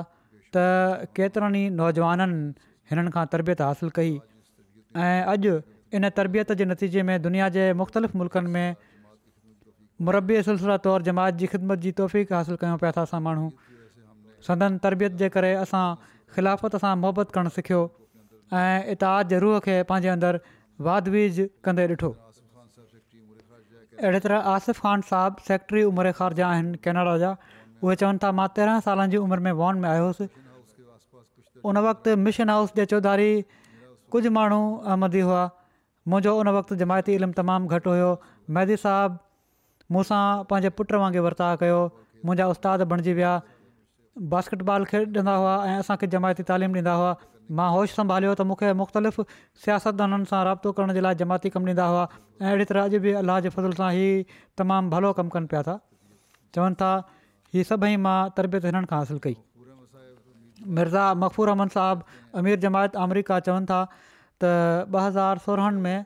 त 0.56 1.08
केतिरनि 1.16 1.60
ई 1.66 1.70
नौजवाननि 1.80 2.38
हिननि 2.92 3.10
खां 3.16 3.26
तरबियत 3.34 3.62
हासिलु 3.68 3.92
कई 3.96 4.12
ऐं 4.96 5.20
अॼु 5.36 5.54
इन 6.00 6.10
तरबियत 6.20 6.50
जे 6.62 6.66
नतीजे 6.72 7.02
में 7.10 7.16
दुनिया 7.22 7.50
जे 7.56 7.64
मुख़्तलिफ़ 7.82 8.14
मुल्क़नि 8.22 8.50
में 8.56 8.70
मुरबी 10.08 10.36
सिलसिला 10.50 10.78
तौरु 10.88 11.04
जमात 11.10 11.34
जी 11.44 11.48
ख़िदमत 11.56 11.80
जी 11.88 11.92
तौफ़ीक़ु 12.00 12.56
कयूं 12.64 12.78
पिया 12.86 12.92
था 13.00 13.02
असां 13.10 13.20
माण्हू 13.28 13.48
संदन 14.48 14.72
तरबियत 14.88 15.14
जे 15.24 15.28
करे 15.36 15.54
असां 15.68 15.84
ख़िलाफ़त 16.38 16.74
सां 16.86 16.96
मुहबत 17.04 17.28
करणु 17.36 17.50
सिखियो 17.60 17.82
ऐं 18.64 18.86
इताद 18.96 19.24
जे 19.36 19.40
रूह 19.48 19.60
खे 19.70 19.76
पंहिंजे 19.94 20.10
अंदरि 20.16 20.40
वाद 20.90 21.06
विज 21.18 21.44
कंदे 21.66 21.84
ॾिठो 21.92 22.16
अहिड़े 24.02 24.20
तरह 24.26 24.50
आसिफ़ 24.56 24.80
ख़ान 24.80 25.02
साहिबु 25.12 25.44
सेक्रेटरी 25.48 25.82
उमिरि 25.92 26.12
ख़ारजा 26.20 26.46
आहिनि 26.50 26.78
कैनेडा 26.86 27.16
जा 27.24 27.32
उहे 27.84 27.96
चवनि 28.04 28.20
था 28.24 28.32
मां 28.40 28.46
तेरहं 28.60 28.84
सालनि 28.88 29.12
जी 29.16 29.20
उमिरि 29.24 29.44
में 29.48 29.52
वॉन 29.62 29.82
में 29.86 29.90
आयो 29.94 30.06
हुउसि 30.06 30.28
उन 31.72 31.82
वक़्तु 31.88 32.16
मिशन 32.28 32.54
हाउस 32.54 32.76
जे 32.80 32.86
चौधारी 32.94 33.28
कुझु 34.16 34.32
माण्हू 34.38 34.62
अहमदी 34.94 35.24
हुआ 35.30 35.42
मुंहिंजो 36.14 36.36
उन 36.44 36.52
वक़्तु 36.60 36.78
जमायती 36.84 37.18
इल्मु 37.22 37.38
तमामु 37.40 37.74
घटि 37.80 37.90
हुयो 37.94 38.08
मैदी 38.60 38.80
साहबु 38.84 39.96
मूंसां 39.98 40.22
पंहिंजे 40.54 40.74
पुट 40.80 40.96
वांगुरु 41.06 41.26
वर्ताउ 41.30 41.60
कयो 41.66 41.82
मुंहिंजा 42.30 42.50
उस्ताद 42.56 42.88
बणिजी 42.94 43.18
विया 43.20 43.34
बास्केटबॉल 44.36 44.88
खेॾंदा 44.94 45.36
हुआ 45.42 45.58
ऐं 45.70 45.76
असांखे 45.84 46.14
जमायती 46.16 46.48
तालीम 46.54 46.80
ॾींदा 46.82 46.96
हुआ 47.04 47.12
मां 47.58 47.68
होश 47.74 47.94
संभालियो 48.00 48.32
त 48.34 48.46
मूंखे 48.50 48.72
मुख़्तलिफ़ 48.80 49.22
सियासतदाननि 49.66 50.30
सां 50.32 50.42
राब्तो 50.48 50.74
करण 50.80 50.94
जे 50.98 51.04
लाइ 51.06 51.18
जमाती 51.22 51.52
कमु 51.56 51.72
ॾींदा 51.72 51.88
हुआ 51.94 52.04
ऐं 52.44 52.50
अहिड़ी 52.50 52.68
तरह 52.72 52.90
अॼु 52.90 53.00
बि 53.06 53.14
अलाह 53.22 53.40
जे 53.46 53.52
फ़ज़ल 53.56 53.80
सां 53.80 53.90
ई 54.02 54.58
तमामु 54.62 54.94
भलो 54.96 55.12
कमु 55.22 55.36
कनि 55.38 55.50
पिया 55.54 55.62
था 55.70 55.76
चवनि 56.58 56.80
था 56.82 56.90
हीअ 57.56 57.66
सभई 57.72 57.96
मां 58.08 58.18
तरबियत 58.42 58.70
हिननि 58.72 58.92
खां 58.94 59.02
हासिलु 59.04 59.24
कई 59.26 59.36
मिर्ज़ा 59.40 61.08
मखफ़ूर 61.24 61.54
अमन 61.56 61.74
साहबु 61.78 62.40
अमीर 62.44 62.62
जमायत 62.68 63.02
अमरिका 63.08 63.40
चवनि 63.50 63.72
था 63.74 63.82
त 63.96 64.54
ॿ 64.94 65.02
हज़ार 65.08 65.44
सोरहनि 65.50 65.84
में 65.90 66.00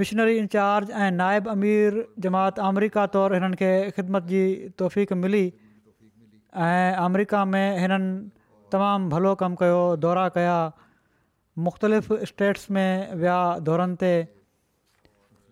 मिशनरी 0.00 0.34
इंचार्ज 0.40 0.90
ऐं 1.04 1.10
नायब 1.20 1.48
अमीर 1.58 2.00
जमात 2.26 2.58
अमरिका 2.72 3.06
तौरु 3.18 3.38
हिननि 3.40 3.62
ख़िदमत 4.00 4.26
जी 4.34 4.42
तोफ़ीक़ 4.80 5.14
मिली 5.24 5.44
ऐं 6.72 7.40
में 7.56 7.64
हिननि 7.84 8.12
तमामु 8.72 9.08
भलो 9.12 9.34
कमु 9.42 9.56
कयो 9.60 9.80
दौरा 10.04 10.26
कया 10.38 10.56
मुख़्तलिफ़ 11.66 12.08
स्टेट्स 12.30 12.70
में 12.70 13.18
विया 13.20 13.38
दौरनि 13.68 13.96
ते 14.02 14.12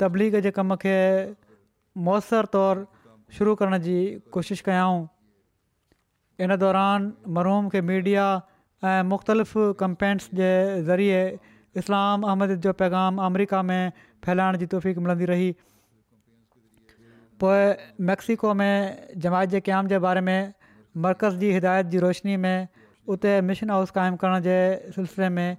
तबलीग 0.02 0.38
जे 0.46 0.50
कम 0.58 0.74
खे 0.82 0.96
मुयसरु 2.08 2.50
तौरु 2.56 2.86
शुरू 3.38 3.54
करण 3.62 3.78
जी 3.86 3.98
कोशिश 4.36 4.60
कयाऊं 4.70 4.98
इन 6.46 6.56
दौरान 6.62 7.10
मरूम 7.38 7.68
खे 7.74 7.82
मीडिआ 7.90 8.26
ऐं 8.86 9.02
मुख़्तलिफ़ 9.10 9.74
कंपेंट्स 9.82 10.30
जे 10.40 10.50
ज़रिए 10.90 11.22
इस्लाम 11.82 12.28
अहमद 12.30 12.56
जो 12.66 12.72
पैगाम 12.82 13.18
अमरिका 13.30 13.62
में 13.70 13.92
फैलाइण 14.26 14.62
जी 14.62 14.66
तोफ़ीकीकीक 14.74 15.06
मिलंदी 15.06 15.30
रही 15.34 15.50
पोइ 17.42 17.64
मेक्सिको 18.12 18.54
में 18.62 18.70
जमायत 19.26 19.54
जे 19.56 19.60
क़याम 19.70 19.90
जे 19.94 19.98
बारे 20.06 20.22
में 20.30 20.48
मर्कज़ 21.06 21.36
जी 21.44 21.50
हिदायत 21.58 21.94
जी 21.94 21.98
रोशिनी 22.06 22.36
में 22.46 22.64
उते 23.12 23.32
मिशन 23.48 23.70
हाउस 23.74 23.90
क़ाइमु 23.96 24.16
करण 24.22 24.40
जे 24.46 24.56
सिलसिले 24.94 25.28
में 25.32 25.56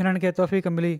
हिननि 0.00 0.20
खे 0.24 0.30
तोफ़िक 0.38 0.66
मिली 0.78 0.94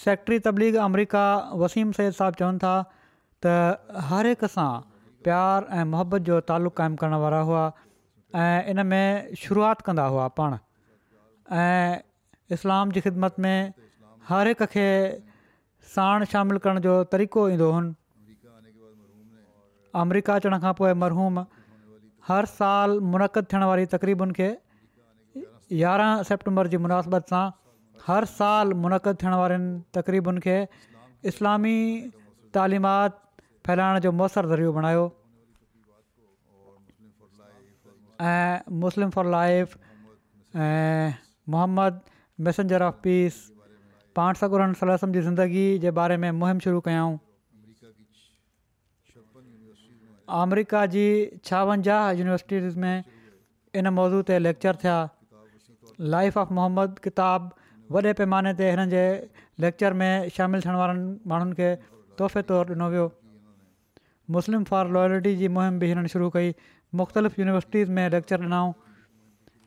सेक्ट्री 0.00 0.38
तबलीग 0.46 0.74
अमरीका 0.86 1.22
वसीम 1.62 1.92
सैद 1.98 2.12
साहिबु 2.18 2.38
चवनि 2.42 2.58
था 2.64 2.74
त 3.46 4.02
हर 4.10 4.26
हिक 4.32 4.44
सां 4.56 4.70
प्यार 5.28 5.68
ऐं 5.80 5.84
मोहबत 5.94 6.26
जो 6.30 6.40
तालुक़ु 6.52 6.76
क़ाइमु 6.82 6.98
करण 7.02 7.14
वारा 7.24 7.38
हुआ 7.50 7.62
ऐं 8.42 8.74
इन 8.74 8.84
में 8.92 9.34
शुरूआति 9.44 9.86
कंदा 9.86 10.10
हुआ 10.14 10.26
पाण 10.40 10.58
ऐं 11.62 12.02
इस्लाम 12.58 12.92
जी 12.98 13.00
ख़िदमत 13.06 13.40
में 13.46 13.56
हर 14.32 14.48
हिक 14.52 14.62
खे 14.76 14.88
साण 15.94 16.24
शामिलु 16.34 16.58
करण 16.66 16.82
जो 16.88 16.96
तरीक़ो 17.16 17.48
ईंदो 17.54 17.70
हुओ 17.76 17.84
अमरिका 20.02 20.34
अचण 20.40 20.54
खां 20.62 20.72
पोइ 20.78 20.92
मरहूम 21.00 21.42
हर 22.28 22.46
साल 22.52 22.98
मुनक़द 23.14 23.48
थियण 23.52 23.64
वारी 23.72 23.86
तक़रीबुनि 23.94 24.36
खे 24.38 24.48
यारहं 25.80 26.22
सेप्टेंबर 26.30 26.70
जी 26.72 26.80
मुनासिबत 26.86 27.30
सां 27.34 27.42
हर 28.06 28.24
साल 28.38 28.72
मुनक़द 28.84 29.20
थियण 29.22 29.36
वारनि 29.42 29.68
तक़रीबुनि 29.98 30.44
खे 30.46 30.56
इस्लामी 31.32 31.76
तालिमात 32.58 33.20
फैलाइण 33.68 34.02
जो 34.08 34.12
मसर 34.22 34.48
ज़रियो 34.54 34.72
बणायो 34.78 35.04
ऐं 38.32 38.76
मुस्लिम 38.86 39.10
फॉर 39.18 39.30
लाइफ़ 39.36 39.76
ऐं 40.64 41.12
मुहम्मद 41.56 42.00
मैसेंजर 42.48 42.86
ऑफ 42.88 43.00
पीस 43.06 43.40
पाण 44.20 44.42
सकुरनि 44.42 44.80
सलासम 44.82 45.16
जी 45.18 45.24
ज़िंदगी 45.28 45.66
जे 45.86 45.94
बारे 46.00 46.16
में 46.26 46.30
मुहिम 46.42 46.58
शुरू 46.66 46.80
कयाऊं 46.88 47.16
अमरिका 50.32 50.86
जी 50.92 51.02
छावंजाहु 51.44 52.16
यूनिवर्सिटीज़ 52.18 52.78
में 52.80 53.04
इन 53.78 53.88
मौज़ू 53.92 54.22
ते 54.30 54.38
लैक्चर 54.38 54.76
थिया 54.84 54.94
लाइफ 56.14 56.36
ऑफ 56.38 56.52
मोहम्मद 56.58 56.98
किताबु 57.04 57.48
वॾे 57.94 58.12
पैमाने 58.20 58.52
ते 58.60 58.70
हिननि 58.70 58.90
जे 58.90 59.04
लैक्चर 59.64 59.92
में 60.02 60.28
शामिलु 60.36 60.62
थियण 60.64 60.74
वारनि 60.80 61.02
माण्हुनि 61.32 61.54
खे 61.58 61.68
तोहफ़े 62.18 62.42
तौरु 62.50 62.72
ॾिनो 62.74 62.88
वियो 62.94 63.04
मुस्लिम 64.36 64.64
फॉर 64.72 64.88
लॉयलिटी 64.96 65.34
जी 65.42 65.48
मुहिम 65.58 65.78
बि 65.78 65.86
हिननि 65.92 66.08
शुरू 66.14 66.30
कई 66.36 66.54
मुख़्तलिफ़ 67.00 67.34
यूनिवर्सिटीज़ 67.40 67.90
में 67.98 68.08
लेक्चर 68.16 68.40
ॾिनऊं 68.48 68.72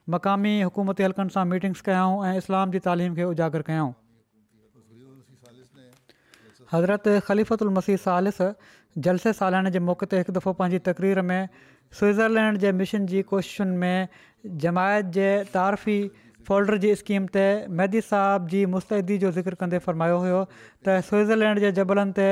मक़ामी 0.10 0.54
हुकूमती 0.62 1.04
हलकनि 1.04 1.30
सां 1.38 1.46
मीटिंग्स 1.54 1.82
कयऊं 1.86 2.26
ऐं 2.26 2.36
इस्लाम 2.42 2.72
जी 2.76 2.80
तालीम 2.90 3.16
खे 3.16 3.24
उजागर 3.36 3.62
कयऊं 3.70 3.94
हज़रत 6.74 7.08
ख़लीफ़तु 7.30 7.66
उल 7.66 7.72
मसीह 7.78 7.98
सालिस 8.08 8.40
जलसे 9.06 9.34
सालाइण 9.40 9.70
जे 9.74 9.80
मौक़े 9.88 10.08
ते 10.12 10.18
हिकु 10.20 10.34
दफ़ो 10.38 10.54
पंहिंजी 10.60 10.78
तकरीर 10.86 11.22
में 11.32 11.42
स्विट्ज़रलैंड 11.98 12.58
जे 12.64 12.72
मिशन 12.78 13.06
जी 13.12 13.22
कोशिशुनि 13.32 13.76
में 13.84 14.08
जमायत 14.64 15.12
जे 15.18 15.28
तारफी 15.56 15.98
फोल्डर 16.50 16.78
जी 16.86 16.94
स्कीम 17.02 17.26
ते 17.36 17.44
मैदी 17.82 18.02
साहब 18.08 18.48
जी 18.54 18.64
मुस्तैदी 18.76 19.18
जो 19.26 19.32
ज़िक्र 19.38 19.56
कंदे 19.64 19.80
फ़र्मायो 19.86 20.18
हुयो 20.26 20.42
त 20.48 20.98
स्विट्ज़रलैंड 21.12 21.64
जे 21.66 21.72
जबलनि 21.82 22.16
ते 22.22 22.28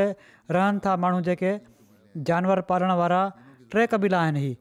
रहनि 0.57 0.83
था 0.87 0.95
माण्हू 1.05 1.21
जेके 1.29 1.53
जानवर 2.31 2.61
पालण 2.73 2.95
वारा 3.03 3.21
टे 3.75 3.87
कबीला 3.93 4.23
आहिनि 4.27 4.45
ई 4.49 4.55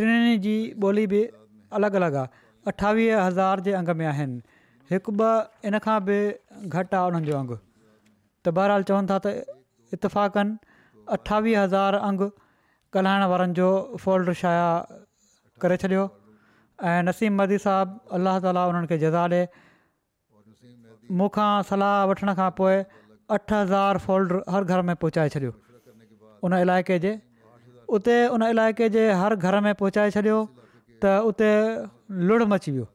टिनि 0.00 0.36
जी 0.48 0.56
ॿोली 0.86 1.06
बि 1.16 1.22
अलॻि 1.80 1.92
अलॻि 2.04 2.14
आहे 2.14 2.46
अठावीह 2.74 3.20
हज़ार 3.28 3.66
जे 3.70 3.76
अंग 3.82 3.96
में 4.02 4.06
आहिनि 4.14 4.40
हिकु 4.92 5.16
ॿ 5.24 5.68
इन 5.72 5.82
खां 5.88 5.98
बि 6.10 6.20
घटि 6.62 7.02
आहे 7.02 7.06
उन्हनि 7.12 7.32
जो 7.34 7.40
अघु 7.42 7.56
त 7.56 8.58
बहरहाल 8.60 8.90
चवनि 8.92 9.12
था 9.14 9.20
त 9.26 9.98
इतफ़ाक़नि 9.98 10.67
अठावीह 11.16 11.62
हज़ार 11.62 11.94
अंग 12.08 12.20
ॻाल्हाइण 12.96 13.22
वारनि 13.32 13.52
जो 13.60 13.68
फोल्ड 14.02 14.32
शाया 14.40 14.68
करे 15.62 15.76
छॾियो 15.82 16.04
ऐं 16.88 17.00
नसीम 17.08 17.32
मदी 17.40 17.58
साहबु 17.64 18.14
अलाह 18.18 18.36
ताला 18.44 18.62
उन्हनि 18.70 18.86
खे 18.92 18.96
जज़ा 19.04 19.24
ॾे 19.34 19.42
मूंखां 21.20 21.50
सलाह 21.72 21.96
वठण 22.12 22.30
खां 22.40 22.48
पोइ 22.60 22.76
अठ 23.36 23.48
हज़ार 23.60 23.98
फोल्डर 24.06 24.42
हर 24.56 24.62
घर 24.72 24.80
में 24.90 24.96
पहुचाए 25.04 25.28
छॾियो 25.36 25.52
उन 26.48 26.52
इलाइक़े 26.64 26.98
जे 27.04 27.12
उते 27.98 28.16
उन 28.38 28.42
इलाइक़े 28.52 28.86
जे 28.96 29.04
हर 29.22 29.36
घर 29.50 29.60
में 29.68 29.74
पहुचाए 29.82 30.14
छॾियो 30.16 30.38
त 31.04 31.16
उते 31.32 31.52
लुड़ 32.30 32.42
मची 32.54 32.70
वियो 32.78 32.86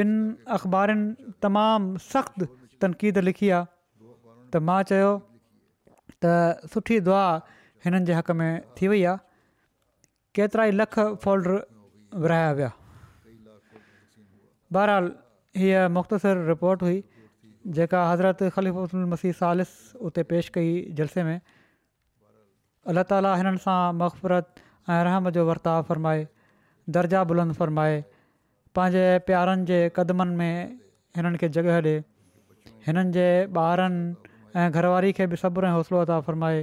ॿिनि 0.00 0.18
अख़बारनि 0.58 1.32
तमामु 1.46 2.04
सख़्तु 2.12 2.50
तनक़ीद 2.82 3.26
लिखी 3.30 3.50
आहे 3.56 3.68
त 4.52 4.64
मां 4.68 4.80
चयो 4.92 5.10
त 6.22 6.68
सुठी 6.72 6.96
दुआ 7.08 7.22
हिननि 7.84 8.04
जे 8.08 8.14
हक़ 8.18 8.30
में 8.40 8.52
थी 8.78 8.88
वई 8.92 9.02
आहे 9.10 9.16
केतिरा 10.38 10.64
ई 10.70 10.72
लख 10.80 10.94
फोल्डर 11.22 11.52
विरिहाया 12.24 12.50
विया 12.58 12.70
बहरहाल 14.76 15.04
हीअ 15.60 15.88
मुख़्तसिर 15.96 16.42
रिपोर्ट 16.52 16.82
हुई 16.88 16.98
जेका 17.78 18.00
हज़रत 18.10 18.42
ख़लीफ़ 18.56 18.96
मसीह 19.14 19.32
सालिस 19.40 19.70
उते 20.08 20.22
पेश 20.32 20.48
कई 20.56 20.68
जलसे 21.00 21.24
में 21.30 21.38
अल्ला 22.90 23.02
ताला 23.14 23.34
हिननि 23.40 23.64
सां 23.66 23.80
मखफ़रत 24.02 24.64
ऐं 24.64 25.02
रहम 25.08 25.30
जो 25.38 25.46
वर्ताव 25.52 25.82
फ़रमाए 25.90 26.22
दर्जा 26.98 27.24
बुलंद 27.32 27.52
फ़रमाए 27.62 27.96
पंहिंजे 28.78 29.06
प्यारनि 29.30 29.64
जे 29.72 29.80
क़दमनि 29.96 30.38
में 30.40 30.78
हिननि 31.18 31.38
खे 31.42 31.48
जॻह 31.56 31.76
ॾिए 31.80 31.98
हिननि 32.86 33.10
जे 33.18 33.26
ॿारनि 33.68 34.00
ऐं 34.56 34.70
घरवारी 34.70 35.12
खे 35.14 35.26
बि 35.30 35.36
सबर 35.40 35.64
ऐं 35.66 35.70
हौसलो 35.78 35.98
अता 36.10 36.20
फ़र्माए 36.26 36.58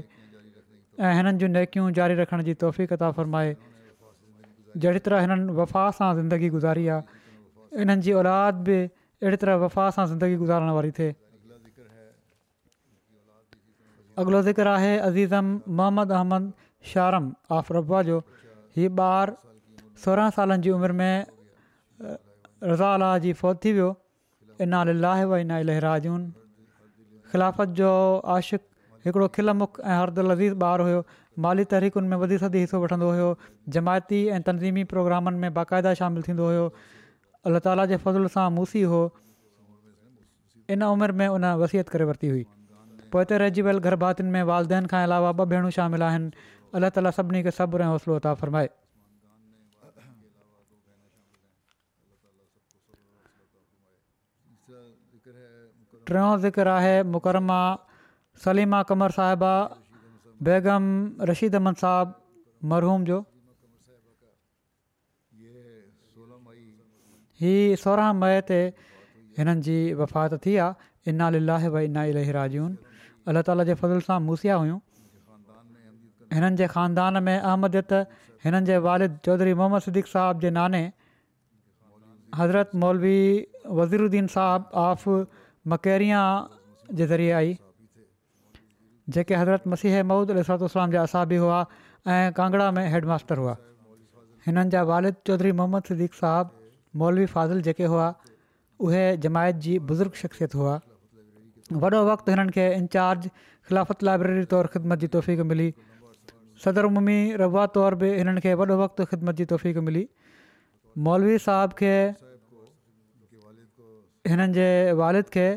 ऐं 0.99 1.11
हिननि 1.15 1.37
जूं 1.39 1.47
नेकियूं 1.47 1.91
जारी 1.99 2.15
रखण 2.19 2.43
जी 2.43 2.53
तौफ़ 2.63 2.81
तता 2.93 3.11
फरमाए 3.19 3.49
जहिड़ी 4.75 4.99
तरह 5.07 5.19
हिननि 5.23 5.53
वफ़ा 5.59 5.83
सां 5.99 6.09
ज़िंदगी 6.15 6.49
गुज़ारी 6.55 6.87
आहे 6.95 7.81
इन्हनि 7.83 8.01
जी 8.07 8.11
औलाद 8.21 8.63
बि 8.69 8.77
अहिड़ी 8.87 9.37
तरह 9.43 9.55
वफ़ा 9.63 9.85
सां 9.97 10.05
ज़िंदगी 10.13 10.35
गुज़ारण 10.43 10.71
वारी 10.79 10.91
थे 10.99 11.07
अॻिलो 14.23 14.41
ज़िक्र 14.49 14.67
आहे 14.79 14.97
अज़ीज़म 15.11 15.53
मोहम्मद 15.79 16.11
अहमद 16.19 16.51
शारम 16.93 17.31
आफ़रबा 17.61 18.01
जो 18.09 18.17
हीअ 18.81 18.89
ॿारु 19.05 19.37
सोरहं 20.03 20.29
सालनि 20.39 20.61
जी 20.67 20.75
उमिरि 20.79 20.93
में 21.03 21.25
रज़ा 22.71 22.91
आलाह 22.97 23.15
जी 23.27 23.31
फौत 23.43 23.63
थी 23.65 23.73
वियो 23.79 23.87
इना 24.67 24.83
लाहे 25.05 25.25
वना 25.33 25.59
इलहराजून 25.65 26.27
ख़िलाफ़त 27.31 27.69
जो 27.77 27.89
आशिक़ 28.35 28.61
हिकिड़ो 29.05 29.27
खिल 29.35 29.49
मुख 29.61 29.79
ऐं 29.83 29.97
हर 29.99 30.09
दज़ीज़ 30.17 30.53
ॿारु 30.63 30.83
हुयो 30.83 31.03
माली 31.45 31.63
तहरीकुनि 31.73 32.07
में 32.07 32.17
वधी 32.17 32.37
सदी 32.43 32.59
हिसो 32.59 32.79
वठंदो 32.83 33.09
हुयो 33.11 33.29
जमायती 33.75 34.19
ऐं 34.35 34.41
तनज़ीमी 34.49 34.83
प्रोग्रामनि 34.93 35.37
में 35.43 35.53
बाक़ाइदा 35.59 35.93
शामिलु 36.01 36.21
थींदो 36.27 36.45
हुयो 36.51 36.65
अल्ला 37.45 37.59
ताला 37.67 37.85
जे 37.91 37.97
फज़ुल 38.05 38.27
सां 38.37 38.47
मूसी 38.59 38.81
हो 38.93 39.01
इन 40.75 40.83
उमिरि 40.93 41.13
में 41.21 41.27
उन 41.27 41.45
वसियत 41.65 41.89
करे 41.95 42.05
वरिती 42.11 42.27
हुई 42.33 42.43
पोइ 43.13 43.21
हिते 43.27 43.37
रहिजी 43.43 43.61
वियल 43.69 43.77
गरभातियुनि 43.89 44.31
में 44.33 44.43
वालदेन 44.53 44.85
खां 44.93 45.03
अलावा 45.11 45.31
ॿ 45.45 45.53
भेणूं 45.53 45.69
शामिल 45.77 46.09
आहिनि 46.09 46.51
अलाह 46.81 46.97
ताला 46.97 47.15
सभिनी 47.19 47.45
खे 47.49 47.55
सब्र 47.61 47.87
ऐं 47.87 47.93
हौसलो 47.93 48.17
अता 48.21 48.33
फ़रमाए 48.43 48.69
टियों 56.07 56.37
ज़िकर 56.39 56.67
आहे 56.71 56.95
मुकरमा 57.11 57.59
सलीमा 58.43 58.81
क़मर 58.87 59.11
साहिबा 59.19 59.53
बेगम 60.47 60.83
रशीद 61.29 61.55
अहमद 61.59 61.75
साहिबु 61.83 62.67
मरहूम 62.71 63.03
जो 63.09 63.17
हीअ 67.41 67.75
सोरहं 67.83 68.13
मई 68.23 68.39
ते 68.49 68.59
हिननि 69.39 69.61
जी 69.67 69.77
वफ़ात 69.99 70.33
थी 70.45 70.55
आहे 70.67 71.11
इना 71.11 71.29
लाहे 71.37 71.69
भई 71.75 71.85
इना 71.91 72.03
इलाही 72.15 72.31
राजूनि 72.39 72.77
अलाह 73.27 73.43
ताला 73.51 73.63
जे 73.69 73.73
फज़िल 73.83 73.99
सां 74.07 74.19
मूसिया 74.31 74.55
हुयूं 74.63 74.79
हिननि 76.39 76.55
जे 76.63 76.67
ख़ानदान 76.75 77.19
में 77.27 77.35
अहमदियत 77.39 77.91
हिननि 78.47 78.65
जे 78.71 78.77
वालिद 78.87 79.19
चौधरी 79.27 79.53
मोहम्मद 79.59 79.81
सिद्दीक़ु 79.89 80.11
साहिब 80.15 80.39
जे 80.45 80.49
नाने 80.59 80.81
हज़रत 82.39 82.81
मौलवी 82.85 83.19
वज़ीरुन 83.81 84.31
साहबु 84.35 84.85
आफ़ 84.87 85.05
मकेरीआ 85.71 86.19
जे 86.99 87.05
ज़रिए 87.07 87.31
आई 87.39 87.55
जेके 89.15 89.35
हज़रत 89.39 89.67
मसीह 89.73 90.03
महूद 90.11 90.35
अलाम 90.35 90.91
जा 90.91 91.01
असाबी 91.09 91.39
हुआ 91.43 91.57
ऐं 92.11 92.31
कांगड़ा 92.39 92.67
में 92.77 92.85
हैडमास्टर 92.93 93.43
हुआ 93.43 93.55
हिननि 94.45 94.73
जा 94.75 94.83
वालिद 94.91 95.15
चौधरी 95.29 95.51
मोहम्मद 95.61 95.89
सदीक़ 95.91 96.15
साहबु 96.19 96.99
मौलवी 97.01 97.25
फाज़िल 97.33 97.61
जेके 97.67 97.89
हुआ 97.93 98.05
उहे 98.87 99.03
जमायत 99.25 99.59
जी 99.65 99.73
बुज़ुर्ग 99.91 100.21
शख़्सियत 100.21 100.55
हुआ 100.61 100.75
वॾो 101.83 102.01
वक़्तु 102.11 102.31
हिननि 102.35 102.55
खे 102.59 102.67
इंचार्ज 102.75 103.29
ख़िलाफ़त 103.39 104.09
लाइब्रेरी 104.09 104.45
तौरु 104.53 104.71
ख़िदमत 104.77 105.03
जी 105.05 105.09
तौफ़ीक़ु 105.17 105.45
मिली 105.51 105.67
सदर 106.67 106.87
मुमी 106.99 107.17
रवा 107.43 107.65
तौरु 107.79 107.99
बि 108.05 108.13
हिननि 108.21 108.45
खे 108.47 108.53
वॾो 108.63 108.79
वक़्तु 108.83 109.09
ख़िदमत 109.15 109.35
जी 109.41 109.45
तौफ़क़ु 109.53 109.81
मिली 109.89 110.05
मौलवी 111.09 111.37
साहिब 111.49 111.75
खे 111.83 111.93
हिननि 114.31 114.47
जे 114.59 114.67
वालिद 115.01 115.27
खे 115.35 115.47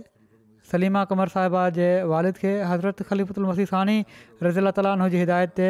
सलीमा 0.73 1.03
कमर 1.13 1.29
साहिबा 1.35 1.63
जे 1.79 1.87
वालिद 2.13 2.37
खे 2.43 2.53
हज़रत 2.73 3.03
ख़लीफ़ु 3.11 3.35
उलमसीसानी 3.43 3.99
रज़ी 4.45 4.61
अल 4.65 4.71
ताली 4.79 4.93
हुन 5.01 5.07
जी 5.15 5.19
हिदायत 5.25 5.53
ते 5.61 5.69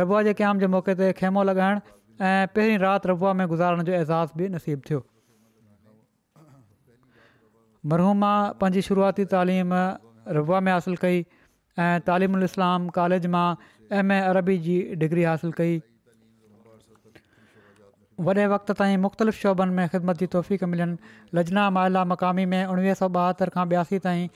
रबुआ 0.00 0.22
जे 0.28 0.32
क़याम 0.40 0.58
जे 0.64 0.70
मौक़े 0.74 0.92
ते 1.02 1.06
खेमो 1.20 1.42
लॻाइण 1.50 1.80
ऐं 2.28 2.52
पहिरीं 2.58 2.78
राति 2.84 3.08
रबुआ 3.12 3.32
में 3.40 3.46
गुज़ारण 3.54 3.82
जो 3.88 3.92
एज़ाज़ 4.00 4.42
बि 4.42 4.48
नसीबु 4.56 4.88
थियो 4.90 5.00
मरहूमा 7.92 8.32
पंहिंजी 8.62 8.82
शुरूआती 8.90 9.24
तइलीम 9.34 9.70
रबुआ 10.38 10.60
में 10.68 10.72
हासिलु 10.72 10.96
कई 11.06 11.18
ऐं 11.78 11.92
तालिम 12.10 12.34
उल 12.40 12.48
इस्लाम 12.52 12.88
कॉलेज 13.00 13.26
मां 13.34 13.48
एम 14.00 14.06
ए 14.12 14.20
अरबी 14.34 14.58
जी 14.68 14.76
डिग्री 15.04 15.22
हासिलु 15.32 15.52
कई 15.60 15.80
वॾे 18.24 18.46
वक़्त 18.48 18.70
ताईं 18.80 18.96
मुख़्तलिफ़ 18.98 19.36
शोभनि 19.40 19.72
में 19.76 19.88
ख़िदमत 19.92 20.16
जी 20.18 20.26
तौफ़ीक़ 20.40 20.64
मिलनि 20.64 20.96
लजना 21.34 21.68
माइला 21.70 22.04
मक़ामी 22.16 22.44
में 22.48 22.64
उणिवीह 22.64 22.94
सौ 22.96 23.08
ॿाहतरि 23.12 23.50
खां 23.52 23.64
ॿियासी 23.68 23.98
ताईं 24.04 24.28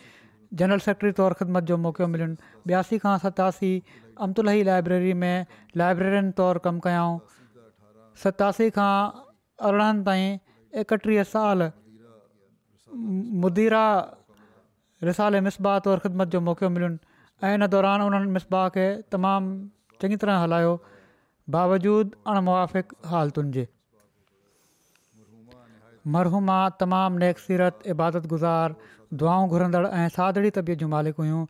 जनरल 0.52 0.80
सेक्रेटरी 0.84 1.12
तौरु 1.16 1.34
ख़िदमत 1.40 1.64
जो 1.64 1.76
मौक़ो 1.84 2.06
मिलियुनि 2.12 2.36
ॿियासी 2.68 2.98
खां 3.00 3.16
सतासी 3.24 3.72
अमतुल 4.20 4.52
लाइब्रेरी 4.68 5.14
में 5.22 5.46
लाइब्रेरियन 5.80 6.30
तौरु 6.42 6.60
कमु 6.68 6.80
कयाऊं 6.86 7.16
सतासी 8.24 8.68
खां 8.76 8.92
अरिड़हनि 9.70 10.04
ताईं 10.04 10.38
एकटीह 10.84 11.22
साल 11.32 11.70
मुदीरा 13.44 13.84
रिसाले 15.08 15.40
मिसबाह 15.48 15.78
तौरु 15.88 16.00
ख़िदमत 16.04 16.28
जो 16.36 16.40
मौक़ो 16.52 16.68
मिलियुनि 16.76 16.98
ऐं 17.48 17.54
इन 17.56 17.66
दौरान 17.76 18.00
उन्हनि 18.10 18.30
मस्बाह 18.36 18.68
खे 18.76 18.86
तमामु 19.12 19.58
चङी 20.04 20.16
तरह 20.20 20.38
हलायो 20.46 20.72
बावजूद 21.54 22.10
अण 22.30 22.38
मुवाफ़िक़ालतुनि 22.48 23.52
जे 23.56 23.64
मरहूमा 26.16 26.58
तमामु 26.82 27.18
नेक 27.22 27.42
सीरत 27.46 27.88
इबादत 27.94 28.28
गुज़ार 28.32 28.74
दुआऊं 29.22 29.48
घुरंदड़ु 29.56 29.88
ऐं 30.00 30.06
सादड़ी 30.16 30.50
तबियत 30.58 30.82
जूं 30.84 30.88
मालिक 30.94 31.22
हुयूं 31.22 31.40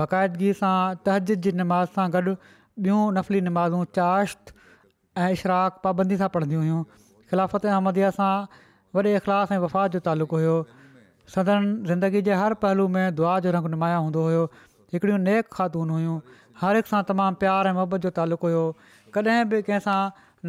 बाक़ाइदगीअ 0.00 0.56
सां 0.62 0.74
तहज़िद 1.08 1.46
जी 1.46 1.52
नमाज़ 1.62 1.94
सां 1.98 2.06
गॾु 2.16 2.22
ॿियूं 2.88 2.98
नफ़ली 3.18 3.42
नमाज़ूं 3.48 3.82
चाश्त 3.98 4.52
ऐं 5.24 5.28
इशराक 5.38 5.78
पाबंदी 5.86 6.18
सां 6.22 6.30
पढ़ंदियूं 6.38 6.64
हुयूं 6.66 6.80
ख़िलाफ़त 7.32 7.70
अहमदिया 7.74 8.10
सां 8.20 8.32
वॾे 8.98 9.14
इख़लाफ़ 9.20 9.54
ऐं 9.58 9.60
वफ़ात 9.66 9.98
जो 9.98 10.02
तालुक़ु 10.08 10.38
हुयो 10.42 10.56
सदन 11.36 11.68
ज़िंदगी 11.92 12.24
जे 12.30 12.40
हर 12.42 12.56
पहलू 12.66 12.88
में 12.96 13.04
दुआ 13.22 13.38
जो 13.46 13.54
रंग 13.58 13.70
नुमाया 13.76 14.02
हूंदो 14.06 14.26
हुयो 14.30 14.42
हिकिड़ियूं 14.96 15.22
नेक 15.28 15.46
ख़ातून 15.58 15.94
हुयूं 15.98 16.18
हर 16.64 16.80
हिक 16.80 16.90
सां 16.94 17.04
तमामु 17.12 17.40
प्यार 17.44 17.70
ऐं 17.72 17.76
मुहबत 17.80 18.04
जो 18.08 18.12
तालुक़ु 18.18 18.48
हुयो 18.50 18.66
कॾहिं 19.16 19.48
बि 19.50 19.60
कंहिंसां 19.66 19.98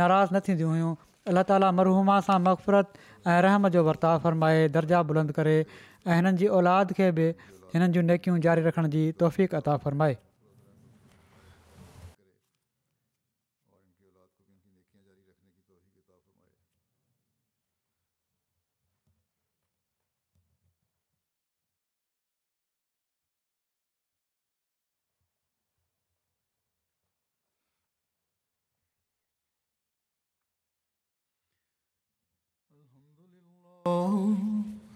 नाराज़ 0.01 0.33
न 0.35 0.39
थींदियूं 0.47 0.69
हुयूं 0.73 0.93
अलाह 1.33 1.45
ताली 1.51 1.69
मरहूमा 1.79 2.17
सां 2.29 2.37
मक़फ़रत 2.47 3.29
ऐं 3.33 3.37
रहम 3.47 3.69
जो 3.77 3.83
वर्ताव 3.89 4.23
फ़रमाए 4.27 4.65
दर्जा 4.77 5.03
बुलंद 5.13 5.37
करे 5.39 5.57
ऐं 5.67 6.15
हिननि 6.19 6.51
औलाद 6.61 6.97
खे 7.01 7.11
बि 7.19 7.29
हिननि 7.75 7.93
जूं 7.97 8.07
नेकियूं 8.13 8.41
जारी 8.49 8.69
रखण 8.69 8.89
जी 8.97 9.05
तौफ़ीक़ता 9.23 9.77
फ़रमाए 9.85 10.17